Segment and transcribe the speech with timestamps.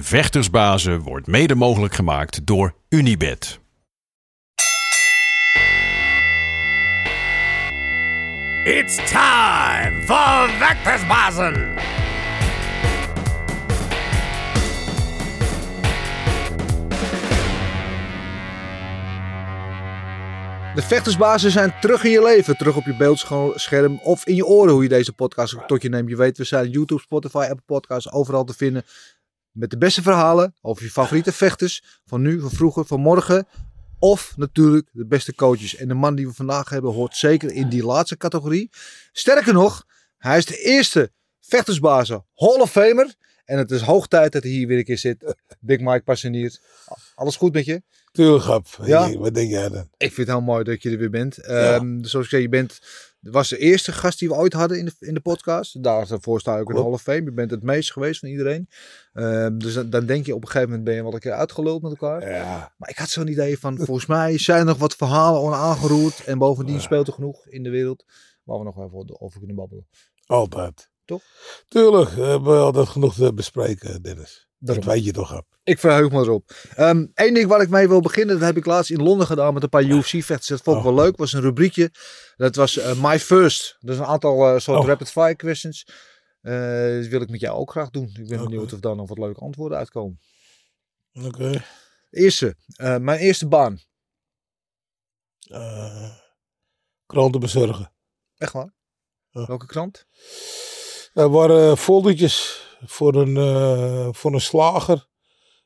[0.00, 3.60] Vechtersbazen wordt mede mogelijk gemaakt door Unibed.
[8.64, 11.74] It's time for Vectorsbazen!
[20.74, 22.56] De vechtersbazen zijn terug in je leven.
[22.56, 25.88] Terug op je beeldscherm of in je oren hoe je deze podcast ook tot je
[25.88, 26.08] neemt.
[26.08, 28.84] Je weet, we zijn YouTube, Spotify, Apple Podcasts overal te vinden.
[29.54, 32.00] Met de beste verhalen over je favoriete vechters.
[32.06, 33.46] Van nu, van vroeger, van morgen.
[33.98, 35.76] Of natuurlijk de beste coaches.
[35.76, 38.70] En de man die we vandaag hebben hoort zeker in die laatste categorie.
[39.12, 39.86] Sterker nog,
[40.18, 43.14] hij is de eerste vechtersbazen Hall of Famer.
[43.44, 45.34] En het is hoog tijd dat hij hier weer een keer zit.
[45.60, 46.58] Big Mike Passenier.
[47.14, 47.82] Alles goed met je?
[48.12, 48.66] Tuurlijk, grap.
[48.84, 49.12] Ja?
[49.12, 49.88] Wat denk jij dan?
[49.96, 51.38] Ik vind het heel mooi dat je er weer bent.
[51.38, 52.80] Ehm, zoals ik zei, je bent,
[53.30, 55.82] was de eerste gast die we ooit hadden in de, in de podcast.
[55.82, 56.82] Daarvoor sta je ook in de.
[56.82, 57.22] Hall of Fame.
[57.22, 58.68] Je bent het meest geweest van iedereen.
[59.12, 61.32] Ehm, dus dan, dan denk je op een gegeven moment ben je wel een keer
[61.32, 62.30] uitgeluld met elkaar.
[62.30, 66.24] Ja, Maar ik had zo'n idee van, volgens mij zijn er nog wat verhalen onaangeroerd.
[66.24, 68.04] En bovendien speelt er genoeg in de wereld
[68.42, 69.86] waar we nog even over kunnen babbelen.
[70.26, 70.92] altijd.
[71.04, 71.22] Toch?
[71.68, 74.48] Tuurlijk, we hebben altijd genoeg te bespreken, Dennis.
[74.64, 74.84] Daarom.
[74.84, 75.46] Dat weet je toch, grap.
[75.64, 76.50] Ik verheug me erop.
[77.14, 79.62] Eén ding waar ik mee wil beginnen, dat heb ik laatst in Londen gedaan met
[79.62, 80.46] een paar UFC-vechters.
[80.48, 81.16] Dat vond ik wel leuk.
[81.16, 81.90] was een rubriekje.
[82.36, 83.76] Dat was eh, My First.
[83.80, 84.86] Dus een aantal eh, soort Oh.
[84.86, 85.86] rapid-fire questions.
[86.40, 86.52] Eh,
[87.00, 88.10] dat wil ik met jou ook graag doen.
[88.18, 90.20] Ik ben benieuwd of daar nog wat leuke antwoorden uitkomen.
[91.12, 91.64] Oké.
[92.10, 93.78] Eerste, mijn eerste baan.
[97.06, 97.92] Kranten bezorgen.
[98.36, 98.74] Echt waar?
[99.30, 100.06] Welke krant?
[101.14, 105.06] Er waren foldertjes voor een, eh, voor een slager.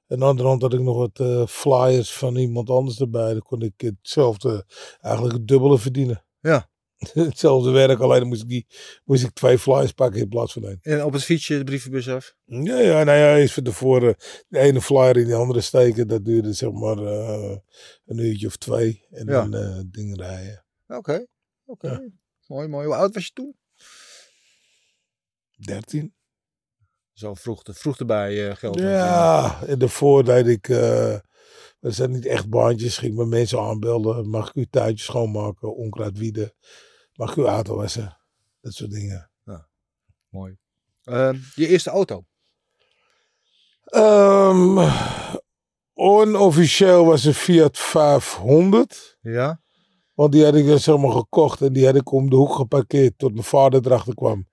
[0.07, 3.33] En aan de hand had ik nog wat eh, flyers van iemand anders erbij.
[3.33, 4.65] Dan kon ik hetzelfde,
[5.01, 6.25] eigenlijk het dubbele verdienen.
[6.41, 6.71] Ja.
[7.13, 8.67] hetzelfde werk, alleen dan moest ik, die,
[9.05, 10.79] moest ik twee flyers pakken in plaats van één.
[10.83, 12.35] En op het fietsje de brievenbus af.
[12.45, 14.15] Ja, ja, nou ja, eens van tevoren
[14.49, 16.09] de ene flyer in de andere steken.
[16.09, 17.57] Dat duurde zeg maar eh,
[18.05, 19.07] een uurtje of twee.
[19.11, 19.33] En Ja.
[19.33, 20.65] dan eh dingen rijden.
[20.87, 21.27] Oké.
[21.65, 21.89] Oké.
[21.91, 22.09] Ja.
[22.47, 22.87] Mooi, mooi.
[22.87, 23.57] Hoe oud was je toen?
[25.57, 26.15] 13.
[27.19, 28.79] Zo vroeg, vroeg erbij eh, geld.
[28.79, 30.67] Ja, en daarvoor deed ik,
[31.81, 34.29] dat zijn niet echt baantjes, ging ik met mensen aanbelden.
[34.29, 36.53] Mag ik uw tuintje schoonmaken, onkruid wieden,
[37.15, 38.19] mag ik uw auto wassen,
[38.61, 39.31] dat soort dingen.
[40.29, 40.57] Mooi.
[41.05, 42.25] Ehm, je eerste auto?
[43.85, 44.79] Ehm
[45.95, 49.61] onofficieel was een Fiat 500, Ja.
[50.15, 52.55] want die had ik dan zeg maar gekocht en die had ik om de hoek
[52.55, 54.49] geparkeerd tot mijn vader erachter kwam.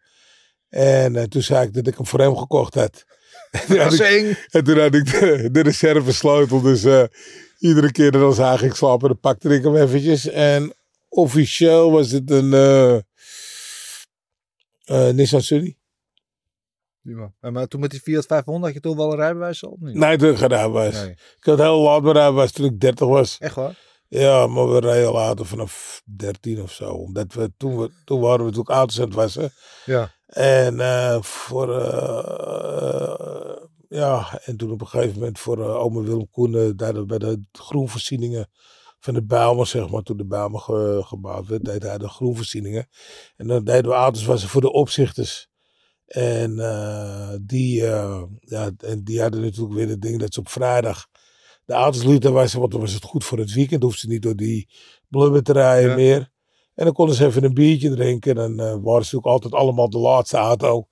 [0.76, 3.04] En eh, toen zei ik dat ik hem voor hem gekocht had.
[3.52, 4.38] En toen had ik- Zing.
[4.50, 6.62] En toen had ik de, de reservesleutel.
[6.62, 7.04] Dus eh,
[7.60, 10.28] iedere keer dat als hij ging slapen, dan pakte ik hem eventjes.
[10.30, 10.74] En
[11.10, 12.98] officieel was het een eh,
[15.10, 15.78] Nissan Sunny.
[17.02, 17.32] Ja.
[17.40, 19.78] Maar toen met die Fiat 500 had je toen wel een rijbewijs al?
[19.80, 19.96] niet?
[19.96, 20.94] Nee, toen ik gedaan was.
[20.94, 21.10] Nee.
[21.12, 23.38] Ik had heel laat mijn rijbewijs toen ik 30 was.
[23.40, 23.84] Echt waar?
[24.08, 26.86] Ja, maar we rijden later vanaf 13 of zo.
[26.90, 29.52] Omdat we toen, we, toen waren we natuurlijk auto's aan het wassen.
[29.86, 30.15] Ja.
[30.36, 33.56] En eh, voor, eh,
[33.90, 37.42] ja, en toen op een gegeven moment voor eh oma Willem Koenen, daar bij de
[37.52, 38.50] groenvoorzieningen
[39.00, 42.88] van de Bijlmer, zeg maar, toen de Bijlmer ge- gebouwd werd, deed hij de groenvoorzieningen.
[43.36, 45.48] En dan deden we auto's voor de opzichters.
[46.06, 50.50] En, eh, die, eh, ja, en die hadden natuurlijk weer het ding dat ze op
[50.50, 51.08] vrijdag
[51.66, 53.84] de auto's lieten wassen, want dan was het goed voor het weekend.
[53.84, 54.70] Hoefden ze niet door die
[55.10, 55.96] blubber te rijden Ja.
[55.96, 56.34] meer.
[56.76, 58.38] En dan konden ze even een biertje drinken.
[58.38, 60.88] En dan waren ze natuurlijk altijd allemaal de laatste auto.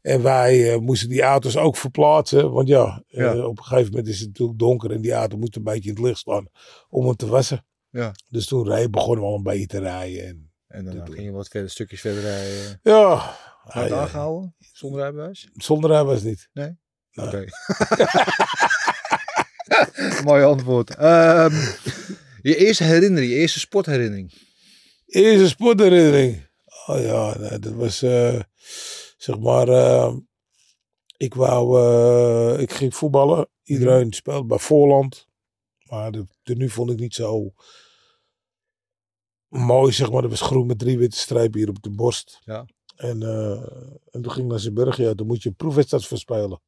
[0.00, 2.52] En wij eh, moesten die auto's ook verplaatsen.
[2.52, 3.46] Want ja, eh, Ja.
[3.46, 4.90] op een gegeven moment is het natuurlijk donker.
[4.90, 6.48] En die auto moet een beetje in het licht staan
[6.88, 7.64] om hem te wassen.
[7.90, 8.14] Ja.
[8.28, 10.26] Dus toen rijden, begonnen we al een beetje te rijden.
[10.26, 12.80] En, En dan ging je wat verder, stukjes verder rijden.
[12.82, 14.54] ja, Hard eh, aangehouden?
[14.72, 15.48] Zonder rijbewijs?
[15.52, 16.48] zonder rijbewijs niet.
[16.52, 16.76] Nee?
[17.12, 17.26] Nee.
[17.26, 17.44] Oké.
[20.24, 20.94] Mooi antwoord.
[20.96, 21.54] Ehm,
[22.42, 24.32] je eerste herinnering, je eerste sportherinnering.
[25.08, 26.46] Eerste sportherinnering.
[26.86, 28.40] Oh ja, nee, dat was eh,
[29.16, 29.68] zeg maar.
[29.68, 30.14] eh,
[31.16, 33.48] ik wou, eh, ik ging voetballen.
[33.62, 35.26] Iedereen speelde bij Voorland.
[35.82, 37.52] Maar de tenue vond ik niet zo
[39.48, 40.22] mooi, zeg maar.
[40.22, 42.40] Dat was groen met drie witte strepen hier op de borst.
[42.44, 42.66] Ja.
[42.96, 43.62] En, eh,
[44.10, 44.96] en toen ging ik naar Zeeburg.
[44.96, 46.60] Ja, toen moet je een proefwedstrijd voor spelen.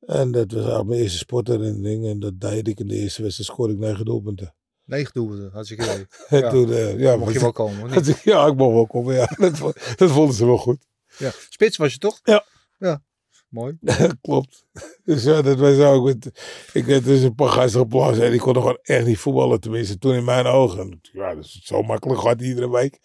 [0.00, 2.06] En dat was eigenlijk mijn eerste sportherinnering.
[2.06, 3.50] En dat deed ik in de eerste wedstrijd.
[3.50, 4.54] Scoorde ik negen doelpunten.
[4.90, 6.06] Negen doelpunten, hartstikke idee.
[6.28, 6.50] En Ja.
[6.50, 9.14] toen, eh, ja, Mocht je wel komen, dat ik- ja, ik mocht wel komen.
[9.14, 9.28] Ja.
[9.38, 9.58] Dat,
[9.96, 10.78] dat vonden ze wel goed.
[11.18, 11.30] Ja.
[11.50, 12.20] Spits was je toch?
[12.22, 12.44] Ja.
[12.78, 13.02] Ja,
[13.48, 13.78] mooi.
[14.22, 14.64] Klopt.
[15.04, 16.04] Dus ja, dat was ook.
[16.04, 16.30] Met,
[16.72, 19.60] ik had dus een paar gasten geplaatst en die konden gewoon echt niet voetballen.
[19.60, 21.00] Tenminste, toen in mijn ogen.
[21.12, 22.98] Ja, dat is zo makkelijk gaat iedere week.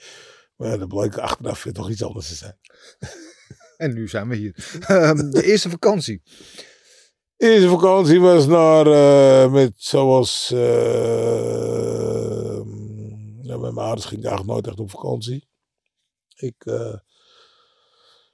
[0.56, 2.58] Maar dat bleek achteraf weer toch iets anders te zijn.
[3.78, 4.78] En nu zijn we hier.
[4.88, 6.22] Ehm, de eerste vakantie.
[7.38, 11.75] Eerste vakantie was naar, eh, met zoals, eh,
[13.66, 15.48] met mijn ouders ging ik eigenlijk nooit echt op vakantie.
[16.36, 16.98] Ik, eh,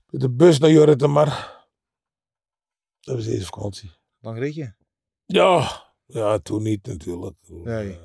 [0.10, 1.60] met de bus naar Jorrit maar.
[3.00, 3.92] Dat was de eerste vakantie.
[4.20, 4.76] Lang ritje.
[5.26, 7.36] Ja, ja, toen niet natuurlijk.
[7.42, 7.92] Toen, Nee.
[7.94, 8.00] eh,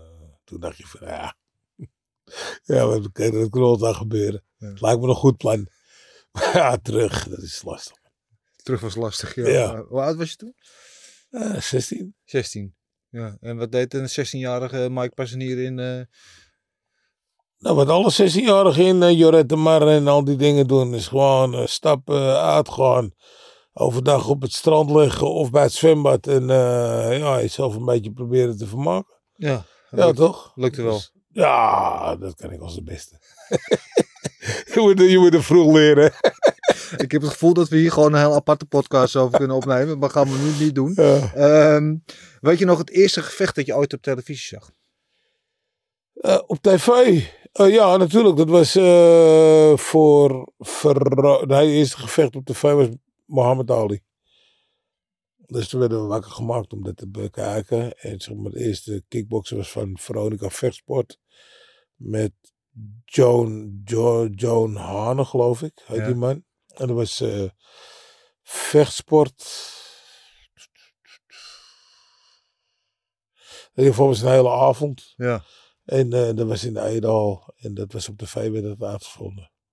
[0.44, 1.36] toen dacht je van, ja.
[2.74, 4.44] Ja, we kunnen het kan altijd gebeuren.
[4.56, 4.68] Ja.
[4.68, 5.68] Het lijkt me een goed plan.
[6.32, 7.96] Maar ja, terug, dat is lastig.
[8.56, 9.34] Terug was lastig.
[9.34, 9.48] Ja.
[9.48, 9.82] Ja.
[9.82, 10.54] Hoe oud was je toen?
[11.30, 12.14] Eh 16.
[12.24, 12.74] 16.
[13.08, 13.36] Ja.
[13.40, 16.08] En wat deed een 16-jarige Mike Passanier in...
[17.58, 21.06] eh, Nou, wat alle 16-jarigen in uh, Jorette Mar en al die dingen doen, is
[21.08, 23.10] gewoon eh, stappen, uitgaan.
[23.72, 26.26] Overdag op het strand liggen of bij het zwembad.
[26.26, 29.14] En eh, ja, jezelf een beetje proberen te vermaken.
[29.36, 29.64] ja.
[29.90, 30.52] Ja, lukt- toch?
[30.54, 30.92] Lukte wel.
[30.92, 33.18] Dus, ja, dat kan ik als de beste.
[34.74, 36.12] je, moet, je moet er vroeg leren.
[36.96, 39.98] Ik heb het gevoel dat we hier gewoon een heel aparte podcast over kunnen opnemen.
[39.98, 40.92] Maar gaan we nu niet doen.
[40.94, 41.32] Ja.
[41.34, 41.94] Ehm,
[42.40, 44.70] weet je nog het eerste gevecht dat je ooit op televisie zag?
[46.14, 47.22] Eh, op tv?
[47.56, 48.36] Eh, ja, natuurlijk.
[48.36, 50.52] Dat was eh, voor...
[50.82, 50.94] Nee,
[51.40, 52.88] het eerste gevecht op tv was
[53.24, 54.00] Mohammed Ali.
[55.36, 57.98] Dus toen werden we wakker gemaakt om dat te bekijken.
[57.98, 61.18] En zeg maar, de eerste kickboksen was van Veronica Vechtsport.
[61.94, 62.32] Met
[63.04, 66.06] Joan, jo, Joan Hane, geloof ik, heet Ja.
[66.06, 66.44] die man.
[66.66, 67.48] En dat was eh,
[68.42, 69.44] vechtsport.
[73.74, 75.12] In ieder geval was het een hele avond.
[75.16, 75.44] Ja.
[75.86, 77.54] En eh, dat was in de Eidal.
[77.56, 79.18] En dat was op tv werd dat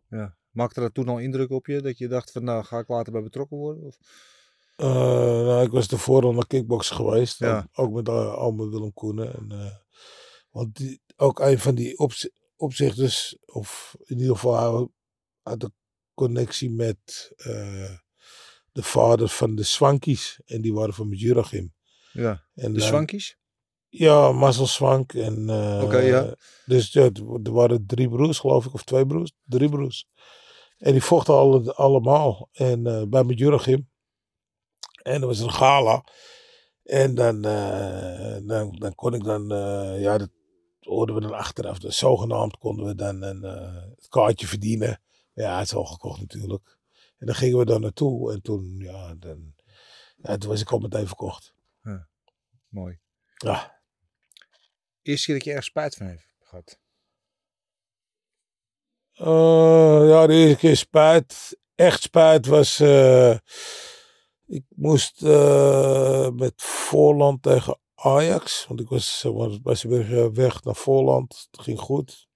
[0.09, 0.37] ja.
[0.51, 1.81] Maakte dat toen al indruk op je?
[1.81, 3.83] Dat je dacht van nou ga ik later bij betrokken worden?
[3.83, 3.97] Of?
[4.75, 4.87] Eh,
[5.43, 7.39] nou, ik was ervoor al naar kickboksen geweest.
[7.39, 7.67] Ja.
[7.73, 9.33] Ook, met uh, Alme Willem Koenen.
[9.35, 9.75] En, eh,
[10.49, 14.91] want die, ook een van die opzi- opzichters, of in ieder geval
[15.41, 15.71] had de
[16.13, 17.95] connectie met eh,
[18.71, 20.39] de vader van de Swankies.
[20.45, 21.73] En die waren van Juragim.
[22.11, 22.43] Ja.
[22.53, 23.37] En, De eh, Swankies?
[23.95, 25.13] Ja, Marcel Swank.
[25.13, 26.35] En, eh, Oké, ja.
[26.65, 27.09] Dus ja,
[27.43, 29.31] er waren drie broers, geloof ik, of twee broers.
[29.43, 30.07] Drie broers.
[30.77, 32.49] En die vochten alle, allemaal.
[32.51, 33.89] En eh, bij mijn Juragim.
[35.03, 36.03] En er was een gala.
[36.83, 39.47] En dan, eh, dan, dan kon ik dan,
[39.99, 40.29] ja, dat
[40.79, 41.79] hoorden we dan achteraf.
[41.79, 43.41] Dus zogenaamd konden we dan een,
[43.95, 45.01] het kaartje verdienen.
[45.33, 46.77] Ja, het is al gekocht natuurlijk.
[47.17, 48.31] En dan gingen we daar naartoe.
[48.31, 49.53] En toen, ja, dan,
[50.15, 51.55] ja, toen was ik al meteen verkocht.
[52.69, 52.99] Mooi.
[53.37, 53.81] Ja.
[55.03, 56.79] Eerste keer dat je ergens spijt van hebt gehad?
[59.13, 61.57] Eh, ja, de eerste keer spijt.
[61.75, 62.79] Echt spijt was.
[62.79, 63.37] eh,
[64.45, 68.65] ik moest eh, met Voorland tegen Ajax.
[68.67, 71.47] Want ik was bij Zeeburg weg naar Voorland.
[71.51, 72.27] Het ging goed.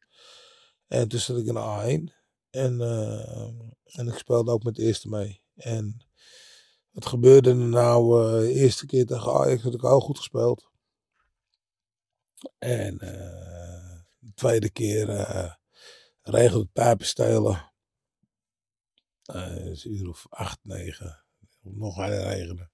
[0.87, 2.15] En toen zat ik in de A1.
[2.49, 2.81] En,
[3.83, 5.41] en ik speelde ook met de eerste mee.
[5.55, 6.05] En
[6.91, 10.69] het gebeurde nou de eerste keer tegen Ajax had ik heel goed gespeeld.
[12.57, 15.53] En eh, de tweede keer eh
[16.21, 17.71] regelde het pijpenstelen.
[19.23, 21.23] Eh, een uur of acht, negen.
[21.61, 22.71] Nog harder regenen.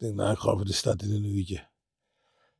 [0.00, 1.68] Ik denk, nou, ik ga over de stad in een uurtje.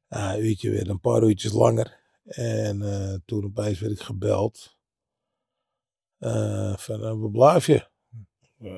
[0.08, 2.00] Ja, een uurtje weer, een paar uurtjes langer.
[2.25, 4.79] En eh, toen opeens werd ik gebeld.
[6.19, 7.88] Eh, van, eh, waar blijf je?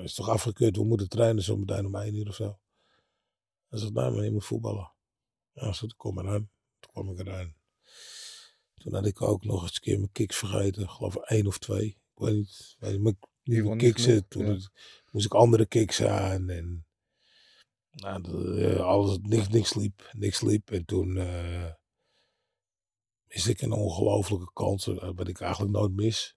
[0.02, 2.58] Is toch afgekeurd, we moeten trainen zo meteen om één uur of zo.
[3.69, 4.93] Hij zegt, nou, maar je moet voetballen.
[5.52, 6.50] Ja, zo, kom maar aan.
[6.82, 7.55] Toen kwam ik eraan.
[8.74, 10.82] Toen had ik ook nog eens een keer mijn kicks vergeten.
[10.82, 11.86] Ik geloof één of twee.
[11.86, 12.77] Ik weet niet.
[12.79, 14.08] Weet niet, ik- nieuwe kicks.
[14.29, 14.58] Toen ja.
[15.10, 16.48] moest ik andere kicks aan.
[16.48, 16.86] En
[17.91, 20.08] nou, de- eh, alles, niks, niks liep.
[20.12, 20.70] Niks liep.
[20.70, 21.72] En toen eh
[23.27, 24.86] miste ik een ongelofelijke kans.
[24.86, 26.36] eh, Wat ik eigenlijk nooit mis.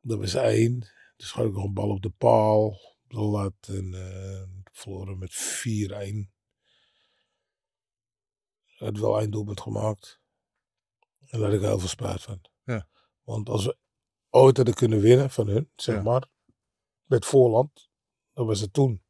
[0.00, 0.78] Dat was één.
[1.16, 2.66] Toen schoot ik nog een bal op de paal.
[3.02, 3.54] Op de lat.
[3.68, 4.42] En eh,
[4.72, 6.33] verloren met 4-1.
[8.76, 10.20] Had wel één doelpunt gemaakt.
[11.18, 12.40] En daar had ik heel veel spijt van.
[12.64, 12.88] Ja.
[13.22, 13.76] Want als we
[14.30, 16.02] ooit hadden kunnen winnen van hun, zeg Ja.
[16.02, 16.30] maar,
[17.04, 17.90] met voorland,
[18.32, 19.02] dan was het toen.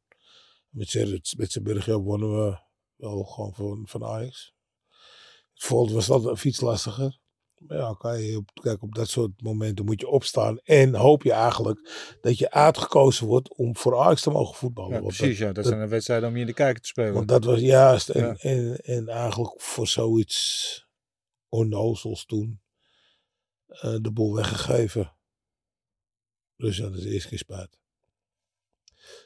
[0.69, 2.59] Met z'n met z'n Burgja wonnen we
[2.95, 4.53] wel gewoon van, van Ajax.
[5.53, 7.19] Het voorland was altijd iets lastiger.
[7.67, 10.57] Ja, kan je op, kijk, op dat soort momenten moet je opstaan.
[10.59, 11.89] En hoop je eigenlijk
[12.21, 14.93] dat je uitgekozen wordt om voor Ajax te mogen voetballen.
[14.93, 15.37] Ja, precies.
[15.37, 15.45] Ja.
[15.45, 17.13] Dat, dat- zijn de wedstrijden om je in de kijker te spelen.
[17.13, 18.09] want dat was juist.
[18.09, 18.35] En, Ja.
[18.35, 20.85] en, en eigenlijk voor zoiets
[21.49, 22.61] onnozels toen
[23.67, 25.15] eh, de boel weggegeven.
[26.55, 27.77] Dus ja, dat is de eerste keer spijt.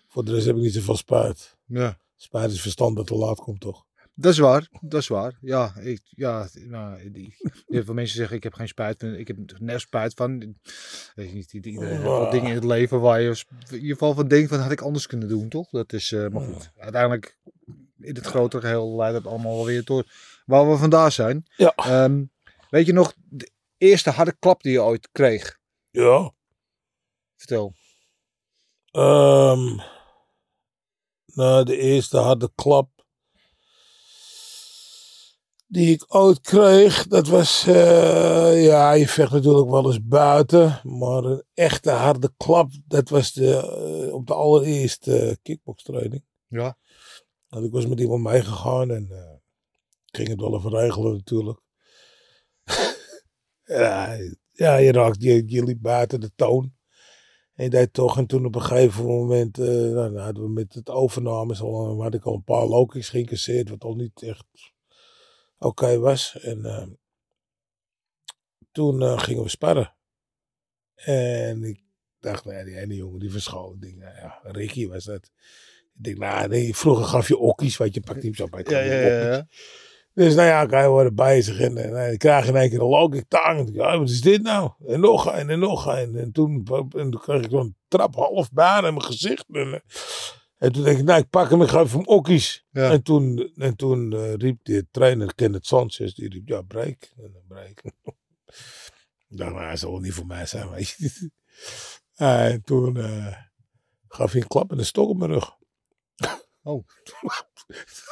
[0.08, 1.58] Voor de rest heb ik niet zoveel spijt.
[1.66, 2.00] ja.
[2.16, 3.86] Spijt is verstand dat te laat komt, toch?
[4.22, 5.38] Dat is waar, dat is waar.
[5.42, 7.36] Ja, ik, ja nou, die,
[7.68, 10.40] heel veel mensen zeggen ik heb geen spijt van, ik heb net spijt van.
[11.16, 12.32] Weet je niet, iedereen heeft wel Ah.
[12.32, 15.08] dingen in het leven waar je in ieder geval van denkt van had ik anders
[15.08, 15.70] kunnen doen, toch?
[15.70, 16.72] Dat is, eh, maar goed.
[16.78, 17.38] Uiteindelijk
[18.00, 20.12] in het grotere geheel leidt het allemaal wel weer door
[20.46, 21.46] waar we vandaag zijn.
[21.56, 21.74] Ja.
[21.76, 22.24] Ehm,
[22.70, 25.58] weet je nog, de eerste harde klap die je ooit kreeg?
[25.92, 26.32] Ja.
[27.36, 27.74] Vertel.
[28.92, 29.76] Ehm
[31.26, 32.90] nou, de eerste harde klap
[35.72, 41.24] die ik ooit kreeg, dat was, eh, ja, je vecht natuurlijk wel eens buiten, maar
[41.24, 46.24] een echte harde klap, dat was de, eh, op de allereerste kickbokstraining.
[46.48, 46.78] Ja.
[47.48, 49.36] Want ik was met iemand meegegaan en eh,
[50.06, 51.60] ging het wel even regelen natuurlijk.
[53.64, 54.18] ja,
[54.52, 56.74] ja, je raakt, je, je liep buiten de toon.
[57.54, 60.74] En je deed toch, en toen op een gegeven moment, nou, dan hadden we met
[60.74, 64.46] het overnames al, had ik al een paar lokings geïncasseerd, wat al niet echt
[65.60, 66.40] oké was.
[66.40, 66.88] En eh,
[68.72, 69.96] toen eh, gingen we sparren.
[70.96, 71.82] En ik
[72.20, 73.80] dacht, nou ja, die ene jongen die verschool.
[73.80, 75.32] Denk, nou ja, Ricky was dat.
[75.96, 78.80] Ik denk, nou nee, vroeger gaf je okkies, weet je, pakte hem zo bij Ja,
[78.80, 79.32] ja, ja.
[79.32, 79.48] ja.
[80.14, 83.26] dus nou ja, wij worden bezig en, en ik krijg in één keer een logic
[83.28, 83.70] tang.
[83.74, 84.72] Ja, wat is dit nou?
[84.88, 86.16] En nog een en nog een.
[86.16, 89.46] En toen, en toen kreeg ik zo'n trap half baan in mijn gezicht.
[89.52, 89.84] En,
[90.60, 92.66] en toen denk ik, nou, ik pak hem en geef hem okkies.
[92.72, 92.92] Ja.
[92.92, 97.12] En toen, en toen eh, riep de trainer Kenneth Sanchez, die riep, ja, break.
[97.18, 97.82] En dan break.
[97.82, 97.94] ik
[99.28, 101.32] dacht, nou, hij zal wel niet voor mij zijn, weet je.
[102.16, 103.36] en toen eh,
[104.08, 105.58] gaf hij een klap en een stok op mijn rug.
[106.62, 106.86] Oh.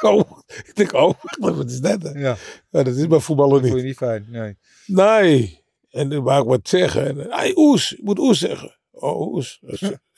[0.00, 2.02] oh, ik denk, oh, wat is dat?
[2.02, 2.10] hè?
[2.10, 2.36] Ja,
[2.70, 3.70] Ja, dat is bij voetballen dat niet.
[3.70, 4.26] vond je niet fijn.
[4.28, 4.58] Nee.
[4.86, 5.64] Nee.
[5.90, 7.06] En dan wou ik wat zeggen.
[7.06, 8.77] En, hey, Oes, ik moet Oes zeggen.
[9.00, 9.60] Oh, Oes.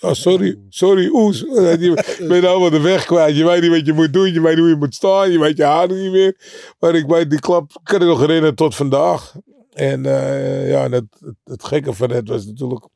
[0.01, 1.39] Oh, sorry, sorry, Oes.
[1.85, 3.37] Je bent allemaal de weg kwijt.
[3.37, 4.33] Je weet niet wat je moet doen.
[4.33, 5.31] Je weet niet hoe je moet staan.
[5.31, 6.37] Je weet je haar niet meer.
[6.79, 9.35] Maar ik weet, die klap kan ik nog herinneren tot vandaag.
[9.73, 12.85] En eh, ja, het, het, het gekke van het was natuurlijk...
[12.85, 12.91] Op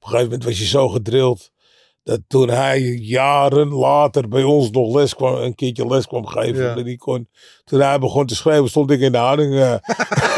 [0.00, 1.50] een gegeven moment was je zo gedrild...
[2.02, 6.62] Dat toen hij jaren later bij ons nog les kwam, een keertje les kwam geven,
[6.64, 6.74] Ja.
[6.74, 7.28] dat hij kon,
[7.64, 9.54] toen hij begon te schrijven, stond ik in de houding.
[9.54, 9.74] eh,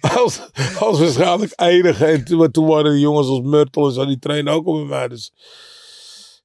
[0.00, 2.04] als, als waarschijnlijk enige.
[2.04, 5.08] En toen, waren die jongens als Murtel en zo, die trainen ook al bij mij.
[5.08, 5.32] Dus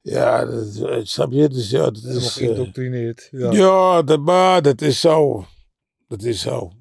[0.02, 1.50] ja, dat, eh, snap je?
[1.50, 2.26] Dus ja, dat is...
[2.26, 3.28] eh, geïndoctrineerd.
[3.32, 3.52] Ja.
[3.52, 5.46] ja, dat, maar dat is zo.
[6.08, 6.72] Dat is zo.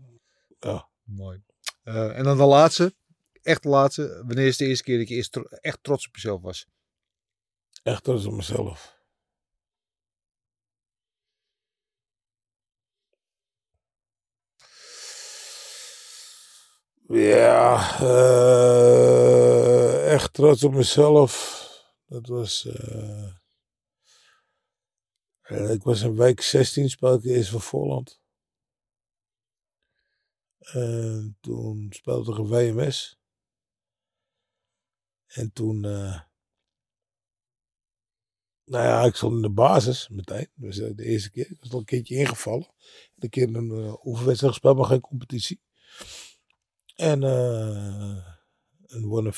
[1.04, 1.42] Mooi.
[1.82, 2.94] Eh, en dan de laatste.
[3.42, 4.22] Echt de laatste.
[4.26, 6.66] Wanneer is de eerste keer dat je echt trots op jezelf was?
[7.82, 8.95] Echt trots op mezelf.
[17.08, 19.46] Ja, eh,
[20.12, 21.54] echt trots op mezelf.
[22.06, 22.64] Dat was.
[22.66, 23.28] eh,
[25.40, 28.20] eh, ik was in week 16 speelde ik eerst voor Voorland.
[30.58, 33.18] En toen speelde ik een WMS.
[35.26, 35.80] En toen.
[35.80, 36.24] nou
[38.84, 40.48] ja, ik stond in de basis meteen.
[40.54, 41.50] Dus de eerste keer.
[41.50, 42.74] Ik was al een keertje ingevallen.
[43.18, 45.60] Een keer een oefenwedstrijd gespeeld, maar geen competitie.
[46.96, 48.34] En eh
[48.86, 49.36] en we wonnen 4-2.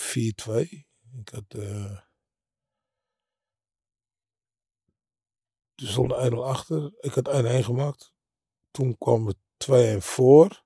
[1.18, 1.44] Ik had...
[1.48, 2.00] eh
[5.74, 6.92] toen stond 1-0 achter.
[7.00, 8.12] Ik had 1-1 gemaakt.
[8.70, 9.36] Toen kwam het
[9.96, 10.64] 2-1 voor.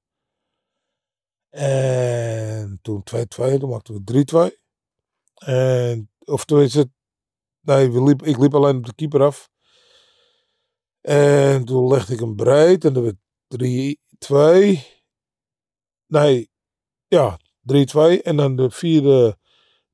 [1.49, 3.59] En toen 2-2.
[3.59, 4.61] Toen maakten we 3-2.
[5.35, 6.91] En, of tenminste,
[7.61, 9.51] Nee, we liep, ik liep alleen op de keeper af.
[11.01, 12.85] En toen legde ik hem breed.
[12.85, 13.17] En dan werd
[13.57, 14.79] 3-2.
[16.07, 16.52] Nee,
[17.13, 17.39] ja,
[18.19, 18.23] 3-2.
[18.23, 19.41] En dan de vierde.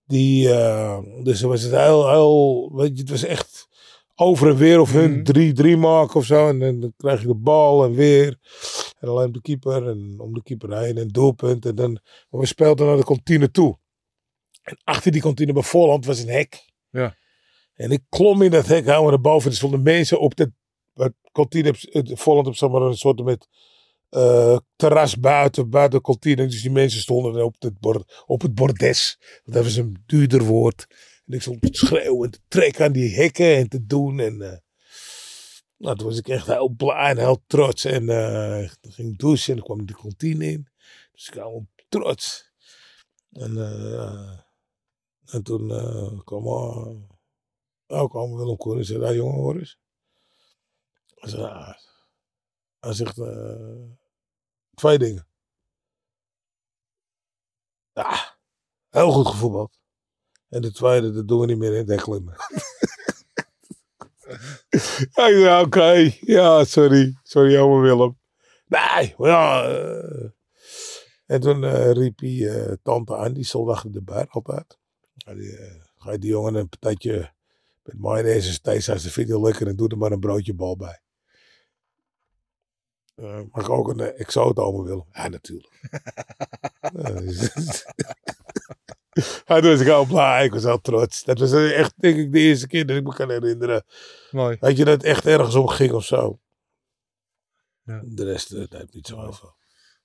[0.07, 3.69] Die, eh, dus was het heel, heel, weet je, het was echt
[4.15, 6.49] over en weer of hun 3-3 maken of zo.
[6.49, 8.39] En dan, dan krijg je de bal en weer.
[8.99, 11.67] En alleen op de keeper en om de keeper heen en doelpunt.
[11.67, 11.93] En dan,
[12.31, 13.79] maar we speelden naar de kantine toe.
[14.63, 16.65] En achter die kantine bij Voorland was een hek.
[16.91, 17.17] Ja.
[17.75, 19.51] En ik klom in dat hek, helemaal naar boven.
[19.51, 20.53] Er stonden mensen op de
[20.95, 21.75] het kantine,
[22.17, 23.49] Volland op zeg maar, een soort met
[24.09, 26.47] eh, terras buiten, buiten kantine.
[26.47, 29.19] Dus die mensen stonden op het, bord, op het bordes.
[29.45, 30.87] Dat was een duurder woord.
[31.27, 34.21] En ik stond te schreeuwen en te trekken aan die hekken en te doen.
[34.21, 34.59] En eh,
[35.77, 37.85] nou, toen was ik echt heel blij en heel trots.
[37.85, 40.69] En eh, toen ging douchen en ik kwam de kantine in.
[41.12, 42.47] Dus ik was trots.
[43.33, 43.57] En,
[45.27, 45.69] en toen
[46.25, 46.87] kwam uh,
[47.87, 49.79] ook kwam Willem Koen en zei, "Ah, jongen hoor eens.
[51.15, 51.35] Hij
[52.81, 53.17] "Ah." zegt,
[54.78, 55.26] twee dingen.
[57.92, 58.38] Ja,
[58.88, 59.78] heel goed gevoetbald.
[60.49, 62.04] En de tweede, dat doen we niet meer in het.
[65.12, 67.18] Hij zei, oké, ja, sorry.
[67.23, 68.18] Sorry, jongen Willem.
[68.66, 69.64] Nee, ja.
[69.68, 70.30] eh.
[71.26, 74.78] En toen eh, riep hij eh, tante aan, die stond de bar altijd.
[75.14, 75.35] Ja,
[75.97, 77.32] ga je die jongen een patatje
[77.82, 80.76] met mayonaise en steeds als de video lekker en doe er maar een broodje bal
[80.76, 81.00] bij.
[83.19, 85.05] Eh, mag ik ook een uh, exoot willen?
[85.13, 85.81] Ja, natuurlijk.
[89.45, 91.25] Hij was ik al blij, ik was al trots.
[91.25, 93.85] Dat was echt, denk ik, de eerste keer dat ik me kan herinneren.
[94.31, 94.57] Mooi.
[94.61, 96.39] Weet je, dat het echt ergens om ging of zo.
[97.83, 98.03] Ja.
[98.05, 99.55] De rest, uh, daar heb ik niet zo over.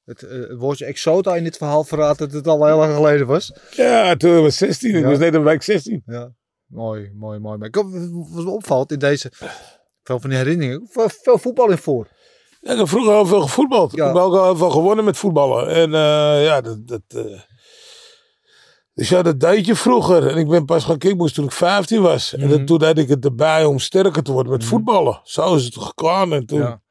[0.05, 3.58] Het, uh, woordje exota in dit verhaal verraadt dat het al heel lang geleden was.
[3.72, 4.91] Ja, toen was 16.
[4.91, 4.98] Ja.
[4.98, 6.03] Ik was net een week 16.
[6.05, 6.34] Ja,
[6.65, 7.58] mooi, mooi, mooi.
[7.58, 7.86] Maar ik, wat
[8.43, 9.32] me opvalt in deze,
[10.03, 12.08] veel van die herinneringen, veel voetbal in voor.
[12.63, 13.91] Ja, ik heb vroeger heel veel gevoetbald.
[13.91, 14.10] Ja.
[14.10, 15.67] Ik heb ook al heel veel gewonnen met voetballen.
[15.67, 16.88] En uh, ja, dat...
[16.88, 17.39] dat uh...
[18.93, 20.27] Dus ja, dat deed je vroeger.
[20.27, 22.32] En ik ben pas gaan kickboxen toen ik 15 was.
[22.32, 22.51] Mm -hmm.
[22.51, 24.77] En dat, toen deed ik het erbij om sterker te worden met mm -hmm.
[24.77, 25.22] voetballen.
[25.24, 26.34] Zo is het gegaan.
[26.34, 26.60] En toen...
[26.60, 26.82] Ja.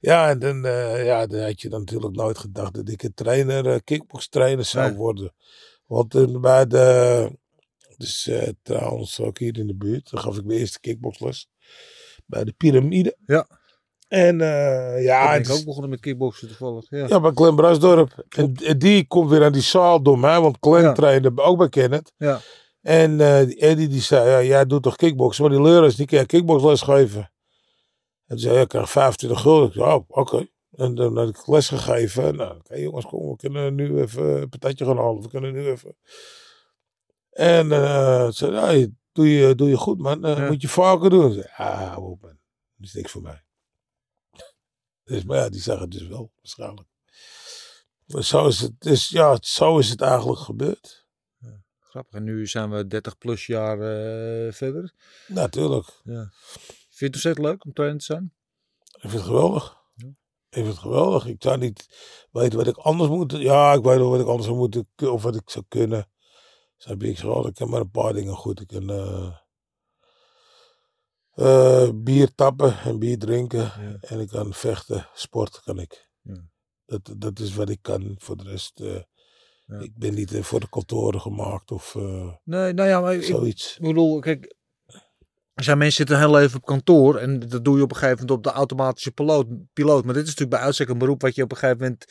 [0.00, 3.14] Ja, en dan, uh, ja, dan had je dan natuurlijk nooit gedacht dat ik een
[3.14, 4.96] trainer, uh, kickbox trainer zou nee.
[4.96, 5.34] worden.
[5.86, 7.30] Want uh, bij de,
[7.96, 8.30] dus
[8.62, 11.48] trouwens ook hier in de buurt, dan gaf ik mijn eerste kickboxles.
[12.26, 13.16] Bij de piramide.
[13.26, 13.46] Ja.
[14.12, 14.38] En
[15.02, 15.32] ja.
[15.32, 16.86] ben ik ook begonnen met kickboksen toevallig.
[16.88, 18.24] Ja, ja bij Clem Brasdorp.
[18.28, 20.92] En, en, die komt weer aan die zaal door mij, want Clem ja.
[20.92, 22.12] trainde ook bij Kenneth.
[22.16, 22.40] Ja.
[22.80, 23.20] En
[23.58, 27.32] Eddie die zei, ja, jij doet toch kickboksen, maar die leraars die kan kickboxles geven.
[28.26, 29.66] En zei, ja, ik krijg 25 gulden.
[29.66, 30.20] Ik zei, oh, oké.
[30.20, 30.50] Okay.
[30.72, 32.36] En dan had ik les gegeven.
[32.36, 35.22] Nou, oké okay, jongens, kom, we kunnen nu even een patatje gaan halen.
[35.22, 35.96] We kunnen nu even...
[37.30, 40.26] En uh, zei, ja, doe je, doe je goed man.
[40.26, 40.46] Uh, ja.
[40.46, 41.32] Moet je vaker doen.
[41.32, 42.38] Zei, ja, hou op man.
[42.76, 43.42] Dat is niks voor mij.
[45.04, 46.88] Dus, maar ja, die zeggen het dus wel, waarschijnlijk.
[48.06, 51.06] Maar zo is het, dus, ja, zo is het eigenlijk gebeurd.
[51.38, 52.14] Ja, grappig.
[52.14, 54.92] En nu zijn we 30 plus jaar uh, verder.
[55.26, 56.00] Natuurlijk.
[56.04, 56.30] Ja.
[56.32, 58.32] Vind je het ontzettend leuk om trainer te zijn?
[58.92, 59.80] Ik vind het geweldig.
[59.94, 60.08] Ja.
[60.08, 61.26] Ik vind het geweldig.
[61.26, 61.88] Ik zou niet
[62.30, 63.32] weten wat ik anders moet.
[63.32, 64.88] Ja, ik weet wel wat ik anders zou moeten.
[64.96, 66.10] Of wat ik zou kunnen.
[66.76, 67.46] Zo ik gewoon.
[67.46, 68.60] Ik kan maar een paar dingen goed.
[68.60, 69.36] Ik kan uh,
[71.34, 73.58] uh, bier tappen en bier drinken.
[73.58, 73.96] Ja.
[74.00, 75.08] En ik kan vechten.
[75.14, 76.08] Sport kan ik.
[76.22, 76.44] Ja.
[76.86, 78.14] Dat, dat is wat ik kan.
[78.18, 78.80] Voor de rest...
[78.80, 79.00] Uh,
[79.80, 81.94] ik ben niet voor de kantoren gemaakt of
[82.44, 83.76] nee, nou ja, maar zoiets.
[83.76, 84.54] Ik bedoel, kijk,
[85.54, 88.20] er zijn mensen zitten heel even op kantoor en dat doe je op een gegeven
[88.20, 89.46] moment op de automatische piloot.
[89.72, 90.04] piloot.
[90.04, 92.04] Maar dit is natuurlijk bij uitstek een beroep wat je op een gegeven moment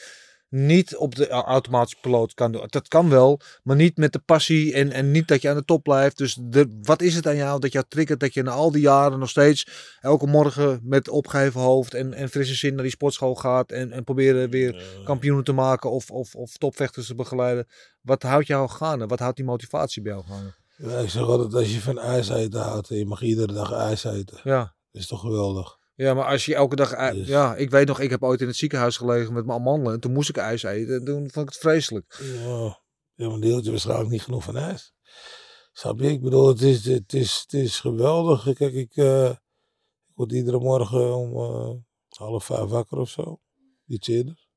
[0.51, 2.63] niet op de automatische piloot kan doen.
[2.69, 5.65] Dat kan wel, maar niet met de passie en, en niet dat je aan de
[5.65, 6.17] top blijft.
[6.17, 8.81] Dus de, wat is het aan jou dat jou triggert dat je na al die
[8.81, 9.67] jaren nog steeds
[10.01, 14.03] elke morgen met opgeheven hoofd en, en frisse zin naar die sportschool gaat en, en
[14.03, 17.67] proberen weer kampioenen te maken of, of, of topvechters te begeleiden.
[18.01, 19.05] Wat houdt jou gaande?
[19.05, 20.53] Wat houdt die motivatie bij jou gaande?
[20.77, 23.71] Ja, ik zeg altijd, als je van ijs eten houdt en je mag iedere dag
[23.71, 24.39] ijs eten.
[24.43, 24.73] Ja.
[24.91, 25.79] is toch geweldig.
[26.01, 27.13] Ja, maar als je elke dag...
[27.13, 27.27] Dus.
[27.27, 29.93] Ja, ik weet nog, ik heb ooit in het ziekenhuis gelegen met mijn amandelen.
[29.93, 30.95] En toen moest ik ijs eten.
[30.95, 32.19] En toen vond ik het vreselijk.
[32.23, 32.79] Ja,
[33.13, 34.93] ja maar deelt je waarschijnlijk niet genoeg van ijs.
[35.71, 36.09] Snap je?
[36.09, 38.43] Ik bedoel, het is, het is, het is geweldig.
[38.43, 39.39] Kijk, ik, ik
[40.15, 41.73] word iedere morgen om uh,
[42.09, 43.39] half vijf wakker of zo.
[43.87, 44.47] Iets eerder.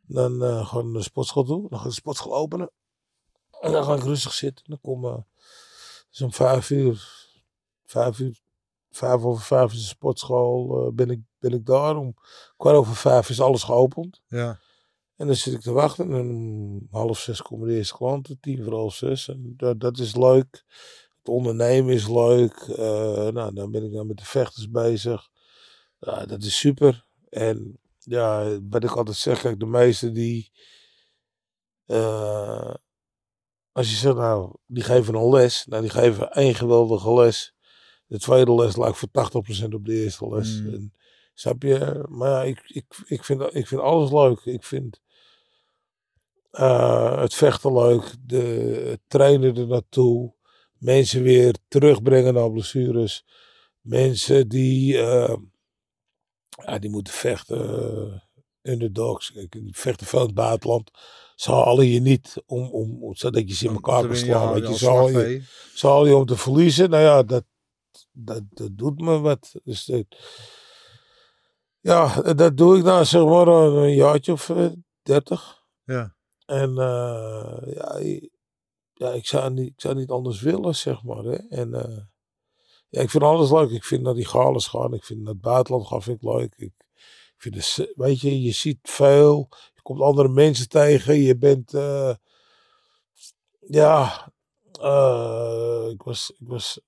[0.00, 1.68] Dan uh, gewoon de sportschool toe.
[1.68, 2.70] Dan ga ik de sportschool openen.
[3.60, 4.64] En dan ga ik rustig zitten.
[4.68, 5.18] Dan kom uh,
[6.10, 7.28] dus om vijf uur,
[7.84, 8.40] vijf uur,
[8.90, 11.96] vijf over vijf is de sportschool, uh, ben, ik, ben ik daar.
[11.96, 12.14] Om
[12.56, 14.20] kwart over vijf is alles geopend.
[14.26, 14.60] Ja.
[15.16, 16.12] En dan zit ik te wachten.
[16.12, 19.28] En om half zes komen de eerste klanten, tien voor half zes.
[19.28, 20.64] En dat, dat is leuk.
[21.18, 22.66] Het ondernemen is leuk.
[22.68, 22.76] Uh,
[23.28, 25.28] nou, dan ben ik dan met de vechters bezig.
[25.98, 27.06] Ja, dat is super.
[27.28, 30.52] En ja, wat ik altijd zeg, kijk, de meesten die...
[31.86, 32.74] Uh,
[33.72, 35.66] als je zegt, nou, die geven een les.
[35.66, 37.54] Nou, die geven één geweldige les.
[38.10, 40.60] De tweede les lijkt voor 80% op de eerste les.
[40.60, 40.74] Mm.
[40.74, 40.94] En,
[41.34, 42.04] snap je?
[42.08, 44.40] Maar ja, ik, ik, ik, vind, ik vind alles leuk.
[44.44, 45.00] Ik vind
[46.52, 48.14] uh, het vechten leuk.
[48.20, 48.36] De,
[48.88, 50.34] het trainen er naartoe.
[50.78, 53.24] Mensen weer terugbrengen naar blessures.
[53.80, 55.36] Mensen die, uh,
[56.64, 58.22] ja, die moeten vechten.
[58.62, 59.32] underdogs.
[59.32, 60.90] Kijk, vechten veel in het buitenland
[61.40, 64.60] ze halen je niet om, om, zodat je ze in elkaar kan slaan.
[64.60, 64.66] Ja,
[66.02, 66.90] je, je om te verliezen.
[66.90, 67.44] Nou ja, dat,
[68.12, 69.54] dat, dat doet me wat.
[69.64, 70.04] Dus dat,
[71.80, 74.70] ja, dat doe ik nou zeg maar een jaartje of uh,
[75.02, 75.62] dertig.
[75.84, 76.14] Ja.
[76.46, 77.98] En uh, ja,
[78.92, 81.24] ja ik, zou niet, ik zou niet anders willen, zeg maar.
[81.24, 81.36] Hè.
[81.36, 81.98] En uh,
[82.88, 83.70] ja, ik vind alles leuk.
[83.70, 84.94] Ik vind naar die gales gaan.
[84.94, 86.54] Ik vind naar het buitenland gaan vind ik leuk.
[86.56, 86.72] Ik,
[87.36, 89.48] ik vind het, weet je, je ziet veel.
[89.74, 91.14] Je komt andere mensen tegen.
[91.14, 92.14] Je bent, uh,
[93.60, 94.32] ja,
[95.90, 96.80] ik, was, ik was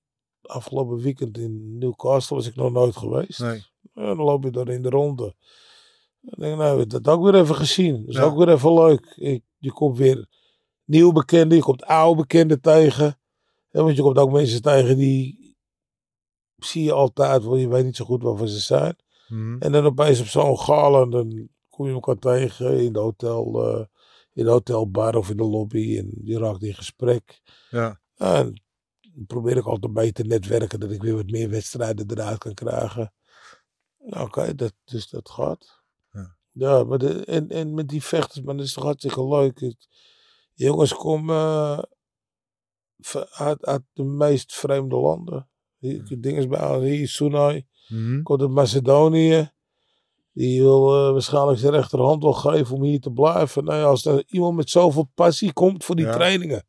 [0.45, 3.39] afgelopen weekend in Newcastle, was ik nog nooit geweest.
[3.39, 3.63] Nee.
[3.93, 5.35] Ja, dan loop je daar in de ronde.
[6.21, 7.99] Dan denk ik, nou, dat ook weer even gezien.
[7.99, 8.21] Dat is ja.
[8.21, 9.13] ook weer even leuk.
[9.15, 10.27] Je, je komt weer
[10.85, 13.19] nieuw bekenden, je komt oude bekenden tegen.
[13.69, 15.43] Ja, want je komt ook mensen tegen die
[16.65, 18.95] zie je altijd, want je weet niet zo goed waarvan ze zijn.
[19.27, 19.57] Mhm.
[19.59, 23.85] En dan opeens op zo'n gala, dan kom je elkaar tegen in de hotel, eh,
[24.33, 25.97] in de hotelbar of in de lobby.
[25.97, 27.41] En je raakt in gesprek.
[27.69, 28.01] Ja.
[28.15, 28.62] En
[29.27, 33.13] probeer ik altijd bij te netwerken dat ik weer wat meer wedstrijden eruit kan krijgen.
[33.97, 35.81] Nou, Oké, dat, dus dat gaat.
[36.11, 36.35] Ja.
[36.51, 39.59] Ja, maar de, en, en met die vechters, man, dat is toch hartstikke leuk.
[39.59, 39.87] Het-
[40.53, 41.35] jongens komen
[43.13, 45.49] eh, uit, uit de meest vreemde landen.
[45.77, 48.21] Hier, Dingen bij hier, Sunai, Mhm.
[48.21, 49.51] komt uit Macedonië.
[50.33, 53.63] Die wil eh, waarschijnlijk zijn rechterhand wel geven om hier te blijven.
[53.63, 56.11] Nou ja, als er iemand met zoveel passie komt voor die Ja.
[56.13, 56.65] trainingen.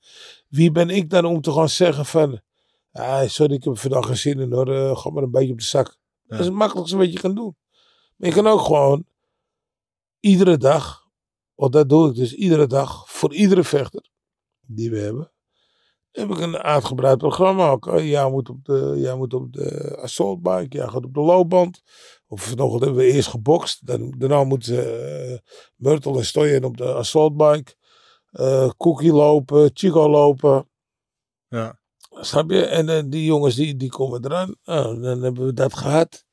[0.49, 2.41] Wie ben ik dan om te gaan zeggen van...
[2.93, 4.73] Ah, sorry, ik heb vandaag geen zin in hoor.
[4.75, 5.97] eh, ga maar een beetje op de zak.
[6.27, 7.57] Dat is het makkelijkste wat je kan doen.
[8.17, 9.05] Maar je kan ook gewoon
[10.21, 11.03] iedere dag...
[11.55, 14.09] Want dat doe ik dus iedere dag voor iedere vechter
[14.67, 15.33] die we hebben.
[16.11, 17.73] Heb ik een uitgebreid programma.
[17.73, 21.21] Oké, jij moet op de, jij moet op de assault bike, jij gaat op de
[21.21, 21.83] loopband.
[22.27, 23.87] Of vanochtend hebben we eerst gebokst.
[23.87, 24.77] Dan, daarna moeten
[25.33, 25.39] eh
[25.77, 27.75] Myrtle en Stoyen op de assault bike.
[28.31, 30.69] eh, Cookie lopen, Chico lopen.
[31.49, 31.79] Ja.
[32.21, 32.65] Snap je?
[32.65, 34.57] En eh, die jongens die, die komen eraan.
[34.65, 36.25] Nou, dan hebben we dat gehad.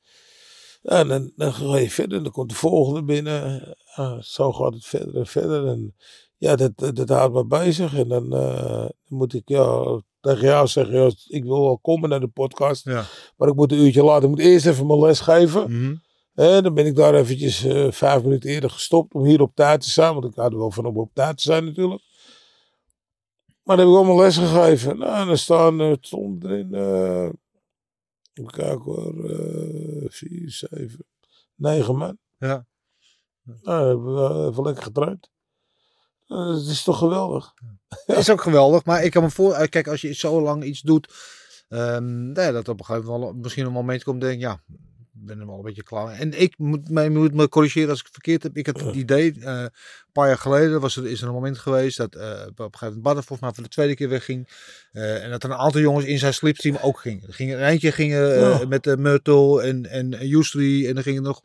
[0.82, 2.22] Ja, en dan, dan ga je verder.
[2.22, 3.62] Dan komt de volgende binnen.
[3.94, 5.66] Ah, zo gaat het verder en verder.
[5.66, 5.96] En
[6.36, 7.94] ja, dat, dat, dat houdt me bezig.
[7.94, 8.28] En dan
[9.08, 10.94] moet ik ja, tegen jou zeggen.
[10.94, 12.84] Ja, ik wil wel komen naar de podcast.
[12.84, 13.04] Ja.
[13.36, 14.22] Maar ik moet een uurtje later.
[14.22, 15.62] Ik moet eerst even mijn les geven.
[15.62, 15.94] Mhm.
[16.34, 19.80] En dan ben ik daar eventjes eh, vijf minuten eerder gestopt om hier op tijd
[19.80, 20.12] te zijn.
[20.12, 22.02] Want ik had er wel van om op tijd te zijn natuurlijk.
[23.62, 24.98] Maar dan heb ik allemaal les gegeven.
[24.98, 27.28] Nou, en dan staan er, stond erin, eh
[28.32, 31.04] even kijken hoor, eh, vier, zeven,
[31.54, 32.18] negen man.
[32.38, 32.66] Ja.
[33.42, 35.30] Nou, dan hebben we even lekker getraind.
[36.32, 37.52] Eh, Het is toch geweldig.
[38.06, 39.52] Is ook geweldig, maar ik kan me voor...
[39.52, 41.12] eh, Kijk, als je zo lang iets doet...
[41.68, 44.62] ehm, nou ja, dat op een gegeven moment misschien een moment komt denk ik, ja,
[45.14, 46.12] ik ben er wel een beetje klaar.
[46.12, 48.56] En ik moet, mij moet me corrigeren als ik het verkeerd heb.
[48.56, 49.70] Ik had het idee, eh, een
[50.12, 52.24] paar jaar geleden was er, is er een moment geweest dat op een
[52.56, 54.48] gegeven moment Badder volgens mij voor de tweede keer wegging.
[54.92, 57.26] En dat er een aantal jongens in zijn slipstream ook gingen.
[57.28, 58.66] Er gingen er eentje gingen Ja.
[58.68, 61.40] met Myrtle en, en Justri en er gingen nog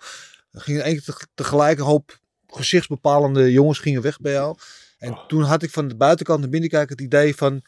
[0.51, 4.57] er keer te- tegelijk een hoop gezichtsbepalende jongens gingen weg bij jou.
[4.97, 7.61] En toen had ik van de buitenkant naar binnenkijk het idee van,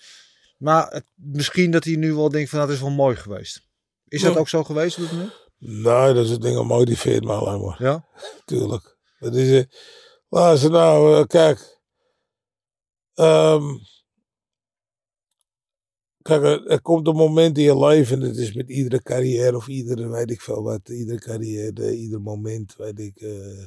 [0.58, 3.68] maar het, misschien dat hij nu wel denkt van, nou, dat is wel mooi geweest.
[4.08, 4.40] Is dat Ja.
[4.40, 5.34] ook zo geweest op dit moment?
[5.58, 7.84] Nee, dat soort dingen motiveert me alleen maar.
[7.84, 8.06] Ja?
[8.46, 8.98] Tuurlijk.
[9.20, 9.64] Dat is, eh,
[10.30, 11.78] luister nou, eh, kijk.
[13.14, 13.64] Ehm,
[16.22, 19.56] kijk, er, er komt een moment in je leven, en het is met iedere carrière
[19.56, 23.16] of iedere, weet ik veel wat, iedere carrière, ieder moment, weet ik.
[23.16, 23.66] eh,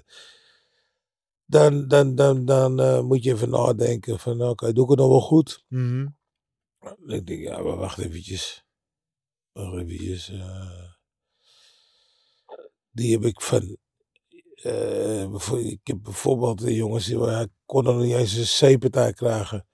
[1.53, 5.09] dan dan, dan, dan eh, moet je even nadenken van, oké, doe ik het nog
[5.09, 5.65] wel goed?
[5.69, 6.07] Mhm.
[6.79, 8.65] Dan denk ik, ja, maar wacht eventjes.
[9.53, 10.29] Wacht eventjes.
[10.29, 10.91] eh.
[12.91, 13.77] die heb ik van...
[14.63, 15.23] eh,
[15.71, 19.67] ik heb bijvoorbeeld de jongens, die hij kon nog niet eens een C-partij krijgen.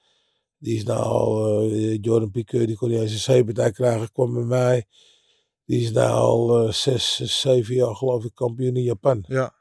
[0.59, 1.67] Die is nou al,
[2.01, 4.87] Jordan Piqueur, die kon niet eens een C-partij krijgen, kwam bij mij.
[5.64, 9.25] Die is nou al zes, zeven jaar geloof ik kampioen in Japan.
[9.29, 9.58] Ja.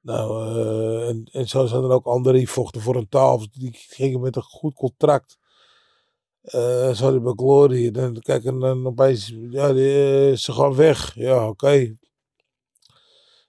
[0.00, 3.46] Nou, eh, en, en zo zijn er ook anderen die vochten voor een taal.
[3.52, 5.38] Die gingen met een goed contract.
[6.42, 7.90] Eh zo hadden bij Glory.
[7.90, 11.14] Dan, kijk, en dan opeens, ja, die, eh, ze gaan weg.
[11.14, 11.96] Ja, oké.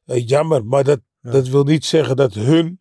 [0.05, 1.31] Eh, jammer, maar dat, Ja.
[1.31, 2.79] dat wil niet zeggen dat hun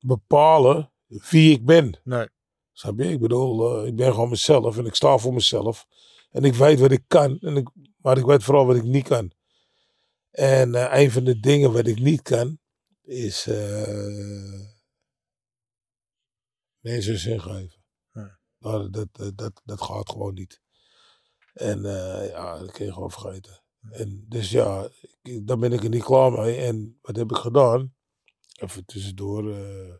[0.00, 2.00] bepalen wie ik ben.
[2.04, 2.28] Nee.
[2.72, 3.04] Snap je?
[3.10, 5.86] Ik bedoel, eh, ik ben gewoon mezelf en ik sta voor mezelf.
[6.30, 9.08] En ik weet wat ik kan, en ik, maar ik weet vooral wat ik niet
[9.08, 9.32] kan.
[10.30, 12.58] En eh, een van de dingen wat ik niet kan,
[13.08, 14.60] is eh
[16.78, 17.84] mensen zin geven.
[18.12, 18.38] Ja.
[18.58, 20.60] Nou, dat, dat, dat, dat gaat gewoon niet.
[21.52, 23.62] En eh, ja, dat kun je gewoon vergeten.
[23.90, 24.90] En dus ja,
[25.22, 26.56] ik- daar ben ik er niet klaar mee.
[26.56, 27.94] En wat heb ik gedaan?
[28.60, 29.52] Even tussendoor.
[29.54, 29.94] eh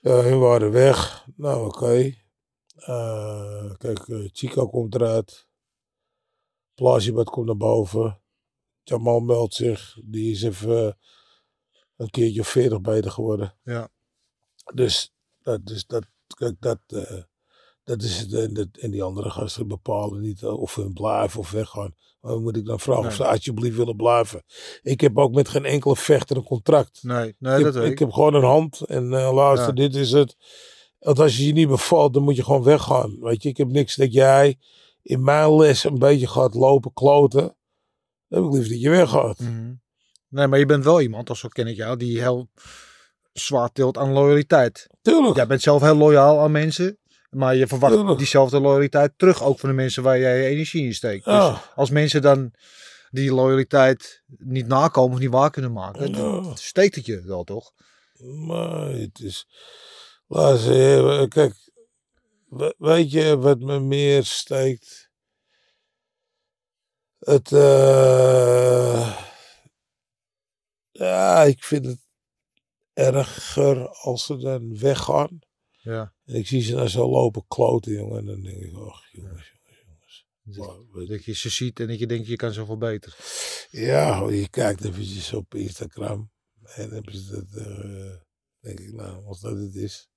[0.00, 1.26] ja, hun waren weg.
[1.36, 2.14] Nou, oké.
[3.78, 5.48] Kijk, Chico komt eruit.
[6.74, 8.22] Plasibat komt naar boven.
[8.82, 9.98] Jamal meldt zich.
[10.04, 10.98] Die is even
[12.00, 13.54] een keertje of 40 beter geworden.
[13.64, 13.88] Ja.
[14.74, 16.04] Dus dat, dus dat,
[16.36, 17.22] kijk, dat, eh,
[17.84, 18.32] dat is het.
[18.32, 21.94] En, dat, en die andere gasten bepalen niet eh, of hun blijven of weggaan.
[22.20, 24.42] Maar moet ik dan vragen of ze alsjeblieft willen blijven.
[24.82, 27.02] Ik heb ook met geen enkele vechter een contract.
[27.02, 27.98] Nee, nee ik, dat heb, weet ik ik.
[27.98, 29.74] heb gewoon een hand en eh, luister, Ja.
[29.74, 30.36] dit is het.
[30.98, 33.16] Want als je je niet bevalt, dan moet je gewoon weggaan.
[33.20, 34.58] Weet je, ik heb niks dat jij
[35.02, 37.56] in mijn les een beetje gaat lopen kloten.
[38.28, 39.38] Dan heb ik liever dat je weggaat.
[39.38, 39.72] Mhm.
[40.30, 42.48] Nee, maar je bent wel iemand, als zo ken ik jou, die heel
[43.32, 44.86] zwaar tilt aan loyaliteit.
[45.02, 45.36] Tuurlijk.
[45.36, 46.98] Jij bent zelf heel loyaal aan mensen,
[47.30, 48.18] maar je verwacht Tuurlijk.
[48.18, 51.24] diezelfde loyaliteit terug ook van de mensen waar jij je energie in steekt.
[51.24, 52.52] Dus als mensen dan
[53.10, 57.72] die loyaliteit niet nakomen of niet waar kunnen maken, dan steekt het je wel toch?
[58.46, 59.46] Maar het is.
[60.26, 61.54] Laat ze even- Kijk,
[62.48, 65.10] we- weet je wat me meer steekt?
[67.18, 67.52] Het.
[67.52, 69.28] eh,
[71.04, 72.06] ja, ik vind het
[72.92, 75.38] erger als ze dan weggaan.
[75.82, 76.14] Ja.
[76.24, 78.18] En ik zie ze dan zo lopen kloten, jongen.
[78.18, 81.08] En dan denk ik, ach, jongens, jongens, jongens.
[81.08, 83.16] Dat je ze ziet en dat je denkt, je kan zoveel beter.
[83.70, 86.30] Ja, je kijkt eventjes op Instagram.
[86.62, 88.16] En dan eh,
[88.60, 90.08] denk ik, nou, als dat het is.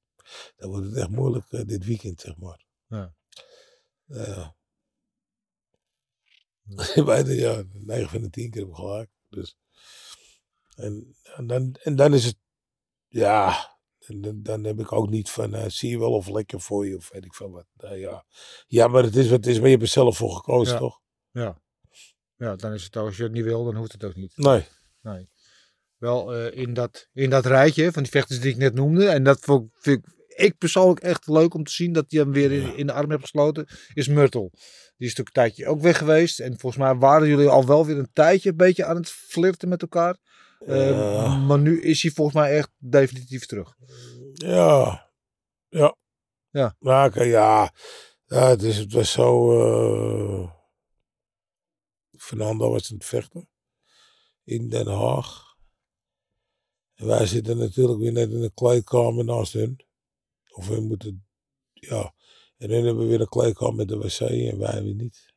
[0.56, 2.65] Dan wordt het echt moeilijk eh, dit weekend, zeg maar.
[2.88, 3.15] Ja.
[4.06, 4.56] Ja.
[7.06, 9.10] Bijna, ja, 9 van de 10 keer heb ik gelijk.
[9.30, 9.58] Dus.
[10.84, 12.38] En, en, dan, en dan is het.
[13.08, 13.72] Ja.
[14.00, 15.54] En dan, dan heb ik ook niet van.
[15.54, 17.65] eh, zie je wel of lekker voor je of weet ik veel wat.
[17.78, 18.26] Nou ja.
[18.67, 19.56] ja, maar het is wat het is.
[19.58, 20.80] Maar je hebt er zelf voor gekozen, Ja.
[20.80, 21.00] toch?
[21.32, 21.62] Ja.
[22.36, 24.38] Ja, dan is het ook, als je het niet wil, dan hoeft het ook niet.
[24.38, 24.65] Nee.
[25.02, 25.30] Nee.
[25.98, 29.08] Wel eh, in, dat, in dat rijtje van die vechters die ik net noemde.
[29.08, 32.32] En dat vond, vind ik, ik persoonlijk echt leuk om te zien dat hij hem
[32.32, 33.67] weer in, in de arm heeft gesloten.
[33.93, 34.50] Is Myrtle.
[34.98, 36.39] Die is natuurlijk een tijdje ook weg geweest.
[36.39, 39.69] En volgens mij waren jullie al wel weer een tijdje een beetje aan het flirten
[39.69, 40.17] met elkaar.
[40.65, 41.36] Eh, Ja.
[41.38, 43.76] Maar nu is hij volgens mij echt definitief terug.
[44.34, 45.12] Ja.
[45.69, 45.95] Ja.
[46.49, 46.76] Ja.
[46.80, 47.73] Nou, ja.
[48.26, 49.52] ja het, is, het was zo.
[49.60, 50.52] eh,
[52.17, 53.49] Fernando was aan het vechten.
[54.43, 55.56] In Den Haag.
[56.93, 59.80] En wij zitten natuurlijk weer net in de kleedkamer naast hun.
[60.52, 61.28] Of we moeten.
[61.73, 62.13] Ja.
[62.58, 65.32] En hun hebben weer een kleedkamer met de wc en wij weer niet.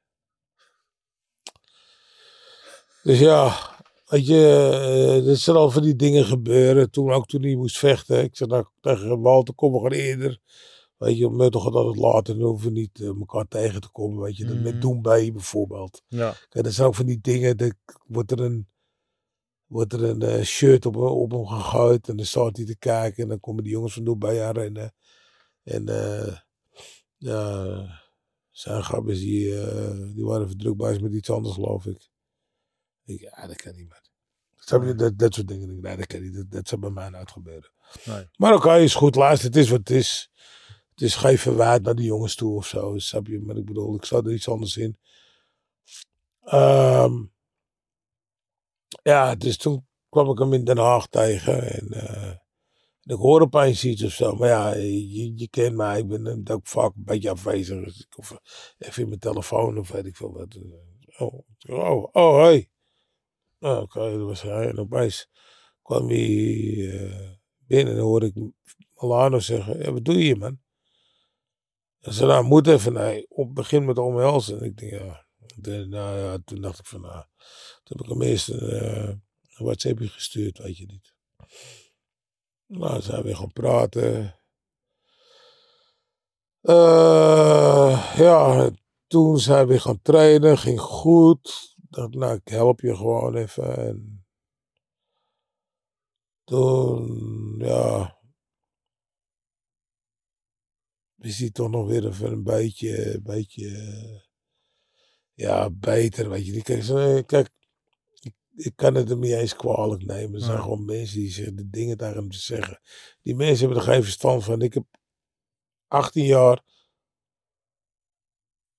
[3.03, 3.76] Dus ja,
[4.07, 6.91] Weet je, eh, er zijn al van die dingen gebeuren.
[6.91, 8.23] Toen, ook toen hij moest vechten.
[8.23, 10.41] Ik zei nou, tegen Walter, kom gewoon eerder.
[10.97, 12.39] Weet je, Muttel gaat altijd later.
[12.39, 14.23] Dan hoeven we niet eh, elkaar tegen te komen.
[14.23, 14.63] Weet je, dat Mhm.
[14.65, 16.03] met doen bij bijvoorbeeld.
[16.09, 16.35] Ja.
[16.49, 17.57] Kijk, dat zijn ook van die dingen.
[17.57, 17.75] Dat
[18.07, 18.69] wordt er een,
[19.67, 22.09] wordt er een eh, shirt op, op hem gegooid.
[22.09, 23.23] En dan staat hij te kijken.
[23.23, 24.95] En dan komen die jongens van Dubai aan rennen.
[25.63, 25.85] En
[27.17, 28.01] ja,
[28.51, 29.45] zijn gabbers die,
[30.15, 32.09] die waren verdrukt bij met iets anders, geloof ik.
[33.07, 34.01] Ik, ja, dat kan niet.
[34.55, 34.95] Snap je?
[34.95, 35.81] Dat, dat soort dingen.
[35.81, 36.35] Nee, dat kan niet.
[36.35, 37.71] Dat, dat zou bij mij nooit gebeuren.
[38.05, 38.29] Nee.
[38.37, 39.15] Maar oké, is goed.
[39.15, 40.31] Luister, het is wat het is.
[40.91, 42.99] Het is geen verwijt naar de jongens toe of zo.
[42.99, 43.41] Snap je?
[43.41, 44.99] Maar ik bedoel, ik zou er iets anders in.
[46.43, 47.13] Ehm,
[49.03, 51.63] ja, dus toen kwam ik hem in Den Haag tegen.
[51.73, 52.35] En, eh,
[53.03, 54.35] ik hoor opeens iets of zo.
[54.37, 55.99] Maar ja, je, je kent mij.
[55.99, 57.85] Ik ben eh, ook vaak een beetje afwezig.
[57.85, 58.41] Dus ik of
[58.79, 60.59] even in mijn telefoon of weet ik veel wat.
[61.19, 62.71] Oh, oh, oh hey.
[63.67, 64.69] Nou, oké, dat was hij.
[64.69, 65.29] En opeens
[65.83, 66.21] kwam hij
[66.91, 68.35] eh, binnen en hoorde ik
[68.95, 70.61] Milano zeggen, wat doe je hier, man?
[72.01, 74.59] En ze nou, moet even, nee, op begin met omhelzen.
[74.59, 75.27] En ik denk, ja,
[75.87, 77.25] nou ja, toen dacht ik van, nou,
[77.83, 78.73] toen heb ik hem eerst een,
[79.55, 81.15] een WhatsAppje gestuurd, weet je niet.
[82.67, 84.41] Nou, zijn we gaan praten.
[86.61, 88.71] Eh, ja,
[89.07, 91.76] toen zijn we gaan trainen, ging goed.
[91.89, 93.77] Dacht, nou, ik help je gewoon even.
[93.77, 94.27] En
[96.45, 98.19] toen, ja,
[101.19, 104.25] is hij toch nog weer even een beetje, een beetje,
[105.33, 106.63] ja, beter, weet je.
[106.63, 107.51] Kijk, kijk
[108.21, 110.35] ik, ik kan het hem niet eens kwalijk nemen.
[110.35, 112.81] Er zijn gewoon mensen die zeggen de dingen tegen hem te zeggen.
[113.23, 114.63] Die mensen hebben er geen verstand van.
[114.63, 114.85] Ik heb
[115.87, 116.63] 18 jaar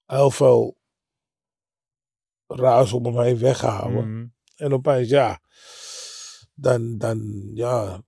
[0.05, 0.77] heel veel
[2.47, 4.12] ruis om hem heen weggehouden.
[4.13, 4.27] Mhm.
[4.55, 5.41] En opeens, ja,
[6.53, 8.03] dan, dan ja,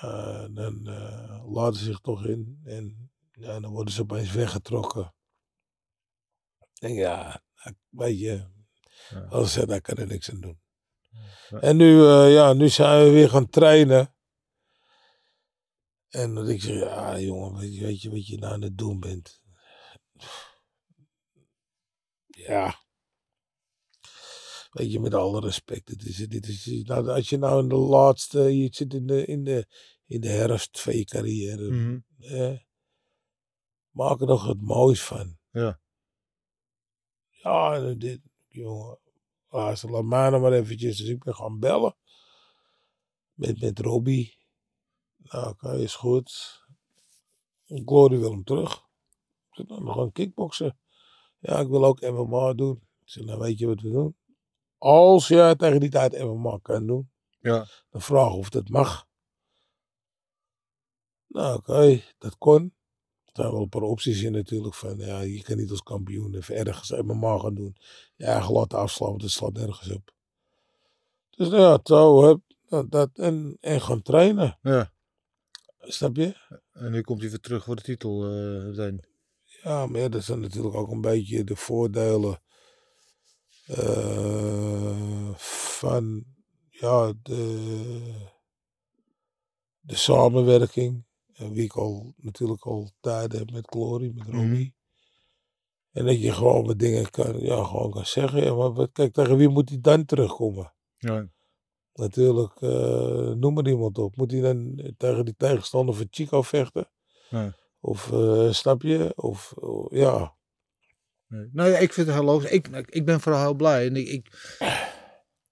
[0.00, 2.60] eh, dan eh, laten ze zich toch in.
[2.64, 5.14] En ja, dan worden ze opeens weggetrokken.
[6.78, 7.42] En ja,
[7.88, 8.54] weet je,
[9.10, 9.20] Ja.
[9.20, 10.60] als ze daar kan er niks aan doen.
[11.48, 11.60] Ja.
[11.60, 14.14] En nu, eh, ja, nu zijn we weer gaan trainen.
[16.08, 18.78] En dat ik zeg, ja jongen, weet je, weet je wat je nou aan het
[18.78, 19.40] doen bent?
[22.26, 22.84] Ja.
[24.76, 25.88] Weet je, met alle respect.
[25.88, 29.26] Het is, dit is, nou, als je nou in de laatste, je zit in de,
[29.26, 29.66] in de,
[30.06, 32.02] in de herfst van je carrière.
[32.18, 32.58] Eh,
[33.90, 35.38] maak er nog het moois van.
[35.50, 35.80] Ja.
[37.30, 38.98] Ja, dit, jongen.
[39.48, 40.96] Luister, laat mij nou maar eventjes.
[40.96, 41.96] Dus ik ben gaan bellen.
[43.32, 44.38] Met, met Robbie.
[45.16, 46.60] Nou, oké, is goed.
[47.64, 48.74] Glory wil hem terug.
[48.74, 50.78] Ik zeg, nou, we gaan kickboksen.
[51.38, 52.76] Ja, ik wil ook MMA doen.
[52.76, 54.16] Ik zeg, nou weet je wat we doen?
[54.78, 57.10] Als jij tegen die tijd MMA kan doen,
[57.40, 57.66] Ja.
[57.90, 59.06] dan vraag of dat mag.
[61.26, 62.74] Nou, oké, dat kon.
[63.32, 64.74] zijn wel een paar opties in natuurlijk.
[64.74, 67.76] Van, ja, je kan niet als kampioen even ergens MMA gaan doen.
[68.16, 70.14] Je eigen laten afslaan, want het slaat nergens op.
[71.30, 74.58] Dus nou ja, zo, heb, nou, dat, en, en gaan trainen.
[74.62, 74.92] Ja.
[75.78, 76.34] Snap je?
[76.72, 78.24] En nu komt hij weer terug voor de titel.
[78.24, 79.04] eh meteen.
[79.62, 82.40] Ja, maar ja, dat zijn natuurlijk ook een beetje de voordelen
[83.66, 86.24] eh, van
[86.70, 88.26] ja, de,
[89.80, 91.04] de samenwerking.
[91.34, 94.36] En wie ik al natuurlijk al tijden heb met Glory, met Mhm.
[94.36, 94.74] Romy.
[95.90, 98.42] En dat je gewoon wat dingen kan, ja, gewoon kan zeggen.
[98.44, 100.74] Ja, maar kijk, tegen wie moet hij dan terugkomen?
[100.98, 101.28] Ja.
[101.92, 104.16] Natuurlijk, eh, noem maar iemand op.
[104.16, 106.90] Moet hij dan tegen die tegenstander van Chico vechten?
[107.80, 109.12] Of eh, snap je?
[109.16, 110.35] Of of- ja.
[111.28, 111.48] Nee.
[111.52, 112.50] Nou ja, ik vind het heel logisch.
[112.50, 113.86] Ik, ik ben vooral heel blij.
[113.86, 114.26] En ik, ik,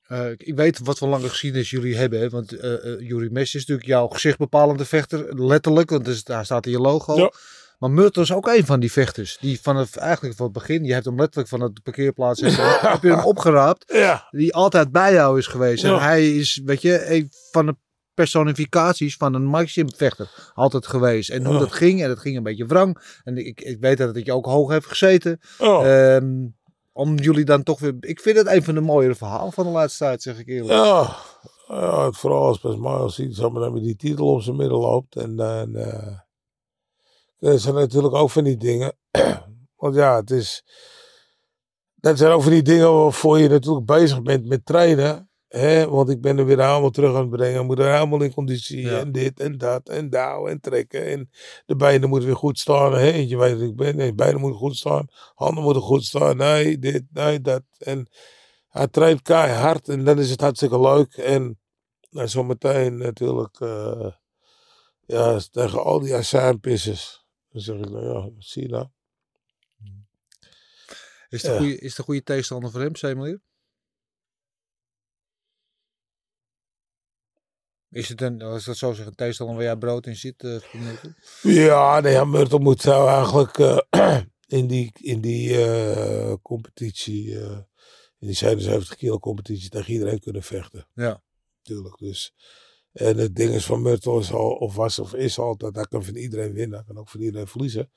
[0.06, 2.20] eh, ik weet wat voor lange geschiedenis jullie hebben.
[2.20, 2.28] Hè?
[2.28, 5.44] Want eh eh Jurie Messi is natuurlijk jouw gezichtbepalende vechter.
[5.44, 7.16] Letterlijk, want daar staat in je logo.
[7.16, 7.32] Ja.
[7.78, 9.36] Maar Murto is ook een van die vechters.
[9.40, 13.08] Die vanaf eigenlijk van het begin, je hebt hem letterlijk van het parkeerplaats heb je,
[13.08, 13.92] hem- opgeraapt.
[13.92, 14.28] Ja.
[14.30, 15.84] Die altijd bij jou is geweest.
[15.84, 17.76] En hij is, weet je, een van de
[18.14, 20.52] personificaties van een maximum vechter.
[20.54, 21.30] Altijd geweest.
[21.30, 21.58] En hoe Ja.
[21.60, 23.18] dat ging, en dat ging een beetje wrang.
[23.24, 25.40] En ik, ik weet dat het je ook hoog heeft gezeten.
[25.58, 25.86] Oh.
[25.86, 26.46] Ehm,
[26.92, 27.94] om jullie dan toch weer.
[28.00, 30.72] Ik vind het een van de mooiere verhalen van de laatste tijd, zeg ik eerlijk.
[30.72, 31.16] ja.
[31.68, 34.56] ja, het vooral als pas Miles ziet, zo maar dan met die titel om zijn
[34.56, 35.16] middel loopt.
[35.16, 35.76] En dan.
[35.76, 36.18] eh
[37.38, 38.96] dat zijn natuurlijk ook van die dingen.
[39.76, 40.64] Want ja, het is.
[41.94, 45.30] Dat zijn ook van die dingen waarvoor je natuurlijk bezig bent met trainen.
[45.58, 45.88] Hè?
[45.88, 47.66] Want ik ben er weer helemaal terug aan het brengen.
[47.66, 48.80] Moet er helemaal in conditie.
[48.82, 48.98] Ja.
[48.98, 49.88] En dit en dat.
[49.88, 51.04] En douwen en trekken.
[51.06, 51.30] En
[51.66, 52.92] de benen moeten weer goed staan.
[52.92, 53.06] Hè?
[53.08, 53.96] Je weet dat ik ben.
[53.96, 55.06] Nee, beiden moeten goed staan.
[55.34, 56.36] Handen moeten goed staan.
[56.36, 57.62] Nee, dit, nee, dat.
[57.78, 58.08] En
[58.68, 59.88] hij traint keihard.
[59.88, 61.14] En dan is het hartstikke leuk.
[61.16, 61.58] En
[62.10, 63.60] nou, zometeen natuurlijk.
[63.60, 64.10] eh,
[65.06, 67.24] ja, tegen al die azijnpissers.
[67.52, 68.86] Dan zeg ik, nou ja, zie je nou.
[71.28, 71.58] Is het een Ja.
[71.58, 73.40] goede, is een goede tegenstander voor hem, Semelier?
[77.94, 80.44] Is het een, als dat zo zeggen, een tegenstander waar jij brood in zit?
[80.44, 80.60] eh?
[81.42, 84.20] Ja, nee, ja, Myrtle moet zou eigenlijk eh,
[84.58, 87.30] in die, in die eh, competitie,
[88.18, 90.88] in die 77 kilo competitie, tegen iedereen kunnen vechten.
[90.94, 91.22] Ja.
[91.62, 92.34] Tuurlijk, dus.
[92.92, 96.04] En het ding is van Myrtle is al, of was of is altijd, hij kan
[96.04, 97.90] van iedereen winnen, hij kan ook van iedereen verliezen.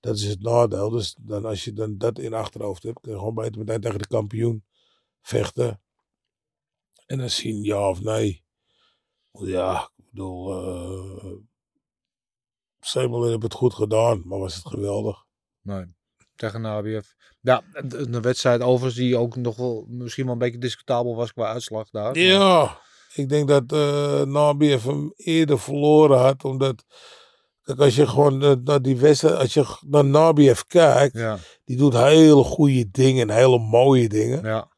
[0.00, 0.90] Dat is het nadeel.
[0.90, 3.98] Dus dan, als je dan dat in achterhoofd hebt, kun je gewoon beter meteen tegen
[3.98, 4.64] de kampioen
[5.20, 5.82] vechten.
[7.06, 8.46] En dan zien ja of nee.
[9.32, 11.32] Ja, ik bedoel, eh
[12.80, 15.24] Semel heeft het goed gedaan, maar was het geweldig.
[15.62, 15.84] Nee,
[16.34, 17.06] tegen Nabiev.
[17.40, 21.46] Ja, een wedstrijd overigens die ook nog wel misschien wel een beetje discutabel was qua
[21.52, 22.04] uitslag daar.
[22.04, 22.80] Maar- Ja,
[23.14, 26.84] ik denk dat eh Nabiev hem eerder verloren had, omdat...
[27.62, 31.92] Kijk, als je gewoon naar die wedstrijd, als je naar Nabiev kijkt, Ja, die doet
[31.94, 34.44] hele goede dingen, hele mooie dingen.
[34.44, 34.72] ja,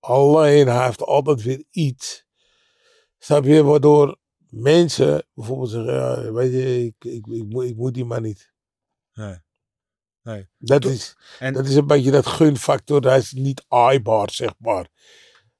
[0.00, 2.25] Alleen hij heeft altijd weer iets.
[3.26, 3.62] Snap je?
[3.62, 8.20] Waardoor mensen bijvoorbeeld zeggen: ja, weet je, ik, ik, ik, moet, ik moet die maar
[8.20, 8.52] niet.
[9.12, 9.36] nee.
[10.22, 10.48] nee.
[10.58, 13.02] Dat is, En dat is een beetje dat gunfactor.
[13.02, 14.88] Hij is niet aaibaar, zeg maar.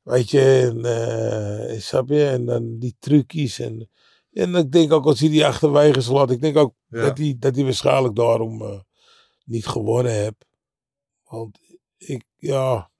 [0.02, 2.26] Weet je, en, eh, snap je?
[2.26, 3.58] En dan die trucjes.
[3.58, 3.90] En,
[4.32, 7.00] en ik denk ook als hij die achterwege slaat, ik denk ook Ja.
[7.00, 8.80] dat, hij, dat hij waarschijnlijk daarom eh,
[9.44, 10.46] niet gewonnen heeft.
[11.24, 11.58] Want
[11.96, 12.90] ik, ja.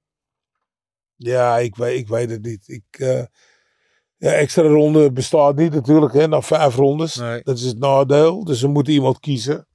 [1.17, 2.69] Ja, ik weet, ik weet het niet.
[2.69, 3.25] Ik, eh,
[4.17, 7.17] ja, extra ronde bestaat niet natuurlijk, hè, na vijf rondes.
[7.17, 7.43] Nee.
[7.43, 8.45] Dat is het nadeel.
[8.45, 9.69] Dus ze moeten iemand kiezen.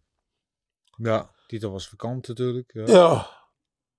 [0.98, 2.74] ja, titel was vakant natuurlijk.
[2.74, 2.86] Ja.
[2.88, 3.28] Ja,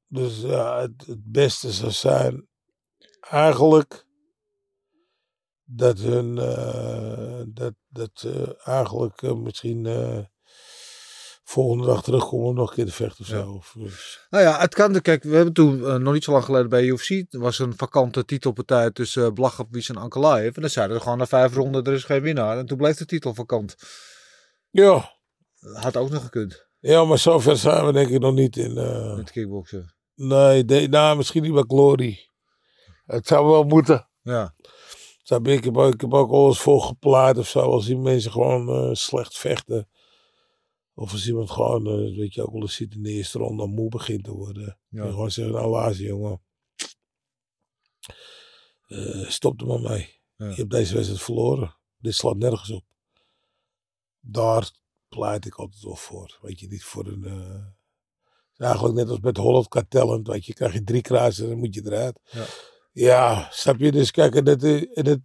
[0.07, 2.49] dus ja, het, het beste zou zijn
[3.21, 4.07] eigenlijk
[5.65, 10.25] dat hun, eh, dat, dat ze eigenlijk eh, misschien eh,
[11.45, 13.43] volgende dag terugkomen om nog een keer te vechten of Ja.
[13.43, 13.51] zo.
[13.53, 13.83] Of, eh,
[14.31, 15.01] Nou ja, het kan.
[15.01, 17.11] Kijk, we hebben toen eh, nog niet zo lang geleden bij UFC.
[17.11, 20.55] Er was een vakante titelpartij tussen uh, Blachowicz en Ankalaev.
[20.57, 22.59] En dan zeiden we gewoon na vijf ronden, er is geen winnaar.
[22.59, 23.75] En toen bleef de titel vakant.
[24.71, 25.21] ja.
[25.73, 28.77] Had ook nog gekund ja, maar zover zijn we denk ik nog niet in.
[28.77, 29.95] eh, met kickboksen.
[30.15, 32.19] nee, de, nou, misschien niet bij Glory.
[33.05, 34.09] Het zou wel moeten.
[34.23, 34.55] Ja?
[35.43, 37.59] Ik heb, ook- ik heb ook al eens voor geplaatst of zo.
[37.61, 39.89] Als die mensen gewoon slecht vechten.
[40.95, 43.67] Of als iemand gewoon, eh, weet je ook wel eens ziet in de eerste ronde
[43.67, 44.79] moe begint te worden.
[44.89, 45.03] Ja.
[45.05, 46.43] En gewoon zeggen, nou laatste jongen.
[48.87, 50.21] Eh, stop er maar mee.
[50.37, 50.49] Ja.
[50.49, 51.77] Je hebt deze wedstrijd verloren.
[51.99, 52.85] Dit slaat nergens op.
[54.21, 54.71] Daar
[55.09, 56.39] pleit ik altijd wel voor.
[56.43, 57.25] Weet je, niet voor een...
[57.25, 57.65] eh,
[58.67, 60.27] eigenlijk net als met Holland Talent.
[60.27, 62.21] Weet je, krijg je drie kruisen en dan moet je eruit.
[62.31, 62.45] Ja.
[62.93, 63.93] Ja, snap je?
[63.93, 65.19] Dus kijk, en dat, en dat,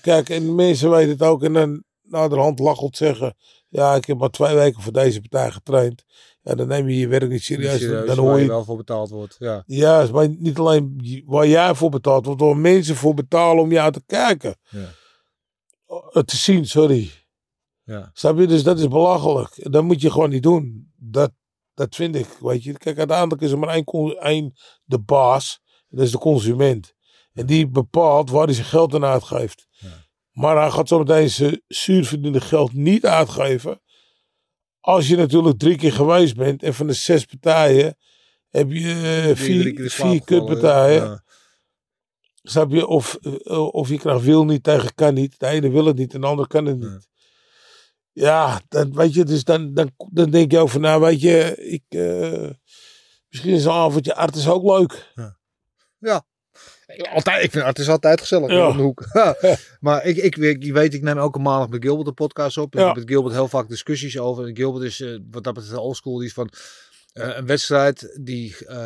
[0.00, 1.42] kijk, en mensen weten het ook.
[1.42, 3.36] En dan, naderhand lachend zeggen...
[3.68, 6.04] Ja, ik heb maar twee weken voor deze partij getraind.
[6.42, 7.80] Ja, dan neem je je werk niet serieus.
[7.80, 9.36] Serieus, dan waar hoor je je wel voor betaald wordt.
[9.38, 9.62] Ja.
[9.66, 13.92] Ja, maar niet alleen waar jij voor betaalt, wordt door mensen voor betalen om jou
[13.92, 14.56] te kijken.
[14.68, 14.88] Ja.
[15.86, 17.10] Oh, Te zien, sorry.
[17.82, 18.10] Ja.
[18.12, 18.46] Snap je?
[18.46, 19.72] Dus dat is belachelijk.
[19.72, 20.92] Dat moet je gewoon niet doen.
[20.96, 21.32] Dat,
[21.74, 22.72] dat vind ik, weet je.
[22.72, 24.52] Kijk, uiteindelijk is er maar één, één
[24.84, 25.60] de baas.
[25.88, 26.94] Dat is de consument.
[27.32, 29.67] En die bepaalt waar hij zijn geld aan uitgeeft.
[30.38, 30.44] Ja.
[30.44, 33.80] Maar hij gaat zometeen zijn zuurverdiende geld niet uitgeven.
[34.80, 36.62] Als je natuurlijk drie keer geweest bent.
[36.62, 37.96] En van de zes partijen
[38.48, 41.02] heb je eh, vier, vier kutpartijen.
[41.04, 41.22] Ja.
[42.42, 42.86] Snap je?
[42.86, 45.38] Of, eh, of je krijgt wil niet tegen kan niet.
[45.38, 46.88] De ene wil het niet en de ander kan het Ja.
[46.88, 47.08] niet.
[48.12, 51.84] Ja, dan, weet je, dus dan, dan, dan denk je over, nou weet je, ik,
[51.88, 52.50] eh,
[53.28, 55.12] misschien is een avondje artis ook leuk.
[56.96, 58.68] Altijd, ik vind het is altijd gezellig Ja.
[58.68, 59.04] om de hoek.
[59.80, 62.74] maar ik, ik, weet- je weet, ik neem elke maandag met Gilbert een podcast op.
[62.74, 62.86] Ik Ja.
[62.86, 64.46] heb met Gilbert heel vaak discussies over.
[64.46, 66.16] En Gilbert is eh, wat dat betreft oldschool.
[66.18, 66.50] Die is van
[67.12, 68.76] eh, een wedstrijd die, eh,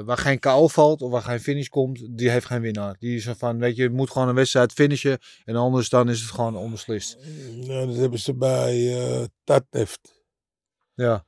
[0.00, 2.96] waar geen KO valt of waar geen finish komt, die heeft geen winnaar.
[2.98, 5.18] Die is van, weet je, je moet gewoon een wedstrijd finishen.
[5.44, 7.16] En anders dan is het gewoon onbeslist.
[7.54, 10.22] Nou, dat hebben ze bij eh Tatneft.
[10.94, 11.26] Ja,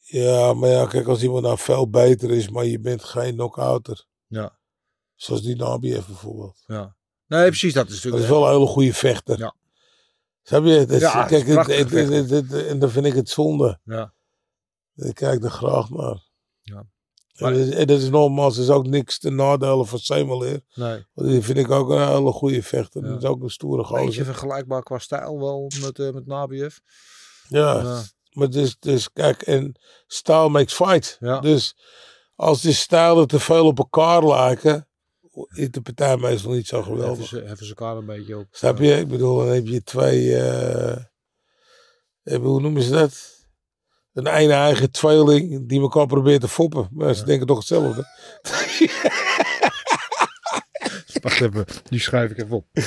[0.00, 4.06] Ja, maar ja, kijk, als iemand nou veel beter is, maar je bent geen knock-outer.
[5.18, 6.62] Ja, Zoals die Nabiev bijvoorbeeld.
[6.66, 6.96] ja.
[7.26, 7.72] Nee, precies.
[7.72, 8.22] Dat is Dat natuurlijk...
[8.24, 9.38] is wel een hele goede vechter.
[9.38, 9.54] Ja.
[10.42, 10.78] Snap je?
[10.78, 13.80] Dat is- Ja, het is kijk, het- en dan vind ik het zonde.
[13.84, 14.12] Ja,
[14.94, 16.22] Ik kijk er graag naar.
[16.60, 16.76] Ja.
[17.34, 20.60] En dat is- En dat is nogmaals, is ook niks te nadelen van Semeleer.
[20.74, 21.06] nee.
[21.14, 23.02] Want die vind ik ook een hele goede vechter.
[23.02, 23.08] Ja.
[23.08, 24.24] Dat is ook een stoere Beetje gozer.
[24.24, 26.76] vergelijkbaar qua stijl wel met, eh met Nabiev.
[27.48, 28.02] Ja, Ja.
[28.32, 31.16] maar dus, dus kijk, en style makes fight.
[31.20, 31.40] Ja.
[31.40, 31.76] Dus
[32.34, 34.87] als die stijlen te veel op elkaar lijken,
[35.54, 37.26] is de partij meestal niet zo Heffen geweldig.
[37.26, 38.46] ze, heffen ze elkaar een beetje op.
[38.50, 38.98] Snap je?
[38.98, 40.90] Ik bedoel, dan heb je twee, eh,
[42.22, 43.36] eh, hoe noemen ze dat?
[44.12, 46.88] Een eigen tweeling die elkaar probeert te foppen.
[46.92, 47.26] Maar ze Ja.
[47.26, 48.02] denken toch hetzelfde.
[51.22, 52.66] Wacht even, die schrijf ik even op.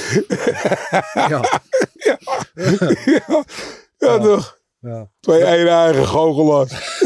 [1.14, 1.62] ja,
[1.93, 2.18] ja,
[3.06, 3.43] ja,
[3.97, 4.20] Ja.
[4.20, 4.58] toch?
[4.80, 5.10] ja.
[5.20, 6.99] Twee eigen goochelaars.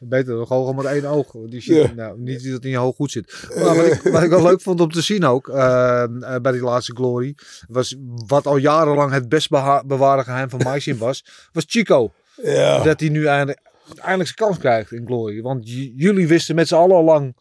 [0.00, 1.30] Beter dan gewoon met één oog.
[1.46, 1.92] Die Ja.
[1.94, 3.46] nou, niet dat het niet hoog goed zit.
[3.56, 6.52] Maar wat, ik, wat ik wel leuk vond om te zien ook, eh, eh, bij
[6.52, 7.34] die laatste Glory,
[7.68, 9.48] was wat al jarenlang het best
[9.86, 12.12] bewaarde geheim van Maisin was, was Chico.
[12.42, 12.82] Ja.
[12.82, 13.60] Dat hij nu eindelijk,
[13.96, 15.42] eindelijk zijn kans krijgt in Glory.
[15.42, 17.36] Want jullie wisten met z'n allen al lang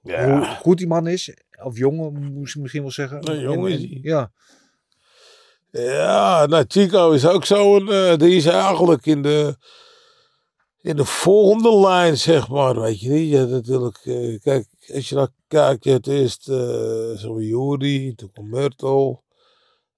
[0.00, 0.54] hoe ja.
[0.54, 1.34] goed die man is.
[1.62, 3.20] Of jongen, moest ik misschien wel zeggen.
[3.20, 3.98] Nee, jong En- is hij.
[4.02, 4.30] Ja,
[5.70, 7.92] Ja, nou, Chico is ook zo'n.
[7.92, 9.56] eh die is eigenlijk in de.
[10.80, 12.80] In de volgende lijn, zeg maar.
[12.80, 13.30] Weet je niet?
[13.30, 13.96] Ja, natuurlijk.
[13.96, 16.42] eh, kijk, als je dan kijkt, je had eerst.
[16.42, 19.22] zeg maar, Juri, toen kwam Myrtle.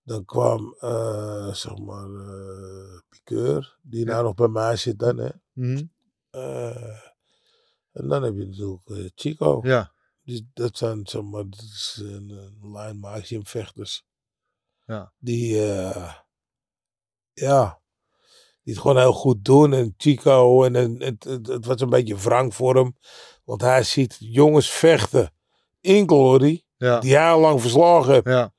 [0.03, 2.09] Dan kwam, eh, zeg maar.
[3.09, 5.29] Piqueur, die nou nog bij mij zit, dan, hè.
[5.53, 5.83] Mhm.
[7.93, 9.61] En dan heb je natuurlijk Chico.
[9.63, 14.05] ja, Dus dat zijn, zeg maar, dat is een, een lijn maximum vechters.
[14.87, 15.13] Ja.
[15.19, 16.15] Die, eh,
[17.33, 17.81] ja,
[18.71, 19.73] die het gewoon heel goed doen.
[19.73, 22.97] En Chico, en, en het, het, het was een beetje wrang voor hem.
[23.45, 25.33] Want hij ziet jongens vechten
[25.81, 28.27] in Glory, ja, die hij lang verslagen heeft.
[28.27, 28.55] ja.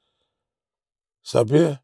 [1.21, 1.79] Snap je?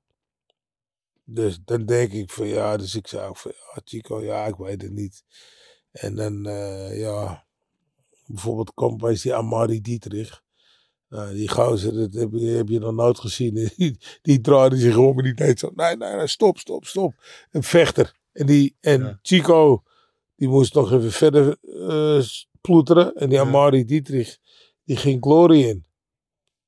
[1.23, 4.81] Dus dan denk ik van ja, dus ik ook van ja, Chico, ja, ik weet
[4.81, 5.23] het niet.
[5.91, 7.47] En dan, eh, ja,
[8.25, 10.43] bijvoorbeeld komt bij die Amari Dietrich.
[11.09, 13.53] Nou, die gozer, dat heb je, heb je nog nooit gezien.
[13.77, 17.13] Die, die draaide zich om en die deed zo, nee, nee, nee, stop, stop, stop.
[17.51, 18.15] Een vechter.
[18.31, 19.19] En, die, en Ja.
[19.21, 19.83] Chico,
[20.35, 22.21] die moest nog even verder eh,
[22.61, 23.15] ploeteren.
[23.15, 23.39] En die.
[23.39, 24.37] Amari Dietrich,
[24.83, 25.85] die ging glory in.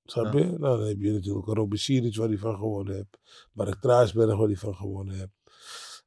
[0.06, 0.44] Snap je?
[0.44, 3.18] Nou, dan heb je natuurlijk een Robin Siric waar hij van gewonnen heeft.
[3.52, 5.39] Mark Truisberg waar hij van gewonnen heeft.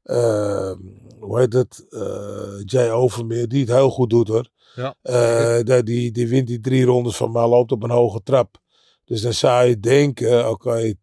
[0.02, 0.78] Ehm,
[1.18, 1.86] hoe heet het?
[1.90, 4.48] Eh, Jay Overmeer, die het heel goed doet hoor.
[4.74, 4.94] Ja.
[5.02, 8.60] Eh, die, die, die wint die drie rondes van mij, loopt op een hoge trap.
[9.04, 10.94] Dus dan zou je denken, oké,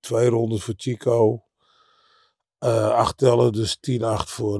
[0.00, 1.42] twee rondes voor Chico.
[2.58, 4.58] eh acht tellen, dus 10-8 voor,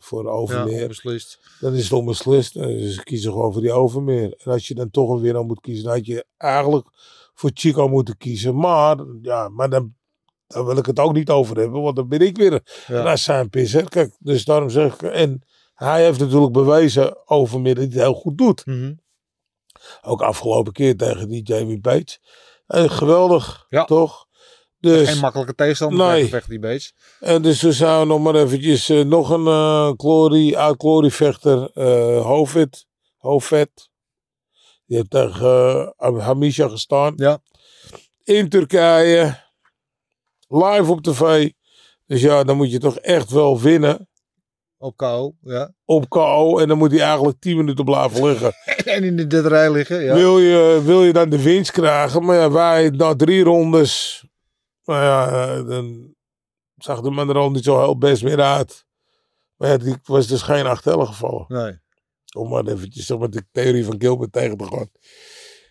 [0.00, 0.88] voor ja Overmeer.
[0.88, 1.38] beslist.
[1.60, 2.54] Dan is het onbeslist.
[2.54, 4.34] Dus ze kiezen gewoon voor die Overmeer.
[4.44, 6.86] En als je dan toch een winnaar moet kiezen, dan had je eigenlijk
[7.34, 8.56] voor Chico moeten kiezen.
[8.56, 9.94] Maar, ja, maar dan,
[10.52, 13.02] dan wil ik het ook niet over hebben, want dan ben ik weer Ja.
[13.02, 13.88] naar zijn pisser.
[13.88, 15.42] Kijk, dus daarom zeg ik, en
[15.74, 18.66] hij heeft natuurlijk bewezen Overmeer dat hij het heel goed doet.
[18.66, 18.92] Mhm.
[20.02, 22.20] Ook afgelopen keer tegen die Jamie Bates.
[22.66, 23.84] Eh, geweldig, Ja.
[23.84, 24.26] toch?
[24.78, 26.28] Dus, Geen makkelijke tegenstander Nee.
[26.28, 26.94] vechten die Bates.
[27.20, 31.70] en dus we zouden nog maar eventjes eh, nog een eh glory, oud glory vechter,
[31.74, 32.86] eh Hovet.
[33.16, 33.88] Hovet.
[34.86, 37.12] Die heeft tegen eh, Hamisha gestaan.
[37.16, 37.42] Ja.
[38.24, 39.48] In Turkije.
[40.50, 41.50] Live op tv.
[42.06, 44.08] Dus ja, dan moet je toch echt wel winnen
[44.78, 45.72] Op KO, ja.
[45.84, 46.58] op KO.
[46.58, 48.52] En dan moet hij eigenlijk 10 minuten blijven liggen.
[48.84, 50.14] En in de derde rij liggen, ja.
[50.14, 52.24] Wil, je, wil je dan de winst krijgen?
[52.24, 54.24] Maar ja, wij na drie rondes.
[54.84, 56.14] Nou ja, eh, dan
[56.76, 58.84] zag de man er al niet zo heel best meer uit.
[59.56, 61.44] Maar ja, die was dus geen achtellen gevallen.
[61.48, 61.78] Nee.
[62.36, 64.90] Om maar eventjes zeg maar, de theorie van Gilbert tegen te gaan.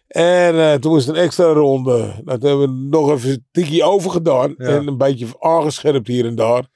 [0.10, 2.14] En eh, toen was het een extra ronde.
[2.26, 4.54] Toen hebben we nog even een tikkie overgedaan.
[4.58, 4.66] Ja.
[4.66, 6.68] En een beetje aangescherpt hier en daar.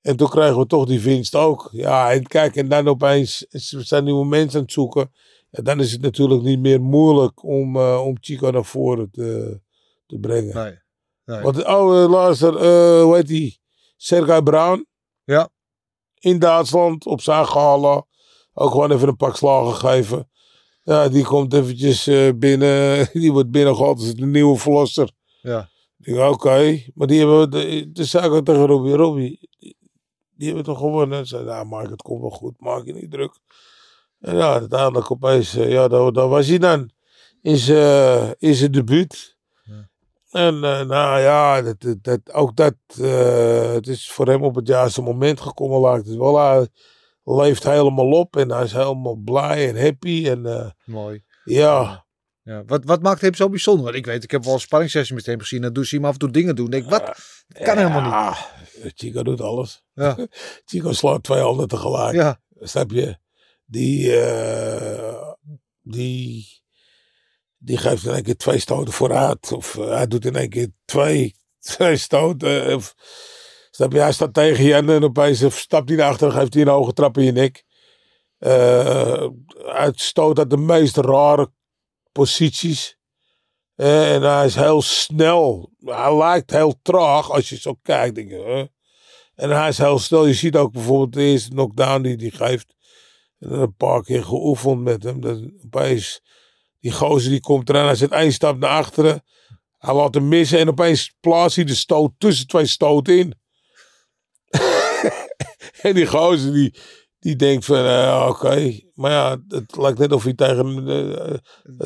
[0.00, 1.68] En toen kregen we toch die winst ook.
[1.72, 5.12] Ja, en kijk, en dan opeens we zijn nieuwe mensen aan het zoeken.
[5.50, 9.60] Ja, dan is het natuurlijk niet meer moeilijk om, eh, om Chico naar voren te,
[10.06, 10.54] te brengen.
[10.54, 10.78] Nee.
[11.24, 11.40] nee.
[11.40, 13.60] Want, oh, luister, eh, hoe heet die?
[13.96, 14.86] Sergei Brown.
[15.24, 15.48] Ja.
[16.18, 18.04] In Duitsland, op zijn gala.
[18.52, 20.30] Ook gewoon even een pak slagen gegeven.
[20.86, 23.08] Ja, die komt eventjes eh, binnen.
[23.22, 25.10] Die wordt binnengehaald als de nieuwe verlosser.
[25.40, 25.68] Ja.
[25.98, 26.82] Ik denk, oké.
[26.94, 28.94] Maar die hebben, de, de ik ook tegen Robbie.
[28.94, 29.48] Robbie,
[30.30, 31.26] die, hebben toch gewonnen?
[31.26, 32.54] Zei, nou, Mark, het komt wel goed.
[32.60, 33.38] Maak je niet druk.
[34.20, 36.90] En ja, uiteindelijk opeens, eh, ja, daar, daar was hij dan.
[37.42, 39.36] In zijn in zijn debuut.
[39.64, 39.88] Ja.
[40.30, 42.74] En eh, nou ja, dat, dat, ook dat,
[43.74, 46.38] het is voor hem op het juiste moment gekomen, lijkt het wel.
[46.38, 46.68] Hij
[47.34, 50.28] leeft helemaal op en hij is helemaal blij en happy.
[50.28, 51.24] En eh, Mooi.
[51.44, 52.06] ja,
[52.42, 52.64] Ja.
[52.64, 53.84] Wat, wat maakt hem zo bijzonder?
[53.84, 55.62] Want ik weet, ik heb wel een spanningssessie met hem gezien.
[55.62, 56.72] Dan doet hij hem af en toe dingen doen.
[56.72, 57.04] Ik wat?
[57.48, 58.92] Dat kan helemaal niet.
[58.94, 59.82] Chico doet alles.
[59.94, 60.16] Ja.
[60.64, 62.14] Chico slaat twee handen tegelijk.
[62.14, 62.40] Ja.
[62.60, 63.18] Snap je?
[63.64, 65.32] Die, eh,
[65.82, 66.46] die,
[67.58, 69.52] die geeft in één keer twee stoten vooruit.
[69.52, 71.34] Of eh, hij doet in één keer twee,
[71.76, 72.74] twee stoten.
[72.74, 72.94] Of,
[73.76, 73.92] snap?
[73.92, 77.18] Hij staat tegen je en opeens stapt hij naar achteren geeft hij een hoge trap
[77.18, 77.64] in je nek.
[78.38, 81.52] Eh hij stoot uit de meest rare
[82.12, 82.98] posities.
[83.74, 85.72] Eh, en hij is heel snel.
[85.78, 88.14] Hij lijkt heel traag als je zo kijkt.
[88.14, 88.70] Denk je?
[89.34, 90.26] En hij is heel snel.
[90.26, 92.74] Je ziet ook bijvoorbeeld de eerste knockdown die hij geeft.
[93.38, 95.20] En een paar keer geoefend met hem.
[95.20, 96.20] Dan opeens,
[96.80, 97.86] die gozer die komt eraan.
[97.86, 99.24] Hij zet één stap naar achteren.
[99.78, 100.58] Hij laat hem missen.
[100.58, 103.34] En opeens plaatst hij de stoot tussen twee stoten in.
[105.86, 106.74] En die gozer die,
[107.18, 108.80] die denkt van, eh, oké.
[108.94, 111.38] Maar ja, het lijkt net of hij tegen, eh, eh,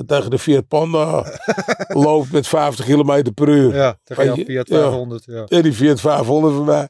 [0.06, 1.38] tegen de Fiat Panda
[2.06, 3.74] loopt met 50 km per uur.
[3.74, 4.80] Ja, tegen je, Fiat ja.
[4.80, 5.24] 500.
[5.24, 5.44] Ja.
[5.44, 6.88] En die Fiat 500 van mij.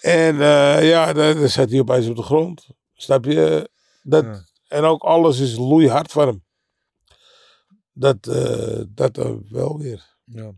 [0.00, 0.36] En
[0.84, 2.66] ja, dan, dan zat hij opeens op de grond.
[2.94, 3.70] Snap je?
[4.02, 4.44] Dat, Ja.
[4.68, 6.44] En ook alles is loeihard van hem.
[7.92, 8.24] Dat,
[8.88, 9.18] dat
[9.48, 10.16] wel weer.
[10.24, 10.52] Ja.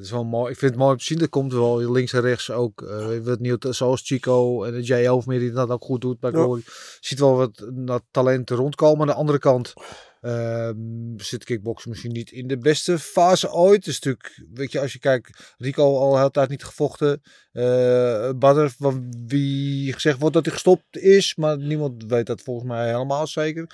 [0.00, 0.52] Dat is wel mooi.
[0.52, 1.18] Ik vind het mooi om te zien.
[1.18, 2.82] Dat komt wel links en rechts ook.
[2.82, 6.30] eh wat nieuw, zoals Chico en Jay Overmeer die dat ook goed doet Ja.
[6.30, 6.62] Je
[7.00, 9.00] ziet wel wat dat talenten rondkomen.
[9.00, 9.72] Aan de andere kant
[10.20, 10.76] ehm,
[11.16, 13.76] zit kickboksen misschien niet in de beste fase ooit.
[13.76, 17.22] Het is natuurlijk, weet je, als je kijkt, Rico al de hele tijd niet gevochten.
[17.52, 22.68] Eh Badr, van wie gezegd wordt dat hij gestopt is, maar niemand weet dat volgens
[22.68, 23.66] mij helemaal zeker.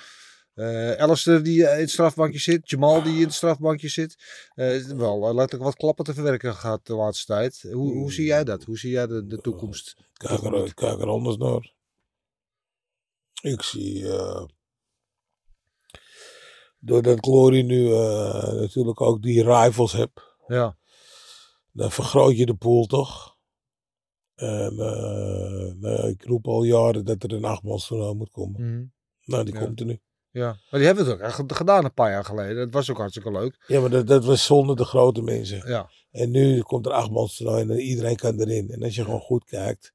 [0.56, 2.70] Eh Alistair die eh, in het strafbankje zit.
[2.70, 4.16] Jamal die in het strafbankje zit.
[4.54, 7.68] Eh, wel letterlijk wat klappen te verwerken gehad de laatste tijd.
[7.72, 8.64] Hoe, hoe zie jij dat?
[8.64, 9.96] Hoe zie jij de, de toekomst?
[10.12, 11.74] Kijk er, ik kijk er anders naar.
[13.42, 14.06] Ik zie.
[16.78, 17.88] doordat Glory nu
[18.58, 20.20] natuurlijk ook die rivals hebt.
[20.46, 20.76] Ja,
[21.72, 23.36] Dan vergroot je de pool toch?
[24.34, 24.74] En
[25.80, 28.60] nou ik roep al jaren dat er een achtmanstoernooi moet komen.
[28.72, 28.84] Mhm.
[29.24, 29.60] Nou, die Ja.
[29.64, 30.00] komt er nu.
[30.36, 30.46] Ja.
[30.70, 32.56] Maar die hebben het ook echt gedaan een paar jaar geleden.
[32.56, 33.64] Dat was ook hartstikke leuk.
[33.66, 35.68] Ja, maar dat, dat was zonder de grote mensen.
[35.68, 38.70] Ja, En nu komt er achtmanstoernooi en iedereen kan erin.
[38.70, 39.92] En als je gewoon goed kijkt.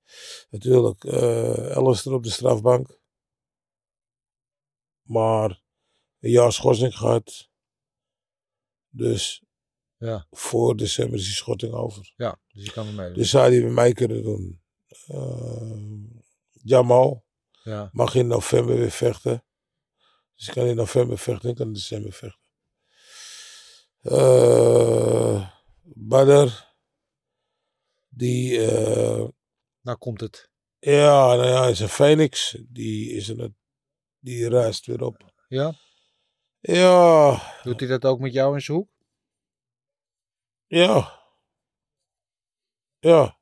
[0.49, 2.99] Natuurlijk, eh Alistair op de strafbank.
[5.01, 5.61] Maar
[6.19, 7.49] een jaar schorsing gehad.
[8.89, 9.43] Dus
[9.97, 12.13] ja, voor december is die schotting over.
[12.15, 12.39] ja.
[12.53, 13.11] Dus je kan er mee.
[13.11, 14.61] Dus zou die bij mij kunnen doen.
[15.07, 15.71] Eh,
[16.63, 17.25] Jamal
[17.63, 17.89] ja.
[17.93, 19.43] mag in november weer vechten.
[20.41, 22.39] Dus ik kan in november vechten, ik kan in december vechten.
[24.01, 25.49] Eh
[25.83, 26.65] Badr,
[28.09, 28.59] die,
[29.81, 30.49] Nou komt het.
[30.79, 32.57] ja, nou ja, is een Phoenix.
[32.67, 33.57] Die is een,
[34.19, 35.33] die reist weer op.
[35.47, 35.73] Ja?
[36.59, 38.89] Ja, Doet hij dat ook met jou in zijn hoek?
[40.67, 41.19] ja.
[42.99, 43.39] Ja.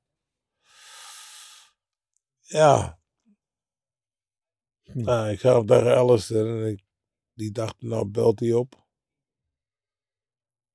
[2.42, 3.00] Ja.
[4.84, 5.02] Hm.
[5.02, 6.88] Nou, ik ga op tegen Alistair en ik,
[7.40, 8.88] die dacht, nou belt hij op.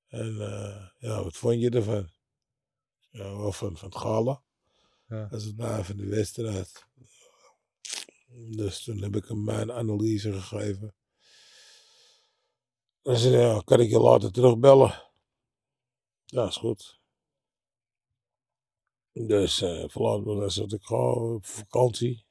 [0.07, 2.09] En eh, ja, wat vond je ervan?
[3.09, 4.43] Ja, wel van, van het gala.
[5.07, 5.27] Ja.
[5.27, 6.85] Dat is het na van de wedstrijd.
[8.55, 10.95] Dus toen heb ik hem mijn analyse gegeven.
[13.01, 15.03] En zei, ja, kan ik je later terugbellen?
[16.25, 16.99] Ja, is goed.
[19.11, 19.89] Dus me,
[20.23, 22.25] dan zat ik gewoon op vakantie.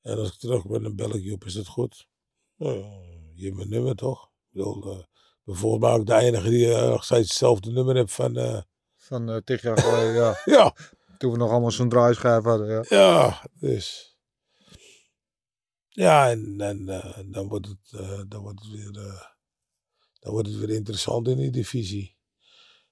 [0.00, 2.10] En als ik terug ben, dan bel ik je op, is dat goed?
[2.62, 3.00] Nou, ja,
[3.34, 4.22] je hebt mijn nummer toch?
[4.24, 5.04] Ik bedoel, eh,
[5.44, 8.36] bijvoorbeeld ben ik de enige die eh, nog steeds hetzelfde nummer heeft van...
[8.36, 8.60] eh,
[8.96, 10.40] Van uh, tig jaar geleden, ja.
[10.56, 10.74] ja,
[11.18, 12.84] Toen we nog allemaal zo'n draaischijf hadden, ja.
[12.88, 14.16] Ja, dus.
[15.88, 16.84] Ja, en, en
[17.30, 18.92] dan, wordt het, dan, wordt het weer,
[20.20, 22.16] dan wordt het weer interessant in die divisie.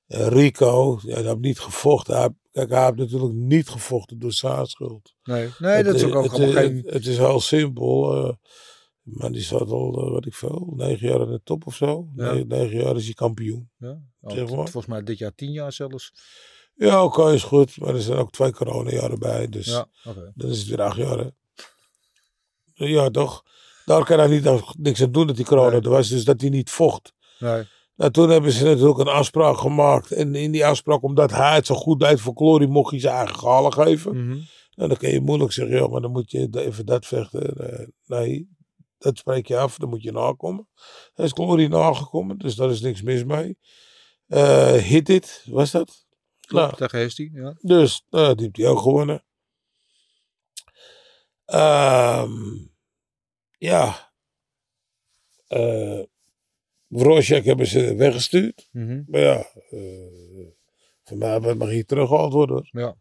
[0.06, 2.16] En Rico, ja, hij heeft niet gevochten.
[2.16, 5.14] Hij, kijk, hij heeft natuurlijk niet gevochten door zaadschuld.
[5.22, 6.82] Nee, nee dat is ook, ook het, allemaal het, geen...
[6.86, 8.38] het is heel simpel.
[9.12, 12.08] Maar die zat al, eh, wat ik veel, negen jaar in de top of zo.
[12.16, 12.32] Ja.
[12.32, 13.70] Negen, negen jaar is hij kampioen.
[13.78, 14.56] Ja, oh, zeg t- maar.
[14.68, 16.12] Volgens mij dit jaar tien jaar zelfs.
[16.74, 17.80] Ja, oké, is goed.
[17.80, 19.48] Maar er zijn ook twee coronajaren bij.
[19.48, 19.86] Dus Ja.
[20.34, 21.28] Dan is het weer acht jaar, hè?
[22.74, 23.42] Ja, toch?
[23.84, 25.80] Daar kan hij niet, niks aan doen dat die corona Nee.
[25.80, 26.08] er was.
[26.08, 27.12] Dus dat hij niet vocht.
[27.38, 27.62] Nee,
[27.96, 30.10] Nou, toen hebben ze natuurlijk een afspraak gemaakt.
[30.12, 33.14] En in die afspraak, omdat hij het zo goed deed voor Glory, mocht hij zijn
[33.14, 34.24] eigen galen geven.
[34.26, 34.38] Mhm.
[34.74, 37.56] Nou, dan kun je moeilijk zeggen, ja, maar dan moet je even dat vechten.
[37.56, 38.48] Eh, Nee,
[39.00, 40.68] dat spreek je af, dan moet je nakomen.
[41.14, 43.58] Hij is Glory nagekomen, dus daar is niks mis mee.
[44.26, 46.06] Eh hit it, was dat?
[46.48, 47.54] Nou, Klopt, tegen Hestie, ja.
[47.60, 49.24] dus nou, die heeft hij ook gewonnen.
[51.44, 52.32] Ehm,
[53.58, 54.12] ja.
[56.86, 58.68] Wrocek hebben ze weggestuurd.
[58.72, 59.02] Mhm.
[59.06, 60.48] Maar ja, eh
[61.10, 62.56] voor mij mag hij teruggehaald worden.
[62.56, 62.82] hoor.
[62.82, 62.96] Ja.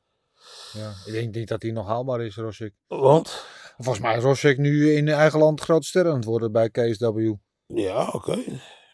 [0.74, 0.94] ja.
[1.06, 2.74] Ik denk niet dat hij nog haalbaar is, Rosik.
[2.88, 3.46] Want?
[3.84, 7.34] Volgens mij is Rosik nu in eigen land groot ster aan het worden bij KSW.
[7.66, 8.44] Ja, oké.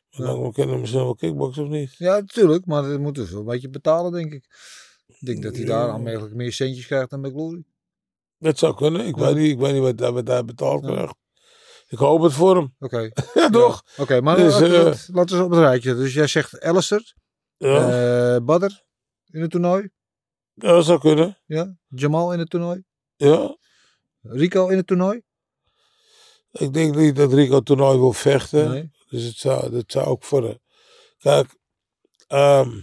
[0.09, 0.23] Ja.
[0.23, 1.95] Dan kunnen we misschien wel kickboxen of niet?
[1.97, 4.45] Ja, natuurlijk, maar dat moet dus wel een beetje betalen, denk ik.
[5.07, 7.63] Ik denk dat hij daar aanmerkelijk meer centjes krijgt dan bij Glory.
[8.37, 9.05] Dat zou kunnen.
[9.07, 9.25] Ik, Ja.
[9.25, 10.91] weet, niet, ik weet niet wat, hij- wat hij betaald Ja.
[10.91, 11.15] krijgt.
[11.87, 12.75] Ik hoop het voor hem.
[12.79, 13.09] Oké.
[13.33, 13.83] Ja, toch?
[13.97, 15.95] Oké, maar Dus, laten, we eh, laten we eens op het rijtje.
[15.95, 17.13] Dus jij zegt Alistair,
[17.57, 18.83] Ja, eh Badr
[19.25, 19.89] in het toernooi.
[20.53, 21.37] ja dat zou kunnen.
[21.45, 21.77] Ja.
[21.87, 22.83] Jamal in het toernooi.
[23.15, 23.57] Ja.
[24.27, 25.21] Rico in het toernooi.
[26.51, 28.69] Ik denk niet dat Rico het toernooi wil vechten.
[28.69, 28.91] Nee.
[29.09, 30.59] Dus het zou, dat zou ook voor de...
[31.17, 31.57] Kijk,
[32.27, 32.81] ehm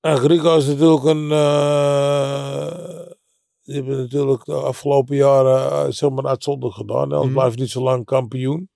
[0.00, 1.30] ach, Rico is natuurlijk een...
[1.30, 3.08] eh
[3.62, 7.10] die hebben natuurlijk de afgelopen jaren eh, zeg maar uitzonderlijk gedaan.
[7.10, 7.32] Hij Mhm.
[7.32, 8.70] blijft niet zo lang kampioen.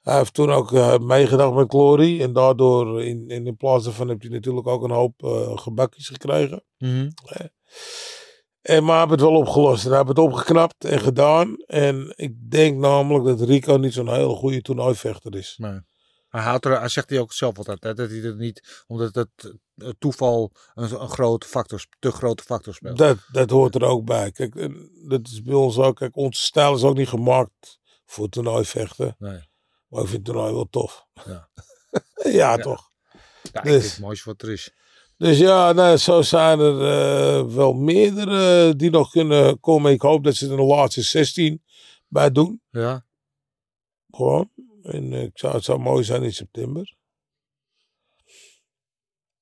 [0.00, 2.22] Hij heeft toen ook eh, meegedacht met Glory.
[2.22, 6.08] En daardoor, in, in, in plaats daarvan, heeft hij natuurlijk ook een hoop eh, gebakjes
[6.08, 6.64] gekregen.
[8.62, 9.84] En, maar hij heeft het wel opgelost.
[9.84, 11.56] En hij heeft het opgeknapt en gedaan.
[11.66, 15.54] En ik denk namelijk dat Rico niet zo'n hele goede toernooivechter is.
[15.58, 15.80] Nee.
[16.28, 19.14] Hij, houdt er, hij zegt hij ook zelf altijd, hè, dat hij het niet, omdat
[19.14, 22.98] het, het toeval een, een grote factor, te grote factor speelt.
[22.98, 24.30] Dat, dat hoort er ook bij.
[24.30, 24.70] Kijk,
[25.08, 25.96] dat is bij ons ook.
[25.96, 29.14] Kijk, onze stijl is ook niet gemaakt voor toernooivechten.
[29.18, 29.48] Nee.
[29.90, 31.06] Maar ik vind het toernooi wel tof.
[31.26, 31.48] Ja.
[32.30, 32.90] ja, toch.
[33.52, 33.90] Ja, Dus.
[33.90, 34.74] het mooiste wat er is.
[35.16, 39.92] Dus ja, nou, zo zijn er eh, wel meerdere die nog kunnen komen.
[39.92, 41.62] Ik hoop dat ze er de laatste 16
[42.08, 42.62] bij doen.
[42.70, 43.06] Ja.
[44.10, 44.50] Gewoon.
[44.82, 46.94] En eh, ik zou, het zou mooi zijn in september.